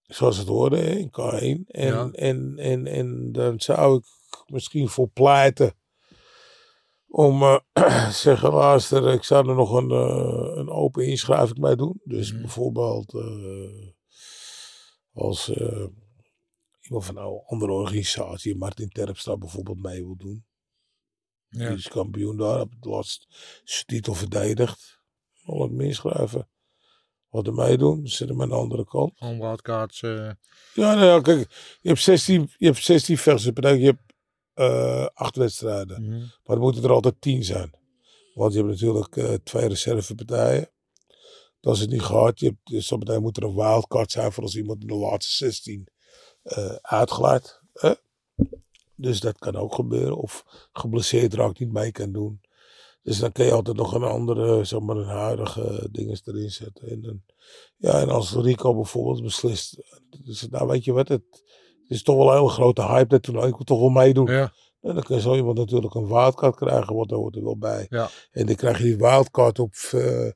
[0.03, 1.67] Zoals het hoorde hè, in K1.
[1.67, 2.09] En, Ja.
[2.13, 4.05] en, en, en dan zou ik
[4.47, 5.75] misschien voor pleiten.
[7.09, 12.01] Om eh zeggen, luister, ik zou er nog een, eh, een open inschrijving bij doen.
[12.05, 12.41] Dus Mhm.
[12.41, 13.89] bijvoorbeeld eh,
[15.13, 15.51] als
[16.81, 20.47] iemand van een andere organisatie, Martin Terpstra bijvoorbeeld mee wil doen.
[21.49, 21.69] Ja.
[21.69, 23.27] Die is kampioen daar, heb de laatste
[23.65, 25.01] zijn titel verdedigd.
[25.45, 26.49] Al meer inschrijven.
[27.29, 29.13] Wat er meedoen, zitten we aan de andere kant.
[29.17, 30.01] Gewoon wildcards.
[30.01, 30.37] Ja,
[30.75, 31.39] nou ja, kijk,
[31.81, 33.45] je hebt 16, je hebt 16 vechters.
[33.45, 34.08] Dat betekent, je hebt
[34.59, 36.03] eh, acht wedstrijden.
[36.03, 36.19] mhm.
[36.45, 37.71] Maar er moeten er altijd tien zijn.
[38.35, 40.71] Want je hebt natuurlijk eh, twee reservepartijen.
[41.61, 42.41] Dat is het niet gehad.
[42.41, 45.33] Je hebt, dus zometeen moet er een wildcard zijn voor als iemand in de laatste
[45.33, 45.89] 16
[46.43, 47.63] eh uitglijdt.
[47.73, 47.93] hè.
[48.95, 50.17] Dus dat kan ook gebeuren.
[50.17, 52.41] Of geblesseerd raakt niet mee kan doen.
[53.03, 56.89] Dus dan kun je altijd nog een andere, zeg maar een huidige dinges erin zetten.
[56.89, 57.23] En, dan,
[57.77, 59.83] ja, en als Rico bijvoorbeeld beslist.
[60.25, 61.45] Dus, nou weet je wat, het,
[61.89, 63.49] het is toch wel een hele grote hype dat toernooi.
[63.49, 64.27] Ik wil toch wel meedoen.
[64.27, 64.53] Ja.
[64.81, 67.87] En dan kan zo iemand natuurlijk een wildcard krijgen, want daar hoort er wel bij.
[67.91, 68.09] Ja.
[68.31, 70.31] En dan krijg je die wildcard op eh,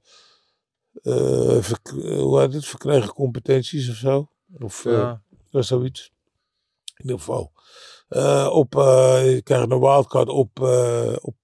[1.03, 4.29] hoe heet het, verkregen competenties of zo.
[4.59, 5.23] Of ja.
[5.51, 6.13] zoiets.
[6.97, 7.53] In ieder geval.
[8.51, 10.61] Op, je krijgt een wildcard op,
[11.21, 11.35] op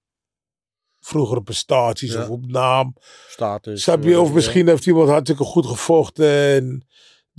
[0.99, 2.21] vroegere prestaties Ja.
[2.21, 2.95] of op naam.
[3.27, 3.83] Status.
[3.83, 4.19] Snap je?
[4.19, 6.87] Of misschien heeft iemand hartstikke goed gevochten en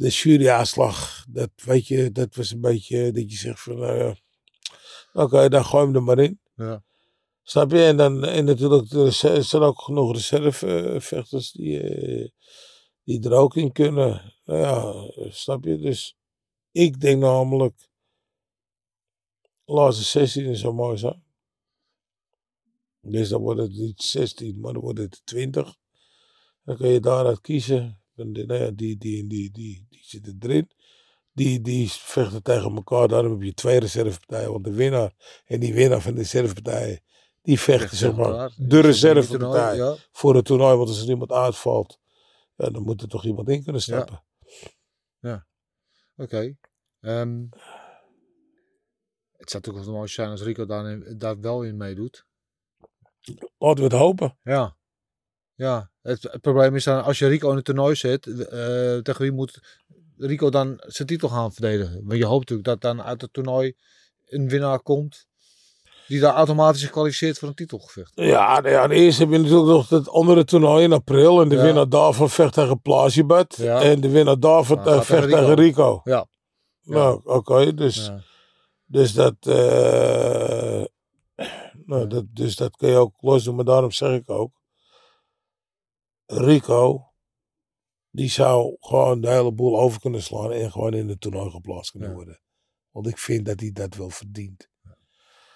[0.00, 4.16] de juryaaslag, dat weet je, dat was een beetje dat je zegt van, nou ja,
[5.12, 6.40] oké, dan gooi hem er maar in.
[6.54, 6.82] Ja.
[7.42, 7.84] Snap je?
[7.84, 12.28] En dan en natuurlijk, er zijn- er ook genoeg reservevechters die, eh,
[13.04, 14.34] die er ook in kunnen.
[14.44, 15.78] Nou ja, snap je?
[15.78, 16.16] Dus
[16.72, 17.88] ik denk namelijk,
[19.64, 21.22] laatste 16 zou mooi zijn.
[23.00, 25.76] Dus dan wordt het niet 16, maar dan wordt het 20.
[26.64, 27.99] Dan kun je daaruit kiezen.
[28.24, 30.70] Nou ja, die, die, die, die, die zitten erin.
[31.32, 33.08] Die, die vechten tegen elkaar.
[33.08, 34.52] Daarom heb je twee reservepartijen.
[34.52, 35.12] Want de winnaar
[35.44, 37.00] en die winnaar van de reservepartijen.
[37.42, 39.96] Die vechten, zeg maar, de reservepartij Ja.
[40.12, 40.76] voor het toernooi.
[40.76, 41.98] Want als er iemand uitvalt,
[42.56, 44.22] ja, dan moet er toch iemand in kunnen stappen.
[46.16, 46.56] Oké.
[47.00, 47.46] Ehm,
[49.36, 52.26] het zou toch wel mooi zijn als Rico daar, daar wel in meedoet.
[53.58, 54.38] Laten we het hopen.
[54.42, 54.76] Ja.
[55.60, 55.90] Ja.
[56.02, 58.38] Het, het probleem is dan, als je Rico in het toernooi zet, eh,
[58.96, 59.60] tegen wie moet
[60.16, 62.00] Rico dan zijn titel gaan verdedigen?
[62.04, 63.74] Want je hoopt natuurlijk dat dan uit het toernooi
[64.28, 65.26] een winnaar komt
[66.06, 68.12] die daar automatisch gekwalificeerd voor een titelgevecht.
[68.14, 71.40] Ja, nou ja, eerst heb je natuurlijk nog het andere toernooi in april.
[71.40, 71.62] En de Ja.
[71.62, 73.56] winnaar daarvan vecht tegen Plazibad.
[73.56, 73.80] Ja.
[73.80, 76.00] En de winnaar daarvan gaat vecht tegen Rico.
[76.04, 76.26] Ja.
[76.82, 77.74] Nou, oké.
[77.74, 78.10] dus,
[78.84, 80.84] dus, dat, eh,
[81.84, 83.54] nou, dat, dus dat kun je ook los doen.
[83.54, 84.59] Maar daarom zeg ik ook.
[86.32, 87.12] Rico,
[88.10, 90.52] die zou gewoon de hele boel over kunnen slaan.
[90.52, 92.14] En gewoon in het toernooi geplaatst kunnen Ja.
[92.14, 92.40] worden.
[92.90, 94.68] Want ik vind dat hij dat wel verdient.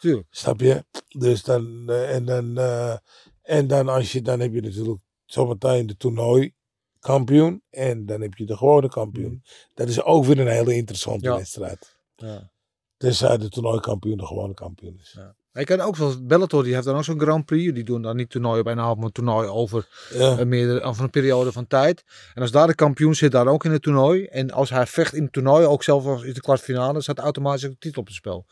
[0.00, 0.26] Tuurlijk.
[0.30, 0.84] Snap je?
[1.08, 2.96] Dus dan, eh, en dan, eh,
[3.42, 6.54] en dan als je, dan heb je natuurlijk zometeen de toernooi
[6.98, 7.62] kampioen.
[7.70, 9.42] En dan heb je de gewone kampioen.
[9.74, 11.36] Dat is ook weer een hele interessante Ja.
[11.36, 11.98] wedstrijd.
[12.16, 12.50] Ja.
[12.96, 15.12] Tenzij de toernooikampioen de gewone kampioen is.
[15.16, 15.36] Ja.
[15.58, 17.74] Je kan ook zoals Bellator, die heeft dan ook zo'n Grand Prix.
[17.74, 20.38] Die doen dan niet toernooi op een maar een toernooi over Ja.
[20.38, 22.04] een, meerdere, of een periode van tijd.
[22.34, 24.24] En als daar de kampioen zit, daar ook in het toernooi.
[24.24, 27.60] En als hij vecht in het toernooi, ook zelfs als in de kwartfinale, staat automatisch
[27.60, 28.46] de titel op het spel.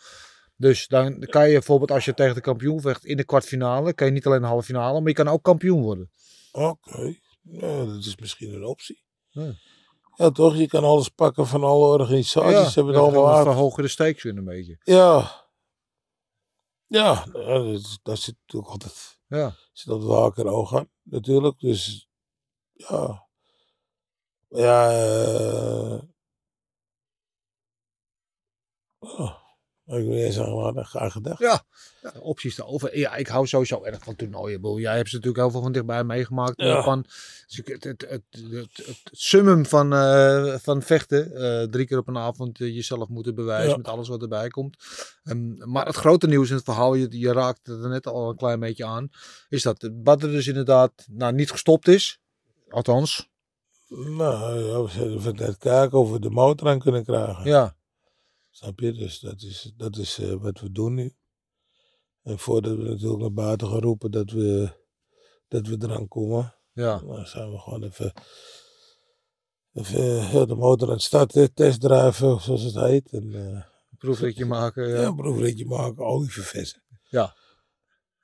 [0.57, 4.07] Dus dan kan je bijvoorbeeld, als je tegen de kampioen vecht in de kwartfinale, kan
[4.07, 6.11] je niet alleen de halve finale, maar je kan ook kampioen worden.
[6.53, 7.14] Oké.
[7.42, 9.05] Ja, dat is misschien een optie.
[9.30, 9.53] Ja.
[10.16, 10.57] Ja, toch?
[10.57, 12.72] Je kan alles pakken van alle organisaties.
[12.72, 14.78] Ze hebben het allemaal verhogen de stakes weer een beetje.
[14.82, 15.40] Ja.
[16.93, 19.20] Ja, dat, dat zit natuurlijk altijd.
[19.26, 19.57] Ja.
[19.72, 21.59] zit dat wel en oog aan, natuurlijk.
[21.59, 22.09] Dus
[22.72, 23.26] ja.
[24.49, 26.03] Ja, eh
[28.99, 29.41] oh,
[29.87, 31.39] ik wil eens zeggen, maar graag gedacht.
[31.39, 31.62] Ja.
[32.03, 32.99] Ja, opties daarover.
[32.99, 34.80] Ja, ik hou sowieso erg van toernooien.
[34.80, 36.53] Jij hebt ze natuurlijk heel veel van dichtbij meegemaakt.
[36.61, 36.66] Ja.
[36.66, 37.03] Japan.
[37.47, 41.35] Dus het, het, het, het, het, het summum van, eh, van vechten.
[41.35, 43.76] eh, drie keer op een avond eh, jezelf moeten bewijzen Ja.
[43.76, 44.76] met alles wat erbij komt.
[45.24, 48.28] Ehm, maar het grote nieuws in het verhaal, je, je raakt het er net al
[48.30, 49.09] een klein beetje aan.
[49.49, 52.20] Is dat Badr dus inderdaad nou, niet gestopt is.
[52.68, 53.30] Althans.
[53.89, 57.45] Nou, we zullen even net kijken of we de motor aan kunnen krijgen.
[57.45, 57.76] Ja.
[58.55, 58.92] Snap je?
[58.92, 61.14] Dus dat is, dat is eh, wat we doen nu.
[62.22, 64.70] En voordat we natuurlijk naar buiten gaan roepen dat we,
[65.48, 66.55] dat we eraan komen.
[66.72, 66.98] Ja.
[66.98, 68.12] Dan zijn we gewoon even,
[69.72, 73.12] even ja, de motor aan het starten, testdrijven, zoals het heet.
[73.12, 73.62] En, eh,
[73.98, 74.88] Proefritje maken.
[74.88, 75.12] ja.
[75.12, 76.82] Proefritje maken, olie verversen.
[77.09, 77.36] Ja,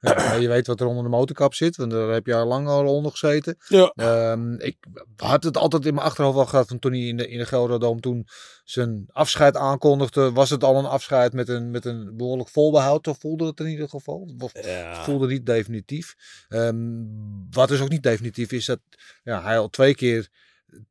[0.00, 2.66] maar je weet wat er onder de motorkap zit, want daar heb je al lang
[2.68, 3.56] al onder gezeten.
[3.68, 3.92] Ja.
[3.96, 4.76] Ehm, ik
[5.16, 7.46] had het altijd in mijn achterhoofd al gehad van toen hij in de, in de
[7.46, 8.26] Gelderdoom toen
[8.64, 10.32] zijn afscheid aankondigde.
[10.32, 13.06] Was het al een afscheid met een, met een behoorlijk volbehoud?
[13.06, 14.28] Of voelde het in ieder geval?
[14.38, 15.04] Of Ja.
[15.04, 16.14] voelde niet definitief.
[16.48, 17.04] Ehm,
[17.50, 18.80] wat dus ook niet definitief is, dat
[19.22, 20.28] ja, hij al twee keer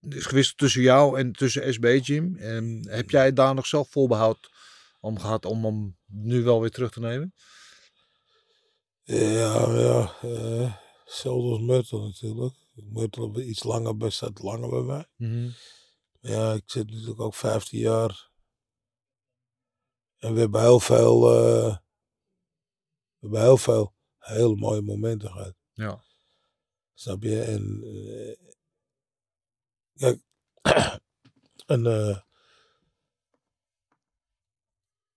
[0.09, 2.35] is gewisseld tussen jou en tussen SB Jim.
[2.37, 4.49] Ehm, heb jij daar nog zelf volbehoud
[4.99, 7.33] om gehad om hem nu wel weer terug te nemen?
[9.07, 10.17] Ja, ja.
[11.03, 12.55] hetzelfde als Myrtle natuurlijk.
[12.73, 15.05] Myrtle iets langer bij, staat langer bij mij.
[16.19, 18.29] Ja, ik zit natuurlijk ook 15 jaar.
[20.17, 21.77] En we hebben heel veel, eh,
[23.17, 25.55] we hebben heel veel hele mooie momenten gehad.
[25.73, 26.03] Ja.
[26.93, 27.41] Snap je?
[27.41, 28.53] En, eh,
[29.95, 30.21] kijk,
[31.73, 32.17] en, eh,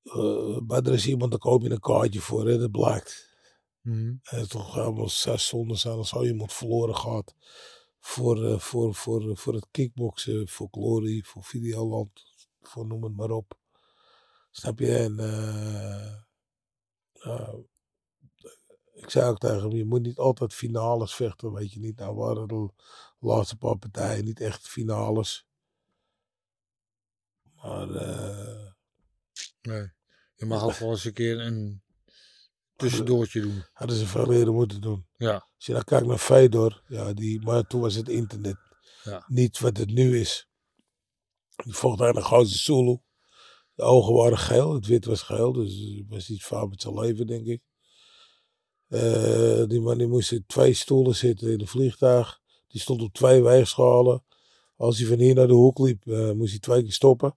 [0.03, 3.30] eh, maar er is iemand, daar koop je een kaartje voor, hè, dat blijkt.
[3.81, 3.99] Mhm.
[3.99, 7.35] En het is toch allemaal zes zonden zijn als al iemand verloren gaat.
[7.99, 12.24] Voor, eh, voor, voor, voor het kickboksen, voor Glory, voor Videoland,
[12.61, 13.59] voor noem het maar op.
[14.51, 14.97] Snap je?
[14.97, 16.14] En eh,
[18.93, 21.97] ik zei ook tegen hem, je moet niet altijd finales vechten, weet je niet.
[21.97, 22.70] Nou waren de
[23.18, 25.47] laatste paar partijen niet echt finales.
[27.55, 28.68] Maar eh,
[29.62, 29.91] Nee.
[30.37, 31.83] Je mag ook wel eens een keer een
[32.81, 33.64] tussendoortje doen.
[33.72, 35.07] hadden ze veel eerder moeten doen.
[35.16, 35.33] Ja.
[35.57, 38.57] Als je dan kijkt naar Fedor, ja, die, maar toen was het internet
[39.05, 39.24] Ja.
[39.26, 40.49] niet wat het nu is.
[41.64, 42.99] Die vocht aan de grootste Zulu.
[43.74, 46.99] De ogen waren geel, het wit was geel, dus het was iets fout met zijn
[47.01, 47.62] leven, denk ik.
[48.89, 52.41] Eh, die man die moest in twee stoelen zitten in een vliegtuig.
[52.68, 54.24] Die stond op twee weegschalen.
[54.76, 57.37] Als hij van hier naar de hoek liep, eh, moest hij twee keer stoppen.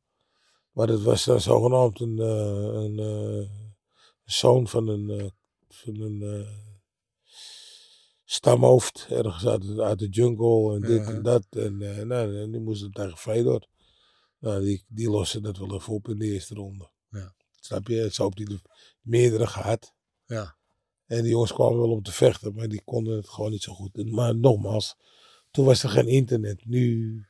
[0.72, 3.00] Maar dat was dan zogenaamd een, eh, een
[4.34, 5.28] zoon van een, eh,
[5.68, 6.50] van een eh,
[8.24, 9.06] stamhoofd.
[9.10, 11.46] Ergens uit, de- uit de jungle en dit en dat.
[11.50, 13.68] En, eh, nou, en die moest het tegen Fedor.
[14.40, 16.92] Nou, die, die lossen dat wel even op in de eerste ronde.
[17.10, 17.36] Ja.
[17.52, 18.10] Snap je?
[18.12, 18.62] Zo hij er
[19.02, 19.94] meerdere gehad.
[20.26, 20.56] Ja.
[21.06, 23.74] En die jongens kwamen wel om te vechten, maar die konden het gewoon niet zo
[23.74, 24.12] goed.
[24.12, 24.96] Maar nogmaals,
[25.52, 26.66] toen was er geen internet.
[26.66, 27.26] Nu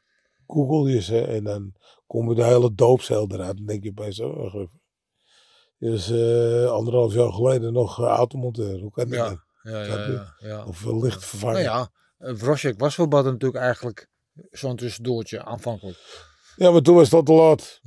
[0.47, 1.73] google je ze en dan
[2.07, 3.57] komen de hele doopcel eruit.
[3.57, 4.49] Dan denk je bij zo,
[5.83, 8.79] Dus eh, anderhalf jaar geleden nog uh, automonteur.
[8.79, 9.25] Hoe kan dat Ja.
[9.25, 9.41] dan?
[9.73, 10.65] Ja, Snap ja, ja, ja.
[10.65, 11.63] Of uh, licht vervangen.
[11.63, 12.35] Nou ja, eh,
[12.77, 14.09] was voor natuurlijk eigenlijk
[14.49, 15.97] zo'n tussendoortje aanvankelijk.
[16.55, 17.79] Ja, maar toen was het al te laat.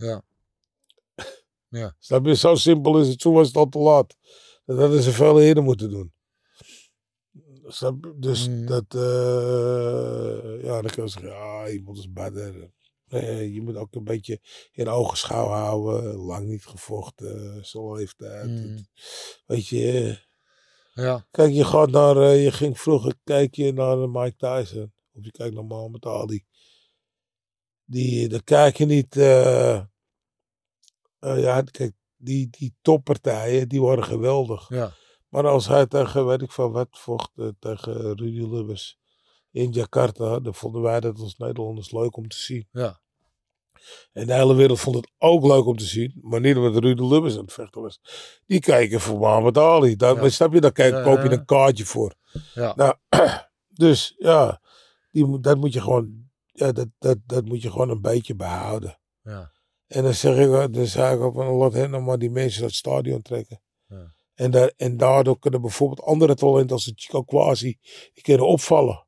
[1.69, 1.95] Ja.
[1.99, 2.37] Snap je?
[2.37, 3.19] Zo simpel is het.
[3.19, 4.17] Toen was het al te laat.
[4.65, 6.13] Dat hadden ze veel eerder moeten doen.
[7.67, 8.13] Snap?
[8.17, 8.67] Dus Mm.
[8.67, 12.71] dat, eh, ja, dan kan je zeggen, ja, iemand is badder.
[13.09, 14.41] Nee, je moet ook een beetje
[14.73, 16.15] in ogenschouw houden.
[16.15, 18.47] Lang niet gevochten, zo leeftijd.
[18.47, 18.87] Mm.
[19.47, 20.19] Weet je,
[20.95, 24.93] Ja, kijk, je gaat naar, eh, je ging vroeger kijk je naar eh, Mike Tyson.
[25.13, 26.45] Of je kijkt naar Muhammad Ali.
[27.85, 29.87] Die, dan kijk je niet, eh, eh,
[31.19, 34.69] ja, kijk, die, die toppartijen, die worden geweldig.
[34.69, 34.93] ja.
[35.29, 38.99] Maar als hij tegen, weet ik van wat, vocht eh, tegen Rudy Lubbers
[39.57, 42.69] in Jakarta, dan vonden wij dat als Nederlanders leuk om te zien.
[42.71, 43.01] Ja.
[44.13, 47.03] En de hele wereld vond het ook leuk om te zien, maar niet omdat Rudy
[47.03, 48.01] Lubbers aan het vechten was.
[48.47, 49.97] Die kijken voor Muhammad Ali.
[49.97, 50.29] Daar, Ja.
[50.29, 52.15] Snap je, daar kijk, koop je een kaartje voor.
[52.55, 52.75] Ja.
[52.77, 52.95] Nou,
[53.85, 54.61] dus ja,
[55.11, 58.99] die, dat moet je gewoon, ja, dat, dat, dat moet je gewoon een beetje behouden.
[59.23, 59.53] Ja.
[59.87, 62.65] En dan zeg ik, dan zeg ik ook van laat hen nou maar die mensen
[62.65, 63.61] het stadion trekken.
[63.89, 64.15] Ja.
[64.35, 67.79] En, daar, en daardoor kunnen bijvoorbeeld andere talenten als de Chico Quasi,
[68.13, 69.06] die kunnen opvallen.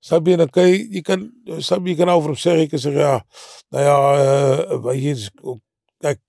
[0.00, 0.36] Snap je?
[0.36, 3.00] Dan kan je, je kan, snap je, je kan over hem zeggen, je kan zeggen,
[3.00, 3.24] ja,
[3.68, 4.22] nou ja,
[4.62, 5.30] eh, weet je,
[5.98, 6.20] kijk,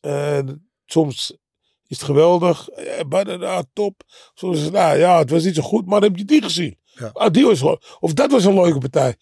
[0.00, 0.38] eh,
[0.86, 1.36] soms
[1.86, 4.02] is het geweldig, eh, maar ah, top.
[4.34, 6.78] Soms is het, nou ja, het was niet zo goed, maar heb je die gezien?
[6.84, 7.10] Ja.
[7.12, 7.62] Ah, die was,
[8.00, 9.16] of dat was een leuke partij.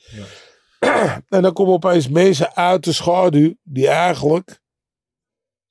[1.29, 4.61] en dan komen opeens mensen uit de schaduw die eigenlijk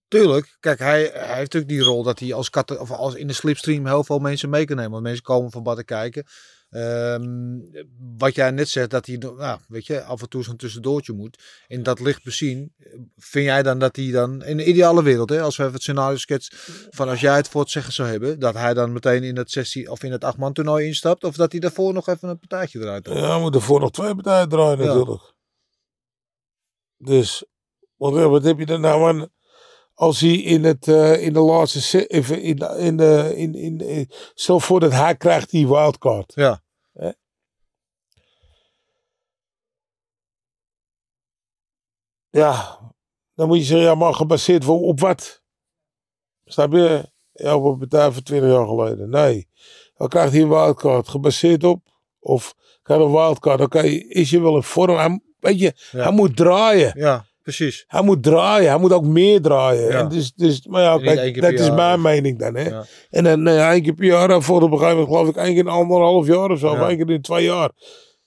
[0.07, 3.27] Tuurlijk, kijk, hij, hij heeft natuurlijk die rol dat hij als, kat, of als in
[3.27, 4.91] de slipstream heel veel mensen mee kan nemen.
[4.91, 6.25] Want mensen komen van Bad te kijken.
[6.75, 7.59] Ehm,
[8.17, 11.43] wat jij net zegt, dat hij nou, weet je, af en toe zo'n tussendoortje moet.
[11.67, 12.73] In dat licht bezien,
[13.17, 15.83] vind jij dan dat hij dan, in de ideale wereld, hè, als we even het
[15.83, 16.57] scenario schetsen,
[16.89, 19.51] van als jij het voor het zeggen zou hebben, dat hij dan meteen in het
[19.51, 22.79] 16 of in het 8-man toernooi instapt, of dat hij daarvoor nog even een partijtje
[22.79, 23.19] eruit haalt?
[23.19, 24.85] Ja, we moeten voor nog twee partijen draaien Ja.
[24.85, 25.33] natuurlijk.
[26.97, 27.45] Dus,
[27.95, 29.29] wat, wat heb je er nou aan
[29.93, 32.99] als hij in, het, eh, in de laatste, in, in,
[33.35, 36.31] in, in, in, stel voor dat hij krijgt die wildcard.
[36.35, 36.63] Ja.
[36.95, 37.11] Hè?
[42.35, 42.79] Ja,
[43.35, 45.41] dan moet je zeggen, ja, maar gebaseerd op wat?
[46.45, 47.11] Snap je?
[47.31, 49.09] Ja, op een partij van 20 jaar geleden.
[49.09, 49.47] Nee.
[49.93, 51.81] Dan krijgt hij een wildcard gebaseerd op,
[52.19, 54.95] of krijgt een wildcard, dan kan je, is je wel een vorm.
[54.95, 56.03] Hij, weet je, Ja.
[56.03, 56.93] hij moet draaien.
[56.95, 57.83] Ja, precies.
[57.87, 58.69] Hij moet draaien.
[58.69, 59.91] Hij moet ook meer draaien.
[59.91, 59.99] Ja.
[59.99, 62.55] En dus, dus, maar ja, kijk, dat is mijn mening dan.
[62.55, 62.69] Hè?
[62.69, 62.85] Ja.
[63.09, 64.41] En dan ja, één keer per jaar.
[64.41, 66.71] Voor op een gegeven moment geloof ik één keer in anderhalf jaar of zo.
[66.71, 67.71] Of één keer in twee jaar.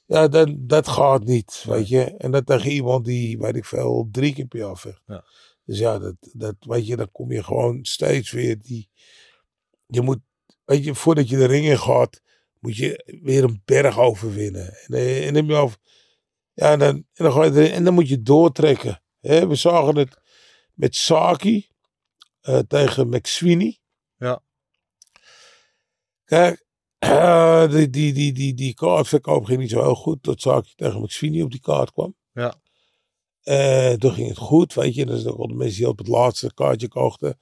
[0.09, 1.65] Ja, dat, dat gaat niet.
[1.67, 2.05] Weet je.
[2.05, 5.03] En dat tegen iemand die, weet ik veel, drie keer per jaar vecht.
[5.07, 5.25] Ja.
[5.65, 8.91] Dus ja, dat, dat, weet je, dan kom je gewoon steeds weer die...
[9.87, 10.19] Je moet,
[10.65, 12.23] weet je, voordat je de ring in gaat,
[12.61, 14.75] moet je weer een berg overwinnen.
[14.75, 15.79] En, eh, en dan, je over,
[16.53, 19.03] ja, en dan, en dan ga je erin, en dan moet je doortrekken.
[19.21, 20.21] Hè, we zagen het
[20.75, 21.69] met Saki
[22.41, 23.79] eh, tegen McSweeney.
[24.17, 24.43] Ja.
[26.25, 26.67] Kijk,
[26.99, 30.23] eh, die, die, die, die, die kaartverkoop ging niet zo heel goed.
[30.23, 32.15] Tot Saki tegen McSweeney op die kaart kwam.
[32.33, 32.55] Ja.
[33.43, 35.07] Eh, toen ging het goed, weet je.
[35.07, 37.39] Dat is ook al de mensen die op het laatste kaartje kochten.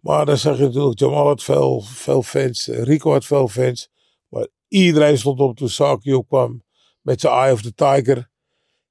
[0.00, 2.68] Maar dan zag je natuurlijk, Jamal had veel, veel fans.
[2.68, 3.88] eh, Rico had veel fans.
[4.28, 6.64] Maar iedereen stond op toen Saki opkwam.
[7.00, 8.30] Met zijn Eye of the Tiger.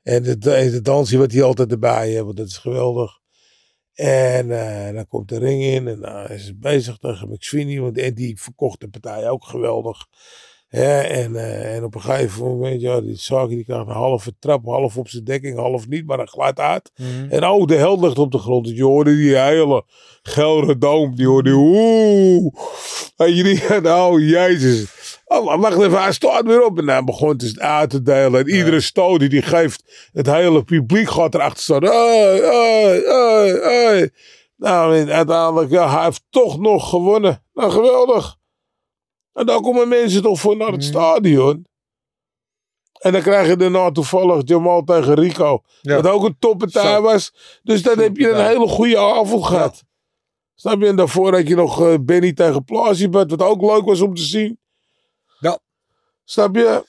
[0.01, 2.23] En de, de, de dansje wat hij altijd erbij heeft.
[2.23, 3.19] Want dat is geweldig.
[3.95, 5.87] En eh, dan komt de ring in.
[5.87, 7.79] En dan is hij bezig tegen McSweeney.
[7.79, 10.07] Want die verkocht de partij ook geweldig.
[10.67, 14.33] Hè, en, eh, en op een gegeven moment, ja, die Saki die krijgt een halve
[14.39, 16.91] trap, half op zijn dekking, half niet, maar dan glijdt uit.
[16.95, 17.29] Mhm.
[17.29, 18.65] En oh, de held ligt op de grond.
[18.65, 19.83] Dus je hoorde die hele
[20.23, 21.15] gelre doom.
[21.15, 22.53] Die hoorde oeh.
[23.15, 23.69] Weet je niet?
[23.81, 25.19] Nou, jezus.
[25.25, 26.77] Oh, wacht even, hij staat weer op.
[26.79, 28.39] En dan begon het uit te delen.
[28.39, 31.83] En iedere stoot die hij geeft, het hele publiek gaat erachter staan.
[31.83, 34.11] Hey, hey, hey, hey.
[34.57, 37.43] Nou, en uiteindelijk, ja, hij heeft toch nog gewonnen.
[37.53, 38.37] Nou, geweldig.
[39.35, 40.89] En dan komen mensen toch voor naar het Mhm.
[40.89, 41.65] stadion.
[42.99, 45.61] En dan krijg je daarna toevallig Jamal tegen Rico.
[45.81, 45.95] Ja.
[46.01, 47.33] Wat ook een toppartij was.
[47.63, 49.83] Dus dan heb je een hele goede avond gehad.
[50.55, 50.87] Snap je?
[50.87, 53.29] En daarvoor had je nog eh, Benny tegen Plazibet.
[53.29, 54.59] Wat ook leuk was om te zien.
[55.39, 55.59] Ja.
[56.23, 56.85] Snap je?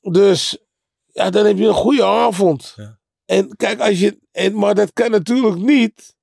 [0.00, 0.58] Dus
[1.06, 2.72] ja, dan heb je een goede avond.
[2.76, 2.98] Ja.
[3.24, 4.18] En kijk, als je.
[4.32, 6.16] En, maar dat kan natuurlijk niet.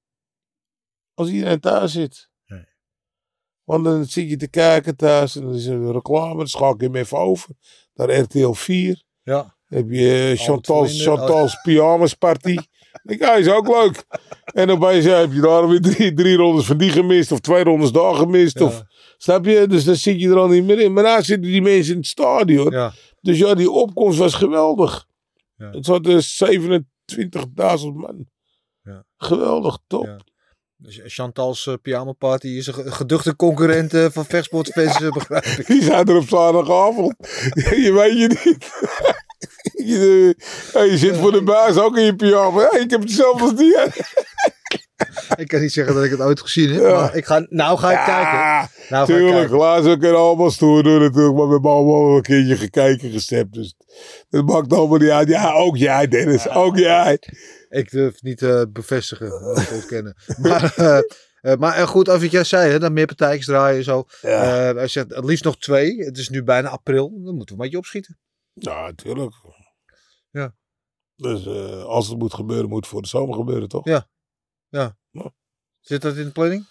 [1.14, 2.30] Als iedereen thuis zit.
[3.66, 5.36] Want dan zit je te kijken thuis.
[5.36, 6.38] En dan is er een reclame.
[6.38, 7.50] Dan schakel je hem even over.
[7.94, 9.04] Naar RTL 4.
[9.24, 9.56] Ja.
[9.68, 11.04] Dan heb je eh, Chantal's.
[11.04, 12.58] Chantal's pyjamas party.
[13.04, 14.06] Ik ja, is ook leuk.
[14.46, 17.32] En opeens ja, heb je daar weer drie, drie rondes van die gemist.
[17.32, 18.60] Of twee rondes daar gemist.
[18.60, 18.66] Ja.
[18.66, 18.84] Of,
[19.18, 19.68] snap je?
[19.68, 20.94] Dus dan zit je er al niet meer in.
[20.94, 22.72] Maar daar zitten die mensen in het stadion.
[22.72, 22.94] Ja.
[23.22, 25.08] Dus ja, die opkomst was geweldig.
[25.56, 25.70] Ja.
[25.70, 26.52] Het zat dus 27.000
[27.94, 28.26] man.
[28.82, 29.06] Ja.
[29.18, 30.24] Geweldig, top.
[30.78, 30.86] Ja.
[30.88, 35.46] Dus Chantal's eh, pyjama party is een ge- geduchte concurrent eh, van vechtsportfans, eh, begrijp
[35.46, 35.68] ik.
[35.76, 37.16] Die zijn er op zaterdagavond.
[37.86, 38.72] je weet je niet.
[39.90, 40.36] je,
[40.74, 42.62] eh, je zit voor de baas ook in je pyjama.
[42.62, 43.78] Ja, ik heb hetzelfde als die.
[45.36, 46.92] Ik kan niet zeggen dat ik het ooit gezien heb, Ja.
[47.00, 48.72] maar ik ga, nou ga ik kijken.
[48.90, 49.54] Nou tuurlijk.
[49.54, 51.36] ook kunnen allemaal stoer doen natuurlijk.
[51.36, 53.54] Maar we hebben allemaal een keertje gekeken, gestept.
[53.54, 53.76] Dus
[54.30, 55.28] dat maakt allemaal niet uit.
[55.28, 56.50] Ja, ook jij Dennis.
[56.50, 57.20] Ook jij.
[57.70, 60.16] Ik durf niet te bevestigen, of te ontkennen.
[60.42, 60.98] Maar, eh,
[61.42, 64.04] eh, maar eh, goed, over wat jij zei, hè, dat meer partijtjes draaien en zo.
[64.22, 66.04] Ja, Eh, hij zegt het liefst nog twee.
[66.04, 67.10] Het is nu bijna april.
[67.24, 68.18] Dan moeten we een beetje opschieten.
[68.54, 69.34] ja tuurlijk.
[70.32, 70.56] Ja.
[71.16, 73.86] Dus eh, als het moet gebeuren, moet het voor de zomer gebeuren, toch?
[73.86, 74.08] Ja.
[75.80, 76.66] Zit dat in de planning?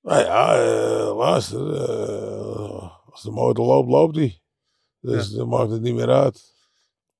[0.00, 1.74] Nou ja, eh, luister.
[1.74, 4.42] eh, als de motor loopt, loopt die.
[5.00, 6.54] Dus dan maakt het niet meer uit.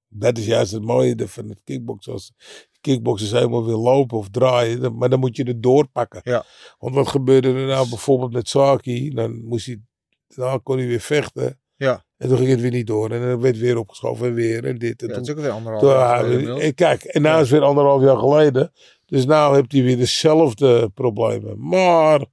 [0.09, 2.12] Dat is juist het mooie van het kickboksen.
[2.12, 2.32] Als
[2.80, 6.20] kickboxers helemaal wil lopen of draaien, maar dan moet je het doorpakken.
[6.24, 6.45] Ja.
[6.78, 9.11] Want wat gebeurde er nou bijvoorbeeld met Saki?
[9.11, 9.82] Dan moest hij,
[10.26, 11.61] dan kon hij weer vechten.
[11.74, 12.05] Ja.
[12.16, 13.10] En toen ging het weer niet door.
[13.10, 15.02] En dan werd weer opgeschoven en weer en dit.
[15.02, 17.22] En Ja, toen- dat is ook weer anderhalf toen- jaar ja, geleden en kijk, en
[17.22, 17.40] nou Ja.
[17.42, 18.72] is het weer anderhalf jaar geleden.
[19.06, 21.68] Dus nou heeft hij weer dezelfde problemen.
[21.68, 22.24] Maar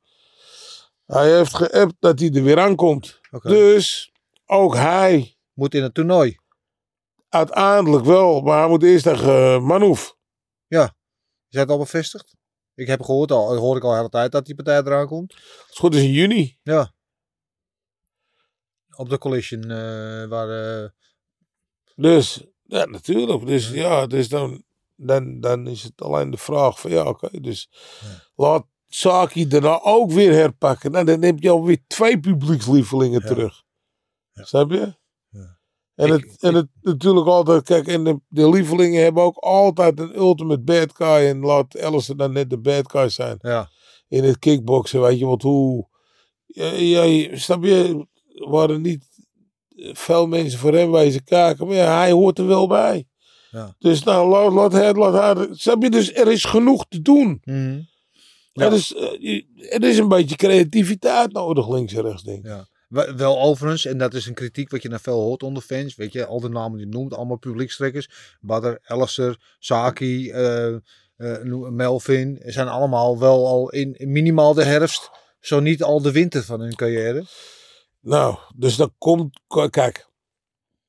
[1.06, 3.20] hij heeft geappt dat hij er weer aankomt.
[3.32, 3.50] Oké.
[3.50, 4.12] Dus
[4.46, 6.36] ook hij Moet in het toernooi.
[7.30, 8.42] uiteindelijk wel.
[8.42, 10.16] Maar hij moet eerst tegen uh, Manouf.
[11.50, 12.36] Is het al bevestigd?
[12.76, 15.08] Ik heb gehoord al, dat hoor ik al de hele tijd dat die partij eraan
[15.08, 15.34] komt.
[15.68, 16.58] Het goed is in juni.
[16.64, 16.94] Ja.
[18.96, 20.82] Op de collision eh, waar...
[20.84, 20.90] eh,
[21.96, 23.46] Dus ja, natuurlijk.
[23.46, 24.64] Dus ja, dus dan,
[24.96, 27.40] dan, dan is het alleen de vraag van ja, oké.
[27.42, 27.70] dus
[28.36, 30.92] laat Saki daarna ook weer herpakken.
[30.92, 33.28] Nou, dan heb je alweer twee publiekslievelingen Ja.
[33.28, 33.64] terug.
[34.32, 34.44] Ja.
[34.44, 34.96] Snap je?
[35.30, 35.58] Ja.
[35.96, 40.00] En, Ik- het, en het natuurlijk altijd, kijk, en de, de lievelingen hebben ook altijd
[40.00, 41.28] een ultimate bad guy.
[41.28, 43.38] En laat Ellison dan net de bad guy zijn.
[43.42, 43.70] ja.
[44.08, 45.88] In het kickboksen, weet je, want hoe.
[46.46, 48.08] Ja, snap je?
[48.34, 49.06] Waren niet
[49.76, 53.08] veel mensen voor hem wezen kijken, maar ja, hij hoort er wel bij.
[53.52, 53.76] Ja.
[53.80, 55.90] Dus nou, laat, laat laat hij, snap je?
[55.90, 57.42] Dus er is genoeg te doen.
[58.54, 58.66] Ja.
[58.66, 62.46] Er, is, eh, er is een beetje creativiteit nodig, links en rechts, denk ik.
[62.46, 62.68] Ja.
[63.16, 65.96] Wel overigens, en dat is een kritiek wat je naar veel hoort onder fans.
[65.96, 68.10] Weet je, al de namen die je noemt, allemaal publiekstrekkers.
[68.42, 70.80] Badr, Alistair, Saki, eh, eh,
[71.70, 72.42] Melvin.
[72.46, 75.10] Zijn allemaal wel al in, in minimaal de herfst,
[75.40, 77.24] zo niet al de winter van hun carrière.
[78.04, 79.40] Nou, dus dan komt,
[79.70, 80.10] kijk,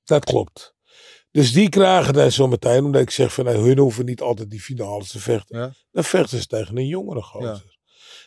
[0.04, 0.74] dat klopt.
[1.30, 4.50] Dus die krijgen dan zo meteen, omdat ik zeg van nou, hun hoeven niet altijd
[4.50, 5.58] die finales te vechten.
[5.58, 5.72] Ja.
[5.90, 7.78] Dan vechten ze tegen een jongere gozer.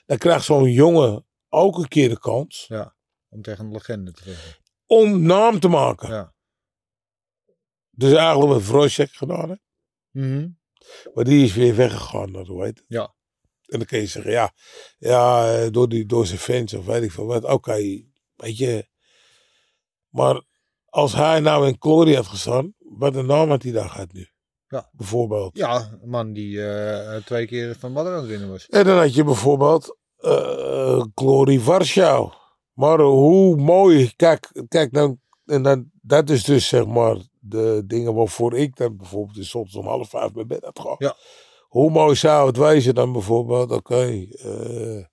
[0.06, 2.66] Dan krijgt zo'n jongen ook een keer de kans
[3.30, 4.56] Om tegen een legende te vechten.
[4.86, 6.10] om naam te maken.
[6.10, 6.34] Ja.
[7.90, 9.66] Dus eigenlijk wat Vrojek gedaan heeft.
[10.12, 10.50] Mhm.
[11.14, 12.86] Maar die is weer weggegaan, dat hoe heet het?
[12.88, 13.16] Ja.
[13.66, 14.54] En dan kun je zeggen, ja,
[14.98, 17.44] ja eh, door, die, door zijn fans of weet ik veel wat.
[17.44, 18.04] Oké,
[18.38, 18.88] weet je.
[20.10, 20.42] Maar
[20.86, 24.28] als hij nou in Glory had gestaan, wat een naam had hij daar gehad nu?
[24.68, 24.90] Ja.
[24.92, 25.58] Bijvoorbeeld.
[25.58, 28.68] ja, een man die eh, twee keer van Badr aan winnen was.
[28.68, 29.98] En dan had je bijvoorbeeld
[31.16, 32.32] Glory Warschau.
[32.74, 38.14] Maar hoe mooi, kijk, kijk dan, en dan, dat is dus zeg maar de dingen
[38.14, 40.96] waarvoor ik dan bijvoorbeeld is soms om half vijf mijn bed had gaan.
[40.98, 41.16] Ja.
[41.68, 45.06] Hoe mooi zou het wezen dan bijvoorbeeld, oké, eh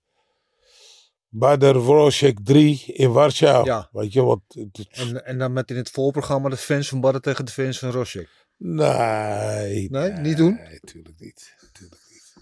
[1.37, 3.65] Bader Wrocek 3 in Warschau.
[3.65, 3.89] Ja.
[3.91, 4.39] Weet je wat?
[4.47, 7.79] het- En, en dan met in het voorprogramma de fans van Badr tegen de fans
[7.79, 8.29] van Rosjek.
[8.57, 9.89] Nee.
[9.89, 10.53] Nee, niet doen?
[10.67, 11.55] Nee, tuurlijk niet.
[11.73, 12.33] Tuurlijk niet.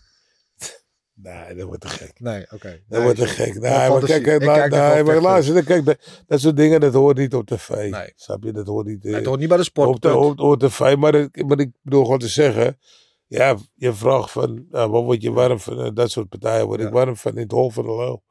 [1.16, 2.20] Nee, dat wordt te gek.
[2.20, 2.82] Nee, oké.
[2.88, 3.54] Dat wordt te gek.
[3.60, 6.58] Nee, maar kijk, la- kijk nee, wel maar echt luister, dan kijk, dat, dat soort
[6.58, 7.70] dingen, dat hoort niet op tv.
[7.70, 8.12] Nee.
[8.16, 8.52] Snap je?
[8.52, 8.98] Dat hoort niet.
[9.04, 9.90] eh, Nee, het hoort niet bij de sport.
[9.90, 10.96] op, de, op, op tv.
[10.96, 12.80] Maar, ik- maar ik bedoel gewoon te zeggen,
[13.28, 15.94] ja, je vraagt van, nou, wat word je warm van?
[15.94, 16.88] dat soort partijen word Ja.
[16.88, 18.24] ik warm van in het hol van de leeuw.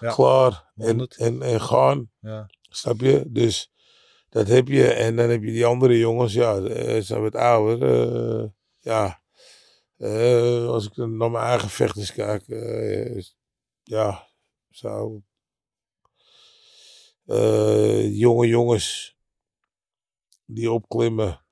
[0.00, 0.12] Ja.
[0.14, 0.72] Klaar.
[0.76, 1.16] En, 100.
[1.16, 2.10] en, en gaan.
[2.20, 2.50] Ja.
[2.70, 3.24] Snap je?
[3.28, 3.72] Dus
[4.28, 4.92] Dat heb je.
[4.92, 7.82] En dan heb je die andere jongens, ja, eh, zijn wat ouder.
[8.42, 9.22] eh, ja.
[9.96, 12.44] Eh, als ik dan naar mijn eigen vechters kijk,
[13.82, 14.28] ja,
[14.70, 15.22] zou.
[18.12, 19.16] jonge jongens
[20.44, 21.42] die opklimmen.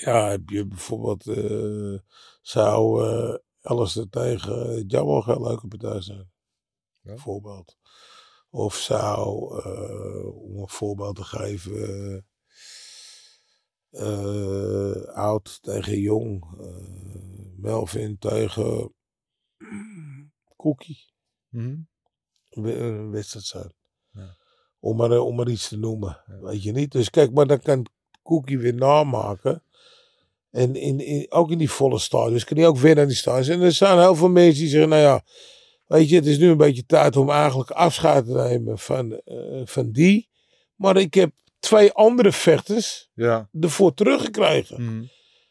[0.00, 1.26] Ja, heb je bijvoorbeeld.
[1.26, 1.98] eh,
[2.40, 6.18] zou eh Alistair tegen Jamal geen leuke partij zijn?
[7.00, 7.10] Ja.
[7.10, 7.76] Bijvoorbeeld.
[8.50, 12.26] Of zou, eh, om een voorbeeld te geven,
[13.90, 16.44] eh, oud tegen jong,
[17.56, 18.94] Melvin tegen
[20.56, 21.12] Cookie,
[22.50, 23.72] een wedstrijd zijn.
[24.10, 24.36] Ja.
[24.80, 26.38] Om, maar, om maar iets te noemen, Ja.
[26.40, 26.92] weet je niet.
[26.92, 27.86] Dus kijk, maar dan kan
[28.22, 29.62] Cookie weer namaken.
[30.58, 33.48] En in, in, ook in die volle stadions kan hij ook winnen aan die stadions.
[33.48, 35.22] En er zijn heel veel mensen die zeggen, nou ja,
[35.86, 39.60] weet je, het is nu een beetje tijd om eigenlijk afscheid te nemen van, eh,
[39.64, 40.28] van die.
[40.76, 43.48] Maar ik heb twee andere vechters Ja.
[43.60, 44.82] ervoor teruggekregen.
[44.84, 45.04] Mhm.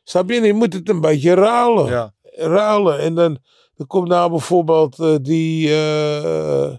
[0.04, 0.42] Snap je?
[0.42, 1.86] Je moet het een beetje ruilen.
[1.86, 2.14] Ja.
[2.32, 3.00] Ruilen.
[3.00, 3.38] En dan,
[3.76, 5.74] dan komt nou bijvoorbeeld eh, die...
[5.76, 6.74] eh,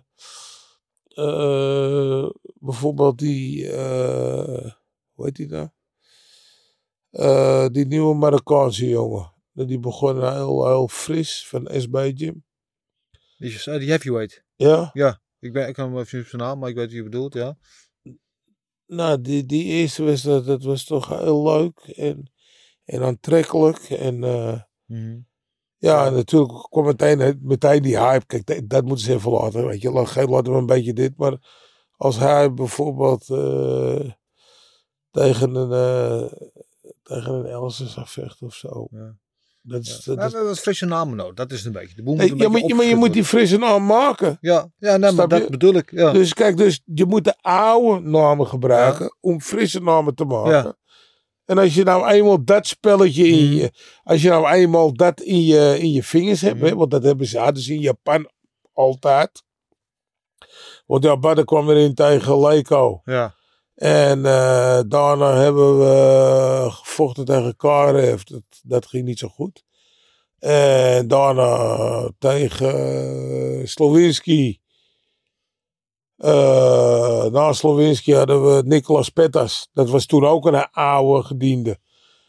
[2.61, 3.69] bijvoorbeeld die...
[5.13, 5.69] hoe heet die nou?
[7.11, 9.33] Eh, die nieuwe Marokkaanse jongen.
[9.53, 12.45] Die begon heel, heel fris van SB Gym.
[13.39, 14.45] Die, is- eh, die heavyweight.
[14.93, 15.21] Ja.
[15.41, 17.57] Ik, ben, ik kan hem even zijn naam, maar ik weet wie je bedoelt, ja.
[18.87, 22.33] Nou, die, die eerste wedstrijd, dat was toch heel leuk en,
[22.85, 23.79] en aantrekkelijk.
[23.91, 25.19] En eh, Mhm.
[25.77, 28.27] ja, en natuurlijk kwam meteen, meteen die hype.
[28.27, 29.91] Kijk, dat, dat moeten ze even laten, weet je.
[29.91, 31.17] Laat, we een beetje dit.
[31.17, 31.37] Maar
[31.97, 34.11] als hij bijvoorbeeld eh,
[35.11, 36.33] tegen een, eh
[37.09, 38.87] tegen een Elsen zou vechten of zo.
[38.91, 39.17] Ja.
[39.63, 40.15] Dat is, Ja.
[40.15, 41.95] dat is- wat frisse namen nodig, dat is een beetje.
[41.95, 44.39] De boel moet een ja, maar, beetje maar je moet die frisse naam maken.
[44.41, 45.91] Ja, ja nee, maar dat bedoel ik.
[45.91, 46.13] Ja.
[46.13, 50.51] Dus kijk, dus je moet de oude namen gebruiken om frisse namen te maken.
[50.53, 50.77] Ja.
[51.45, 53.55] En als je nou eenmaal dat spelletje in Mhm.
[53.55, 56.65] je, als je nou eenmaal dat in je, in je vingers hebt, Mhm.
[56.67, 58.31] hè, want dat hebben ze, hadden ze in Japan
[58.73, 59.43] altijd.
[60.87, 63.01] Want Japan kwam erin tegen Leiko.
[63.05, 63.37] ja.
[63.79, 68.23] En eh, daarna hebben we gevochten tegen Karev.
[68.23, 69.65] Dat, dat ging niet zo goed.
[70.39, 72.75] En daarna tegen
[73.61, 74.61] eh, Slowinski.
[76.17, 79.69] Eh, na Slowinski hadden we Nicolas Pettas.
[79.73, 81.79] Dat was toen ook een oude gediende.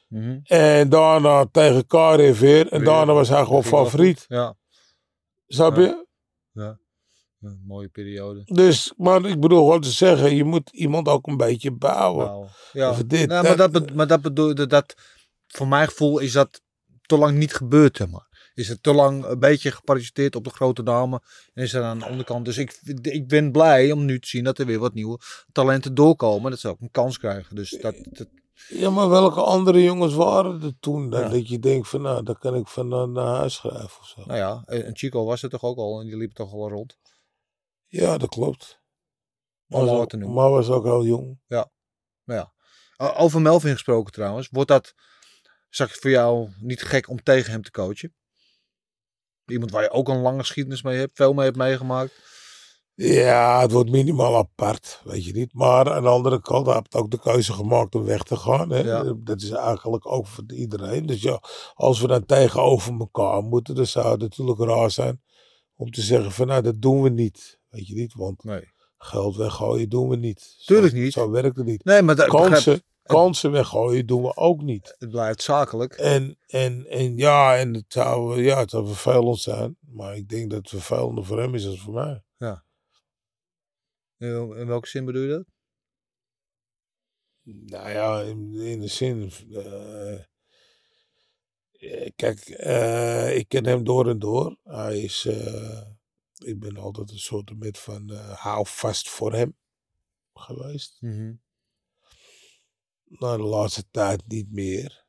[0.07, 0.39] Mhm.
[0.43, 2.67] En daarna tegen Karev weer.
[2.71, 2.87] En Weer.
[2.87, 4.25] daarna was hij gewoon favoriet.
[4.27, 4.55] Ja.
[5.47, 6.05] Snap je?
[6.51, 6.79] Ja,
[7.41, 8.41] een mooie periode.
[8.45, 12.49] Dus, maar ik bedoel gewoon te zeggen, je moet iemand ook een beetje bouwen.
[12.73, 14.95] Ja, Of dit, nou, maar, dat- maar dat bedoel dat, dat,
[15.47, 16.61] voor mijn gevoel is dat
[17.05, 18.27] te lang niet gebeurd, zeg maar.
[18.53, 21.21] Is het te lang een beetje geparasiteerd op de grote namen
[21.53, 22.45] en is er aan de onderkant.
[22.45, 25.19] Dus ik, ik ben blij om nu te zien dat er weer wat nieuwe
[25.51, 26.51] talenten doorkomen.
[26.51, 27.55] Dat ze ook een kans krijgen.
[27.55, 28.27] Dus dat, dat
[28.69, 31.09] Ja, maar welke andere jongens waren er toen?
[31.09, 31.29] Dan Ja.
[31.29, 34.23] Dat je denkt van, nou, daar kan ik van naar, naar huis schrijven of zo.
[34.25, 36.97] nou ja, en Chico was er toch ook al en die liep toch al rond.
[37.89, 38.81] Ja, dat klopt.
[39.65, 41.39] Maar was, ook, maar was ook heel jong.
[42.23, 42.53] Nou ja.
[42.97, 44.47] O- Over Melvin gesproken trouwens.
[44.51, 44.93] Wordt dat,
[45.69, 48.15] ik voor jou niet gek om tegen hem te coachen?
[49.45, 52.37] Iemand waar je ook een lange geschiedenis mee hebt, veel mee hebt meegemaakt.
[52.93, 55.53] Ja, het wordt minimaal apart, weet je niet.
[55.53, 58.69] Maar aan de andere kant hij heeft ook de keuze gemaakt om weg te gaan.
[58.69, 58.79] Hè?
[58.79, 59.13] Ja.
[59.17, 61.05] Dat is eigenlijk ook voor iedereen.
[61.05, 61.41] Dus ja,
[61.73, 65.21] als we dan tegenover elkaar moeten, dan zou het natuurlijk raar zijn
[65.75, 67.58] om te zeggen van, nou, dat doen we niet.
[67.69, 68.71] Weet je niet, want Nee.
[68.97, 70.65] geld weggooien doen we niet.
[70.65, 71.13] Tuurlijk zo, niet.
[71.13, 71.83] Zo werkt het niet.
[71.83, 74.95] Nee, maar dat, ik begrijp- Kansen, kansen weggooien doen we ook niet.
[74.97, 75.93] het blijft zakelijk.
[75.93, 79.77] En, en, en ja, en het zou, ja, het zou vervelend zijn.
[79.79, 82.23] Maar ik denk dat het vervelender voor hem is dan voor mij.
[84.17, 85.45] In, wel- in welke zin bedoel je dat?
[87.43, 89.31] Nou ja, in, in de zin.
[89.51, 90.13] eh,
[91.71, 94.57] eh, kijk, eh, ik ken hem door en door.
[94.63, 95.27] Hij is.
[96.39, 99.57] Ik ben altijd een soort met van eh, hou vast voor hem
[100.33, 100.97] geweest.
[103.03, 105.05] Nou, de laatste tijd niet meer.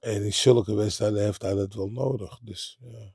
[0.00, 2.38] En in zulke wedstrijden heeft hij dat wel nodig.
[2.42, 3.14] Dus ja.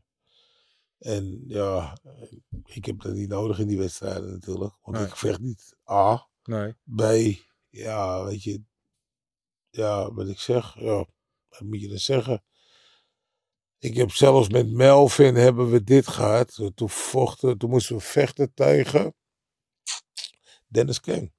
[0.99, 1.97] En ja,
[2.65, 4.75] ik heb dat niet nodig in die wedstrijden natuurlijk.
[4.81, 5.05] Want Nee.
[5.05, 6.27] ik vecht niet A.
[6.43, 6.73] Nee.
[6.95, 7.01] B,
[7.69, 8.63] ja, weet je,
[9.69, 11.05] ja, wat ik zeg, ja,
[11.49, 12.43] wat moet je dan zeggen?
[13.79, 16.71] Ik heb zelfs met Melvin hebben we dit gehad.
[16.75, 19.15] Toen vochten, toen moesten we vechten tegen
[20.67, 21.33] Dennis King.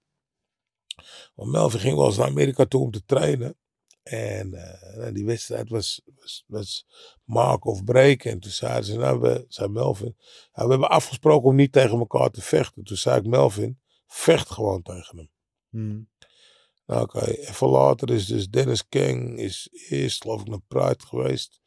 [1.34, 3.58] Want Melvin ging wel eens naar Amerika toe om te trainen.
[4.02, 6.86] En eh, die wedstrijd was, was, was
[7.24, 8.24] mark of break.
[8.24, 10.16] En toen zeiden ze, nou, we, zei Melvin,
[10.52, 12.84] nou, we hebben afgesproken om niet tegen elkaar te vechten.
[12.84, 15.30] Toen zei ik, Melvin, vecht gewoon tegen hem.
[15.68, 16.02] Mhm.
[16.86, 17.24] Nou, oké.
[17.24, 21.59] Even later is dus Dennis King is eerst, geloof ik, naar Pride geweest.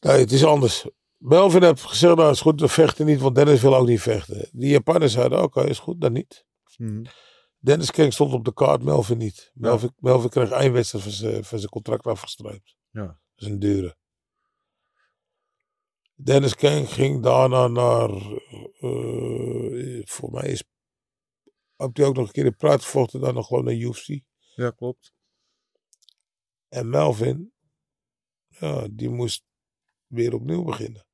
[0.00, 0.86] Nee, het is anders.
[1.16, 4.48] Melvin heeft gezegd, nou is goed, we vechten niet, want Dennis wil ook niet vechten.
[4.52, 6.46] Die Japanners zeiden, oké, is goed, dan niet.
[6.76, 7.04] Mhm.
[7.58, 9.50] Dennis King stond op de kaart, Melvin niet.
[9.54, 12.76] Melvin, Melvin kreeg één wedstrijd van zijn, van zijn contract afgestreept.
[12.90, 13.06] Ja.
[13.06, 13.96] Dat is een dure.
[16.14, 18.10] Dennis King ging daarna naar,
[18.80, 20.64] eh, voor mij is,
[21.76, 24.20] heb hij ook nog een keer in Pride gevochten, dan nog gewoon naar UFC.
[24.54, 25.12] Ja, klopt.
[26.68, 27.52] En Melvin,
[28.48, 29.44] ja, die moest
[30.10, 31.06] weer opnieuw beginnen.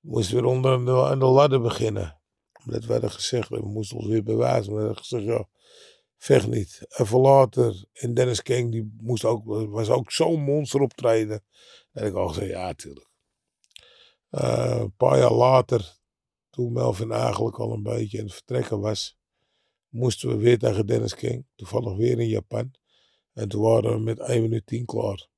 [0.00, 0.72] Moest weer onder
[1.08, 2.20] aan de, ladder beginnen.
[2.64, 4.72] Omdat we hadden gezegd, we moesten ons weer bewijzen.
[4.72, 5.48] We hadden gezegd, ja,
[6.16, 6.86] vecht niet.
[6.88, 11.44] Even later, en Dennis King, die moest ook, was ook zo'n monster optreden.
[11.92, 13.10] En ik al gezegd, ja, tuurlijk.
[14.30, 15.96] Eh, een paar jaar later,
[16.50, 19.18] toen Melvin eigenlijk al een beetje aan het vertrekken was,
[19.88, 21.46] moesten we weer tegen Dennis King.
[21.56, 22.74] Toevallig weer in Japan.
[23.32, 25.28] En toen waren we met 1 minuut 10 klaar.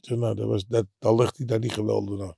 [0.00, 2.36] Nou, dat was, dat, daar ligt hij daar niet geweldig naar.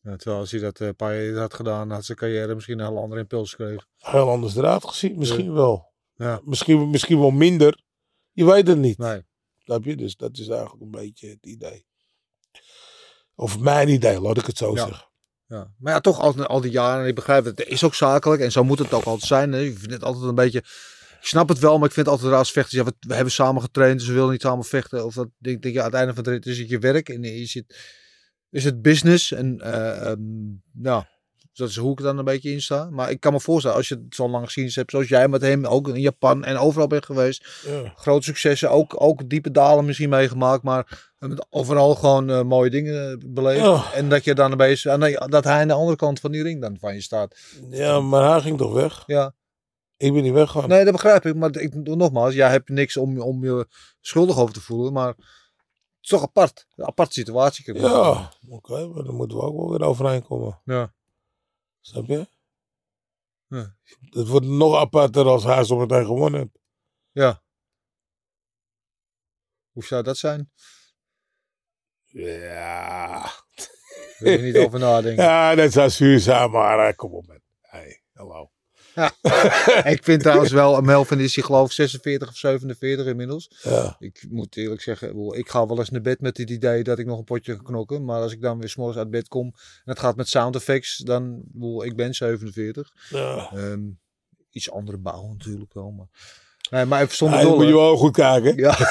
[0.00, 2.78] Ja, terwijl als hij dat eh, een paar jaar had gedaan, had zijn carrière misschien
[2.78, 3.86] een heel andere impuls gekregen.
[3.96, 5.92] Heel anders eruit gezien, misschien wel.
[6.14, 6.40] Ja.
[6.44, 7.82] Misschien, misschien wel minder.
[8.32, 8.98] Je weet het niet.
[8.98, 9.22] Nee.
[9.58, 9.96] Snap je?
[9.96, 11.86] Dus dat is eigenlijk een beetje het idee.
[13.34, 14.86] Of mijn idee, laat ik het zo Ja.
[14.86, 15.06] zeggen.
[15.46, 15.72] Ja.
[15.78, 18.40] Maar ja, toch al, al die jaren, en ik begrijp het, het is ook zakelijk
[18.42, 19.52] en zo moet het ook altijd zijn.
[19.52, 19.60] Hè.
[19.60, 20.64] Ik vind het altijd een beetje,
[21.20, 23.32] ik snap het wel, maar ik vind het altijd raar als vechters, ja, we, hebben
[23.32, 25.04] samen getraind, dus we willen niet samen vechten.
[25.04, 27.08] Of dat, denk, denk je, aan het einde van de rit is het je werk
[27.08, 27.76] en is het,
[28.50, 29.32] is het business.
[29.32, 30.20] En ehm,
[30.82, 31.08] ja,
[31.58, 32.88] dat is hoe ik dan een beetje in sta.
[32.90, 35.42] Maar ik kan me voorstellen, als je het zo lang gezien hebt, zoals jij met
[35.42, 37.62] hem, ook in Japan en overal bent geweest.
[37.66, 37.92] Ja.
[37.94, 41.12] Grote successen, ook, ook diepe dalen misschien meegemaakt, maar
[41.50, 43.64] overal gewoon eh, mooie dingen eh, beleefd.
[43.64, 43.92] Ja.
[43.94, 46.60] En dat je dan een beetje, dat hij aan de andere kant van die ring
[46.60, 47.36] dan van je staat.
[47.70, 49.02] ja, maar hij ging toch weg?
[49.06, 49.34] Ja,
[49.98, 50.68] Ik ben niet weggegaan.
[50.68, 51.34] nee, dat begrijp ik.
[51.34, 53.66] Maar ik, nogmaals, jij hebt niks om, om je
[54.00, 55.16] schuldig over te voelen, maar het
[56.00, 56.66] is toch apart.
[56.76, 57.74] Een aparte situatie.
[57.80, 60.60] Ja, oké, maar dan moeten we ook wel weer overeen komen.
[60.64, 60.94] Ja.
[61.80, 62.28] Snap je?
[63.46, 63.76] Ja.
[64.00, 66.58] Het wordt nog aparter als hij zo meteen gewonnen heeft.
[67.12, 67.42] ja.
[69.72, 70.52] Hoe zou dat zijn?
[72.04, 73.30] Ja.
[74.18, 75.24] Wil je niet over nadenken.
[75.24, 77.40] Ja, dat zou zuur zijn, maar eh, kom op man.
[77.60, 78.50] Hey, hallo.
[79.94, 83.50] Ik vind trouwens wel, Melvin is hij geloof ik 46 of 47 inmiddels.
[83.62, 83.96] Ja.
[83.98, 87.06] Ik moet eerlijk zeggen, ik ga wel eens naar bed met het idee dat ik
[87.06, 88.04] nog een potje ga knokken.
[88.04, 90.96] Maar als ik dan weer s'morgens uit bed kom en het gaat met sound effects,
[90.96, 92.92] dan, ik bedoel, ik ben 47.
[93.08, 93.50] ja.
[93.54, 93.80] Ehm,
[94.50, 96.06] iets andere bouw natuurlijk wel, maar...
[96.70, 98.56] Nee, maar even zonder Ja, moet je wel goed kijken.
[98.56, 98.76] Ja.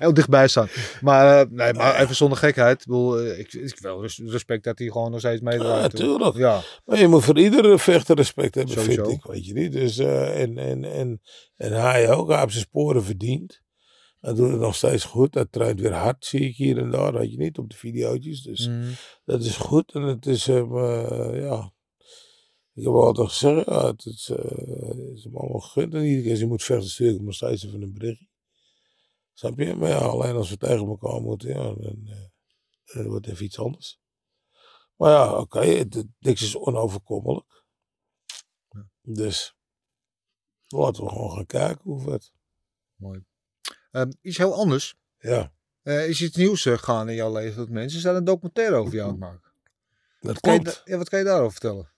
[0.00, 0.68] Heel dichtbij staan.
[1.00, 2.80] Maar, eh, nee, maar even zonder gekheid.
[2.80, 5.92] Ik, bedoel, eh, ik, ik wel res- respect dat hij gewoon nog steeds meedraait.
[5.92, 6.00] hoor.
[6.00, 6.36] tuurlijk.
[6.36, 9.04] Ja, Maar je moet voor iedere vechter respect hebben, Sowieso.
[9.04, 9.24] vind ik.
[9.30, 9.72] Weet je niet?
[9.72, 11.20] Dus, eh, en, en, en,
[11.56, 12.28] en hij ook.
[12.28, 13.60] Hij heeft zijn sporen verdiend.
[14.20, 15.34] Hij doet het nog steeds goed.
[15.34, 17.12] Hij traint weer hard, zie ik hier en daar.
[17.12, 18.42] Weet je niet, op de video's.
[18.42, 18.82] Dus Mm.
[19.24, 19.92] dat is goed.
[19.94, 20.64] En het is eh,
[21.34, 21.72] ja...
[22.74, 25.94] Ik heb altijd gezegd, ja, het is, het is hem allemaal gegund.
[25.94, 28.28] En iedere keer als je moet vechten, stuur ik hem nog steeds even een berichtje.
[29.40, 29.74] Snap je?
[29.74, 32.24] Maar ja, alleen als we tegen elkaar moeten, ja, dan, eh,
[32.94, 34.00] dan wordt het even iets anders.
[34.96, 37.64] Maar ja, oké, het- niks is onoverkomelijk.
[39.02, 39.54] Dus
[40.68, 42.32] laten we gewoon gaan kijken hoe het.
[42.94, 43.24] Mooi.
[43.90, 44.94] Ehm, iets heel anders.
[45.18, 45.52] Ja,
[45.82, 47.56] Eh, is iets nieuws eh, gaan in jouw leven?
[47.56, 49.52] Dat mensen zijn een documentaire over jou maken.
[50.20, 50.76] dat Kan je, klopt.
[50.84, 51.92] da- ja, wat kan je daarover vertellen?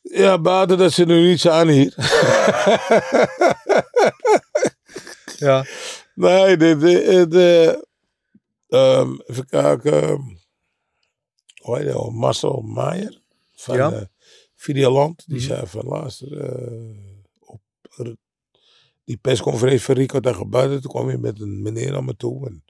[0.00, 1.94] Ja, buiten dat ze nu niet aan hier.
[5.38, 5.64] Ja.
[6.14, 7.86] Nee, de, de, de,
[8.68, 10.38] ehm, even kijken.
[11.62, 12.10] Hoe heet al?
[12.10, 13.20] Marcel Maier
[13.54, 13.92] van Ja.
[13.92, 14.02] eh,
[14.54, 15.22] Videoland.
[15.26, 15.46] Die Mhm.
[15.46, 16.82] zei van luister, eh,
[17.38, 17.60] op
[19.04, 20.80] die persconferentie van Rico tegen buiten.
[20.80, 22.46] Toen kwam hij met een meneer naar me toe.
[22.46, 22.64] En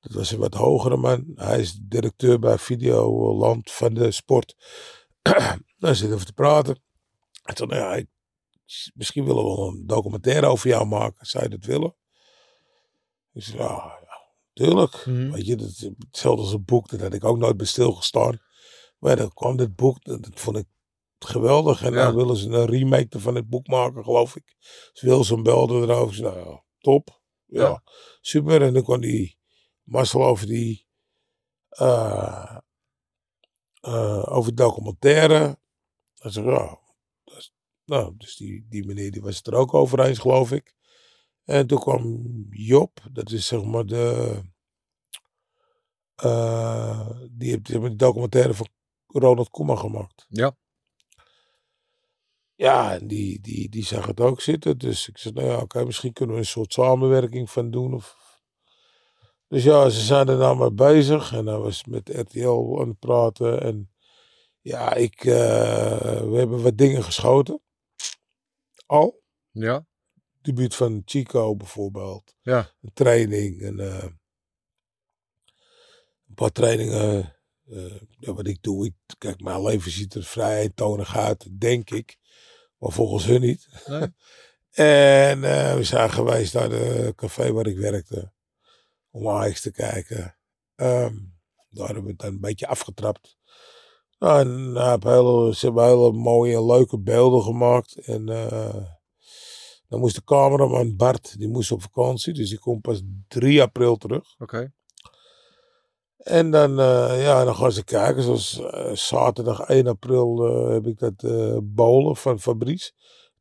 [0.00, 1.32] dat was een wat hogere man.
[1.34, 4.56] Hij is directeur bij Videoland van de sport.
[5.78, 6.82] Daar zitten we te praten.
[7.42, 8.08] En toen, nou ja, ik-
[8.94, 11.26] misschien willen we een documentaire over jou maken.
[11.26, 11.96] Zou je dat willen?
[13.32, 14.18] Ik zei, ja, ja
[14.52, 15.06] tuurlijk.
[15.06, 15.30] Mhm.
[15.30, 16.88] Weet je, dat hetzelfde als een boek.
[16.90, 18.38] Daar had ik ook nooit bij stilgestaan.
[18.98, 20.66] Maar dan kwam dit boek, dat, dat vond ik
[21.18, 21.82] geweldig.
[21.82, 22.04] En Ja.
[22.04, 24.56] dan willen ze een remake van het boek maken, geloof ik.
[24.92, 26.14] Dus Wilson belde erover.
[26.14, 27.20] Zei, nou ja, top.
[27.46, 27.82] Ja, Ja.
[28.20, 28.62] super.
[28.62, 29.38] En dan kon die
[29.82, 30.88] Marcel over die...
[31.68, 32.56] eh,
[33.80, 35.58] eh, over documentaire.
[36.14, 36.79] Hij zei, ja, dat
[37.90, 40.74] nou, dus die, die meneer die was het er ook over eens, geloof ik.
[41.44, 44.40] En toen kwam Job, dat is zeg maar de.
[46.14, 48.66] eh, die heeft die documentaire van
[49.06, 50.26] Ronald Koeman gemaakt.
[50.28, 50.56] Ja.
[52.54, 54.78] Ja, en die, die, die zag het ook zitten.
[54.78, 57.94] Dus ik zei, nou ja, oké, misschien kunnen we een soort samenwerking van doen.
[57.94, 58.16] Of...
[59.48, 61.32] Dus ja, ze zijn er nou maar bezig.
[61.32, 63.62] En hij was met RTL aan het praten.
[63.62, 63.90] En
[64.60, 67.60] ja, ik, eh, we hebben wat dingen geschoten.
[68.90, 69.22] Al.
[69.50, 69.86] Ja.
[70.40, 72.34] Debuut van Chico bijvoorbeeld.
[72.40, 72.70] Ja.
[72.80, 73.60] Een training.
[73.62, 74.02] En, eh,
[76.28, 77.34] een paar trainingen.
[77.66, 78.86] eh, ja, wat ik doe.
[78.86, 82.16] Ik, kijk, mijn leven ziet er vrij eentonig uit, denk ik.
[82.78, 83.68] Maar volgens hun niet.
[83.86, 84.00] Nee.
[85.30, 88.32] en eh, we zijn geweest naar de café waar ik werkte.
[89.10, 90.36] Om Ajax te kijken.
[90.74, 91.16] Ehm,
[91.68, 93.38] daar hebben we het dan een beetje afgetrapt.
[94.20, 97.96] Nou, en, hele, ze hebben hele mooie en leuke beelden gemaakt.
[97.96, 98.84] En eh,
[99.88, 102.32] dan moest de cameraman Bart, die moest op vakantie.
[102.32, 104.34] Dus die komt pas 3 april terug.
[104.38, 104.72] Oké.
[106.16, 108.22] En dan, eh, ja, dan gaan ze kijken.
[108.22, 110.40] Zoals eh, zaterdag 1 april
[110.70, 111.24] heb ik dat
[111.64, 112.92] bowlen van Fabrice.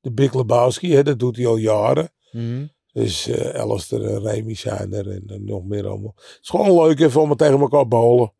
[0.02, 2.12] De Big Lebowski, hè, dat doet hij al jaren.
[2.32, 2.66] Mhm.
[2.92, 6.14] Dus eh Alistair en Remy zijn er en, nog meer allemaal.
[6.16, 8.34] Het is gewoon leuk even om tegen elkaar bowlen.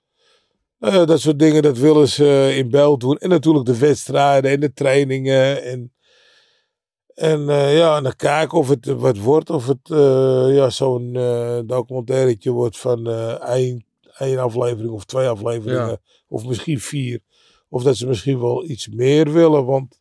[0.80, 3.18] Eh, dat soort dingen, dat willen ze eh, in beeld doen.
[3.18, 5.64] En natuurlijk de wedstrijden en de trainingen.
[5.64, 5.94] En,
[7.16, 9.50] en eh, ja, en dan kijken of het wat wordt.
[9.50, 9.88] Of het
[10.56, 11.14] ja, zo'n
[11.66, 13.08] documentairetje wordt van
[13.40, 13.86] één,
[14.18, 15.88] één aflevering of twee afleveringen.
[15.88, 15.98] Ja.
[16.28, 17.20] Of misschien vier.
[17.70, 19.66] Of dat ze misschien wel iets meer willen.
[19.66, 20.00] Want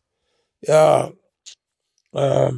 [0.59, 1.11] ja,
[2.11, 2.55] ehm,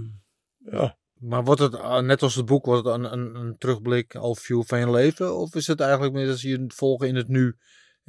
[0.57, 0.97] ja.
[1.19, 4.63] Maar wordt het, net als het boek, wordt het een, een, een terugblik al view
[4.65, 5.37] van je leven?
[5.37, 7.55] Of is het eigenlijk meer dat je het volgen in het nu,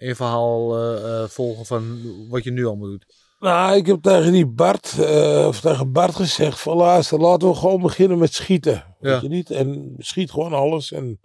[0.09, 3.07] een verhaal eh, eh, volgen van wat je nu allemaal doet?
[3.41, 7.55] Nou, ik heb tegen die Bart, eh, of tegen Bart gezegd van luister, laten we
[7.55, 8.97] gewoon beginnen met schieten.
[9.01, 9.21] Weet Ja.
[9.23, 9.51] je niet?
[9.51, 11.21] En schiet gewoon alles en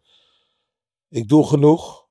[1.10, 2.06] ik doe genoeg.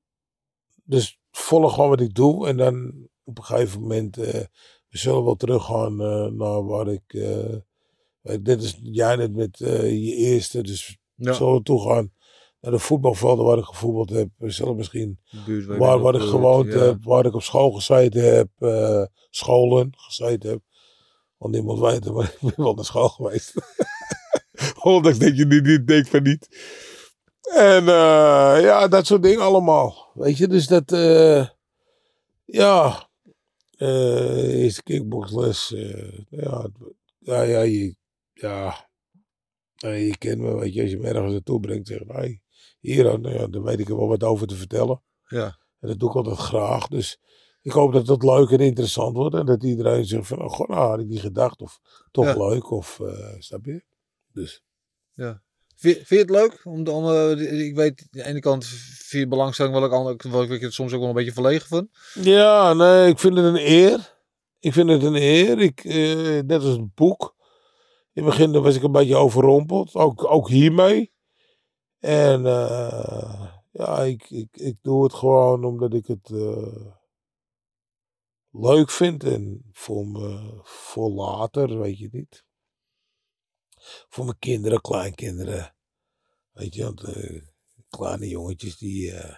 [0.84, 2.92] Dus volg gewoon wat ik doe en dan
[3.24, 4.44] op een gegeven moment, eh,
[4.88, 5.96] we zullen wel teruggaan
[6.36, 7.02] naar waar ik,
[8.42, 12.12] dit is jij net met je eerste, dus Ja, zullen we toe gaan
[12.60, 14.28] naar de voetbalvelden waar ik gevoetbald heb.
[14.36, 16.78] We zullen misschien je waar, bent waar ik gewoond ja.
[16.78, 20.60] heb, waar ik op school gezeten heb, eh, scholen gezeten heb.
[21.36, 23.54] Want niemand weet het, maar ik ben wel naar school geweest.
[24.82, 26.48] Ondanks dat je niet denkt van niet.
[27.54, 30.10] En eh, ja, dat soort dingen allemaal.
[30.14, 31.48] Weet je, dus dat, eh,
[32.44, 33.08] ja,
[33.76, 36.68] eh eerste kickboxles, eh, ja,
[37.18, 37.96] ja, ja, je,
[38.32, 38.88] ja,
[39.76, 42.40] je kent me, weet je, als je me ergens naartoe brengt, zeg hey,
[42.80, 45.02] hier, nou ja, dan weet ik er wel wat over te vertellen.
[45.28, 45.58] Ja.
[45.80, 46.88] En dat doe ik altijd graag.
[46.88, 47.18] Dus
[47.62, 49.34] ik hoop dat het leuk en interessant wordt.
[49.34, 51.60] En dat iedereen zegt van, oh, god, nou had ik niet gedacht.
[51.60, 51.80] Of
[52.10, 52.36] toch Ja.
[52.48, 52.70] leuk.
[52.70, 53.84] Of, eh snap je?
[54.32, 54.62] Dus.
[55.78, 56.60] Vind, vind je het leuk?
[56.64, 58.68] Om, de- om, eh, ik weet, aan de ene kant
[59.10, 61.88] je belangstelling wel ik, wel ik het soms ook wel een beetje verlegen van.
[62.22, 64.14] Ja, nee, ik vind het een eer.
[64.58, 65.58] Ik vind het een eer.
[65.58, 67.34] Ik, eh, net als het boek.
[68.12, 69.94] In het begin was ik een beetje overrompeld.
[69.94, 71.12] Ook, ook hiermee.
[71.98, 76.94] En eh, ja, ik, ik, ik doe het gewoon omdat ik het eh,
[78.50, 79.24] leuk vind.
[79.24, 82.44] En voor, me, voor later, weet je niet.
[84.08, 85.74] Voor mijn kinderen, kleinkinderen.
[86.50, 87.42] Weet je, want eh,
[87.88, 89.12] kleine jongetjes die...
[89.12, 89.36] eh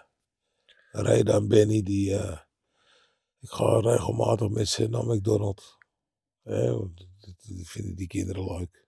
[0.90, 2.16] Reda en Benny, die...
[2.16, 2.38] eh,
[3.40, 5.76] ik ga regelmatig met ze naar McDonald's.
[6.42, 8.86] Dat vinden die kinderen leuk.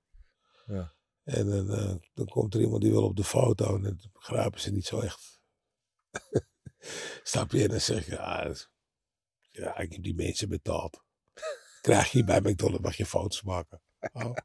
[0.66, 0.94] Ja.
[1.30, 4.60] En dan, eh, dan komt er iemand die wil op de foto en dat begrijpen
[4.60, 5.40] ze niet zo echt.
[7.22, 7.62] Snap je?
[7.62, 8.70] En dan zeg je, ja, dat is-
[9.50, 11.02] ja, ik heb die mensen betaald.
[11.82, 13.82] Krijg je bij McDonald's, mag je foto's maken.
[14.12, 14.36] Oh.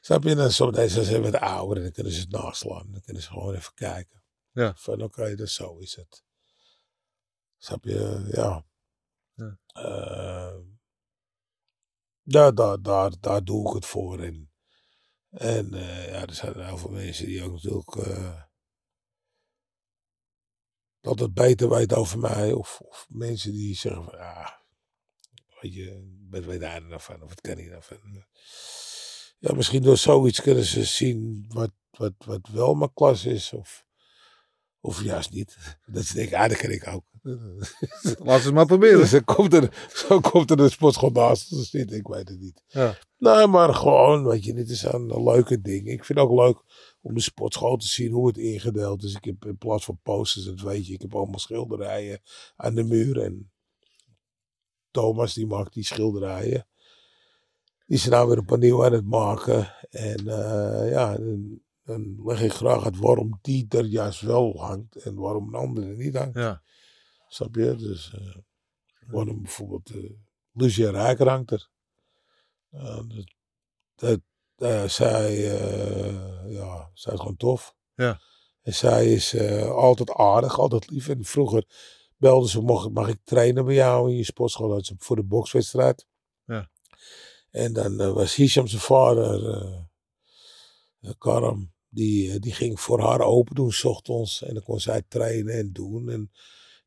[0.00, 0.30] Snap je?
[0.30, 2.90] En dan soms deze zijn wat ouder en dan kunnen ze het naslaan.
[2.90, 4.22] Dan kunnen ze gewoon even kijken.
[4.50, 4.74] Ja.
[4.76, 6.24] Van oké, dus zo is het.
[7.58, 8.28] Snap je?
[8.32, 8.64] Ja.
[9.34, 9.58] Ja.
[9.66, 10.58] Eh,
[12.22, 14.22] daar, daar, daar, daar doe ik het voor.
[14.22, 14.51] En,
[15.32, 18.42] en eh, ja, er zijn heel veel mensen die ook natuurlijk eh,
[21.00, 22.52] dat het beter weten over mij.
[22.52, 24.62] Of, of mensen die zeggen van, ja,
[25.60, 27.22] je, wat weet hij er nou van?
[27.22, 28.24] Of wat kan hij nou van?
[29.38, 33.52] Ja, misschien door zoiets kunnen ze zien wat, wat, wat wel mijn klas is.
[33.52, 33.86] Of,
[34.82, 35.56] of juist niet.
[35.86, 37.04] Dat ze denken, ah, dat ik ook.
[38.26, 38.98] Laat ze het maar proberen.
[38.98, 41.96] Dus dan komt er, zo komt er een sportschool naast te zitten.
[41.96, 42.64] Ik weet het niet.
[42.66, 42.98] Ja.
[43.18, 45.88] Nee, maar gewoon, weet je, dit is een leuke ding.
[45.88, 46.62] Ik vind het ook leuk
[47.00, 49.14] om de sportschool te zien hoe het ingedeeld is.
[49.14, 52.20] Ik heb in plaats van posters, dat weet je, ik heb allemaal schilderijen
[52.56, 53.20] aan de muur.
[53.20, 53.50] En
[54.90, 56.66] Thomas, die maakt die schilderijen.
[57.86, 59.74] Die is nou weer een paar nieuw aan het maken.
[59.90, 61.18] En eh, ja,
[61.84, 65.96] dan leg ik graag uit waarom die er juist wel hangt en waarom een andere
[65.96, 66.34] niet hangt.
[66.34, 66.62] Ja.
[67.28, 67.74] Snap je?
[67.74, 68.42] Dus eh
[69.06, 70.10] waarom bijvoorbeeld uh,
[70.52, 71.70] Lucia Rijker hangt er.
[72.68, 73.34] Nou, dat,
[73.94, 74.20] dat,
[74.56, 77.74] eh, zij, eh, ja, zij is gewoon tof.
[77.94, 78.20] Ja.
[78.62, 79.38] En zij is
[79.68, 81.08] altijd aardig, altijd lief.
[81.08, 81.64] En vroeger
[82.16, 84.82] belde ze, mag, mag ik trainen bij jou in je sportschool?
[84.98, 86.06] Voor de bokswedstrijd.
[86.44, 86.70] Ja.
[87.50, 89.88] En dan was Hisham zijn vader,
[91.18, 94.42] Karam, die, eh, die ging voor haar open doen, s ochtends.
[94.42, 96.10] En dan kon zij trainen en doen.
[96.10, 96.30] En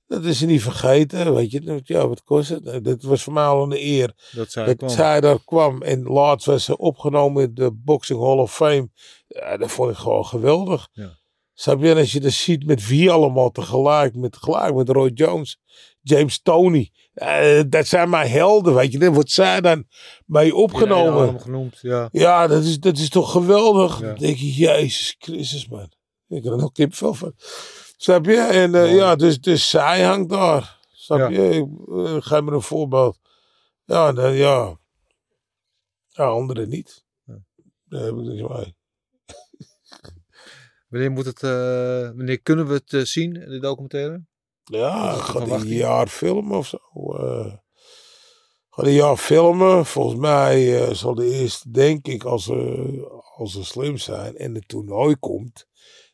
[0.07, 1.81] dat is ze niet vergeten, weet je.
[1.83, 2.65] Ja, wat kost het?
[2.65, 4.89] Eh, Dat was voor mij al een eer Dat zij dat kwam.
[4.89, 5.81] zij daar kwam.
[5.81, 8.89] En laatst was ze opgenomen in de Boxing Hall of Fame.
[9.27, 10.87] Ja, dat vond ik gewoon geweldig.
[10.91, 11.17] Ja.
[11.53, 11.89] Snap je?
[11.89, 14.15] En als je dat ziet met wie allemaal tegelijk.
[14.15, 15.59] Met, tegelijk met Roy Jones,
[16.01, 16.91] James Tony.
[17.15, 18.99] Eh, dat zijn mijn helden, weet je.
[18.99, 19.87] Daar wordt zij dan
[20.25, 21.21] mee In opgenomen.
[21.23, 22.09] adem genoemd, ja.
[22.11, 23.99] Ja, dat is, dat is toch geweldig.
[23.99, 24.05] Ja.
[24.07, 25.91] Dan denk je, Jezus Christus, man.
[26.27, 27.33] Ik heb er nog kipvel van.
[27.97, 28.37] Snap je?
[28.37, 30.79] En eh, ja, dus, dus zij hangt daar.
[30.91, 31.27] Snap Ja.
[31.29, 31.49] je?
[32.17, 33.19] Ik geef me een voorbeeld.
[33.85, 34.77] Ja, dan, ja.
[36.07, 37.03] Ja, anderen niet.
[37.25, 37.37] Ja.
[37.85, 38.75] Daar heb ik niks mee.
[40.89, 41.41] Wanneer moet het,
[42.15, 44.25] wanneer kunnen we het zien, de documentaire?
[44.65, 46.77] Ja, gaat een jaar filmen of zo.
[47.17, 47.53] eh
[48.75, 49.85] gaat een jaar filmen.
[49.85, 54.55] Volgens mij eh, zal de eerste, denk ik, als ze, als ze slim zijn en
[54.55, 55.67] het toernooi komt.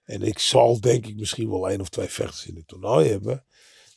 [0.04, 3.46] En ik zal, denk ik, misschien wel één of twee vechters in het toernooi hebben.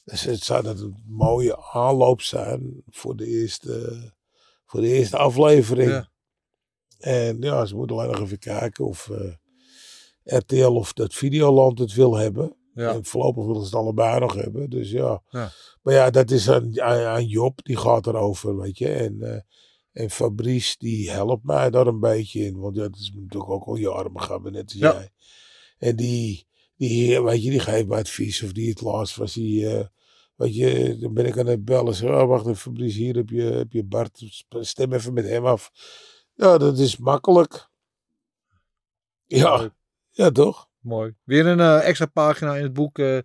[0.05, 4.13] Dus het zou dat een mooie aanloop zijn voor de eerste,
[4.65, 5.91] voor de eerste aflevering.
[5.91, 6.09] Ja.
[6.99, 9.33] En ja, ze moeten alleen nog even kijken of eh,
[10.39, 12.57] RTL of dat Videoland het wil hebben.
[12.75, 12.93] Ja.
[12.93, 14.71] En voorlopig willen ze het allebei nog hebben.
[14.71, 15.23] Dus ja.
[15.29, 15.51] Ja.
[15.83, 18.89] Maar ja, dat is aan, aan, aan Job, die gaat erover, weet je.
[18.93, 19.41] En, eh,
[19.93, 22.59] en Fabrice, die helpt mij daar een beetje in.
[22.59, 24.93] Want ja, dat is natuurlijk ook al jaren begaan, net als Ja.
[24.93, 25.11] jij.
[25.79, 26.47] En die,
[26.77, 28.43] die, weet je, die geeft mij advies.
[28.43, 29.69] Of die het laatst was, die...
[29.69, 29.85] eh,
[30.35, 31.95] Weet je, dan ben ik aan het bellen.
[31.95, 34.43] Zeg, oh, wacht even, Fabrice, hier heb je, heb je Bart.
[34.61, 35.71] Stem even met hem af.
[36.35, 37.69] Ja, dat is makkelijk.
[39.27, 39.75] Ja,
[40.11, 40.69] ja toch?
[40.85, 41.15] Mooi.
[41.25, 43.19] Weer een eh, extra pagina in het boek eh,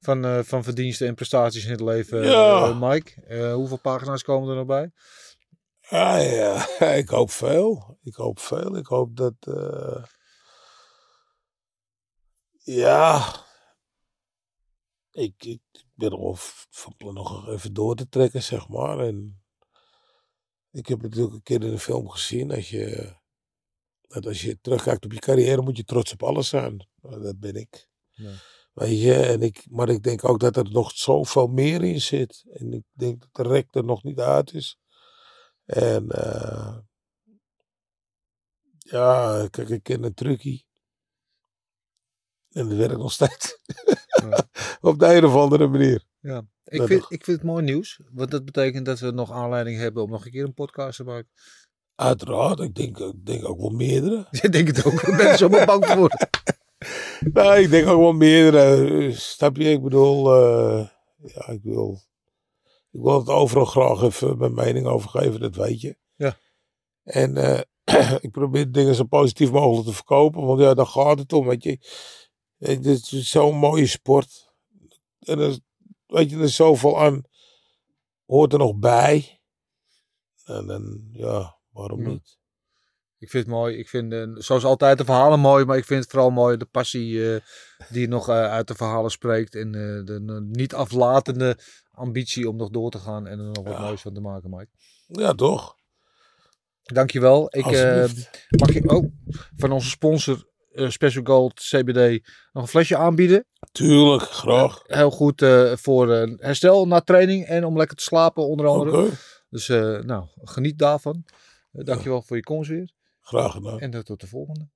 [0.00, 2.74] van, eh, van verdiensten en prestaties in het leven, Ja.
[2.74, 3.36] Mike.
[3.54, 4.92] Hoeveel pagina's komen er nog bij?
[5.80, 6.66] Ja, ja,
[7.02, 7.98] ik hoop veel.
[8.02, 8.76] Ik hoop veel.
[8.76, 9.34] Ik hoop dat.
[12.62, 13.34] ja.
[15.10, 15.60] Ik, ik
[15.94, 18.98] ben er v- van plan nog even door te trekken, zeg maar.
[18.98, 19.42] En
[20.70, 22.48] ik heb het natuurlijk een keer in een film gezien.
[22.48, 23.14] Dat, je,
[24.08, 26.88] dat als je terugkijkt op je carrière, moet je trots op alles zijn.
[27.00, 27.88] Nou, dat ben ik.
[28.10, 28.30] Ja.
[28.72, 32.44] Weet je, en ik, maar ik denk ook dat er nog zoveel meer in zit.
[32.50, 34.78] En ik denk dat de rek er nog niet uit is.
[35.64, 36.76] En eh,
[38.78, 40.66] ja, kijk, ik ken een truckie.
[42.50, 43.58] En dat werkt nog steeds.
[44.22, 44.48] Ja.
[44.90, 46.04] Op de een of andere manier.
[46.20, 46.46] Ja.
[46.64, 48.00] Ik, vind, ik vind het mooi nieuws.
[48.12, 51.04] Want dat betekent dat we nog aanleiding hebben om nog een keer een podcast te
[51.04, 51.30] maken.
[51.96, 54.26] Uiteraard, ik denk, ik denk ook wel meerdere.
[54.42, 55.02] Ik denk het ook.
[55.02, 56.10] Ik ben zo maar bang voor.
[57.32, 59.12] Nee, ik denk ook wel meerdere.
[59.12, 59.70] Snap je?
[59.70, 62.00] Ik bedoel, eh, ja, ik wil,
[62.90, 65.96] ik wil het overal graag even mijn mening over geven, dat weet je.
[66.14, 66.38] Ja.
[67.02, 67.60] En eh,
[68.26, 71.62] ik probeer dingen zo positief mogelijk te verkopen, want ja, daar gaat het om, weet
[71.62, 71.78] je.
[72.58, 74.54] Dit is zo'n mooie sport.
[75.18, 75.58] En er,
[76.06, 77.22] weet je, er is zoveel aan,
[78.26, 79.40] hoort er nog bij.
[80.44, 82.08] En dan, ja, waarom Ja.
[82.08, 82.38] niet?
[83.18, 83.76] Ik vind het mooi.
[83.76, 85.64] Ik vind, eh, zoals altijd, de verhalen mooi.
[85.64, 87.40] Maar ik vind het vooral mooi de passie eh,
[87.88, 89.54] die nog eh, uit de verhalen spreekt.
[89.54, 91.58] En de niet aflatende
[91.90, 93.26] ambitie om nog door te gaan.
[93.26, 93.80] En er nog wat Ja.
[93.80, 94.68] moois van te maken, Mike.
[95.06, 95.74] Ja, toch?
[96.82, 97.46] Dankjewel.
[97.50, 97.64] Ik,
[98.58, 99.04] mag ik ook
[99.56, 103.46] van onze sponsor Special Gold CBD nog een flesje aanbieden?
[103.72, 104.82] Tuurlijk, graag.
[104.86, 109.10] Heel goed voor herstel na training en om lekker te slapen onder Oké, andere.
[109.50, 111.24] Dus eh, nou, geniet daarvan.
[111.84, 112.92] Dankjewel voor je komst weer.
[113.20, 113.80] graag gedaan.
[113.80, 114.68] En tot de volgende.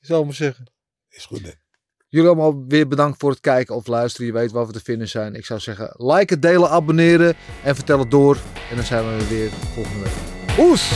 [0.00, 0.72] Zou ik maar zeggen.
[1.08, 1.50] Is goed, hè.
[2.08, 4.26] Jullie allemaal weer bedankt voor het kijken of luisteren.
[4.26, 5.34] Je weet waar we te vinden zijn.
[5.34, 8.38] Ik zou zeggen, liken, delen, abonneren en vertel het door.
[8.70, 10.58] En dan zijn we weer volgende week.
[10.58, 10.92] Oes!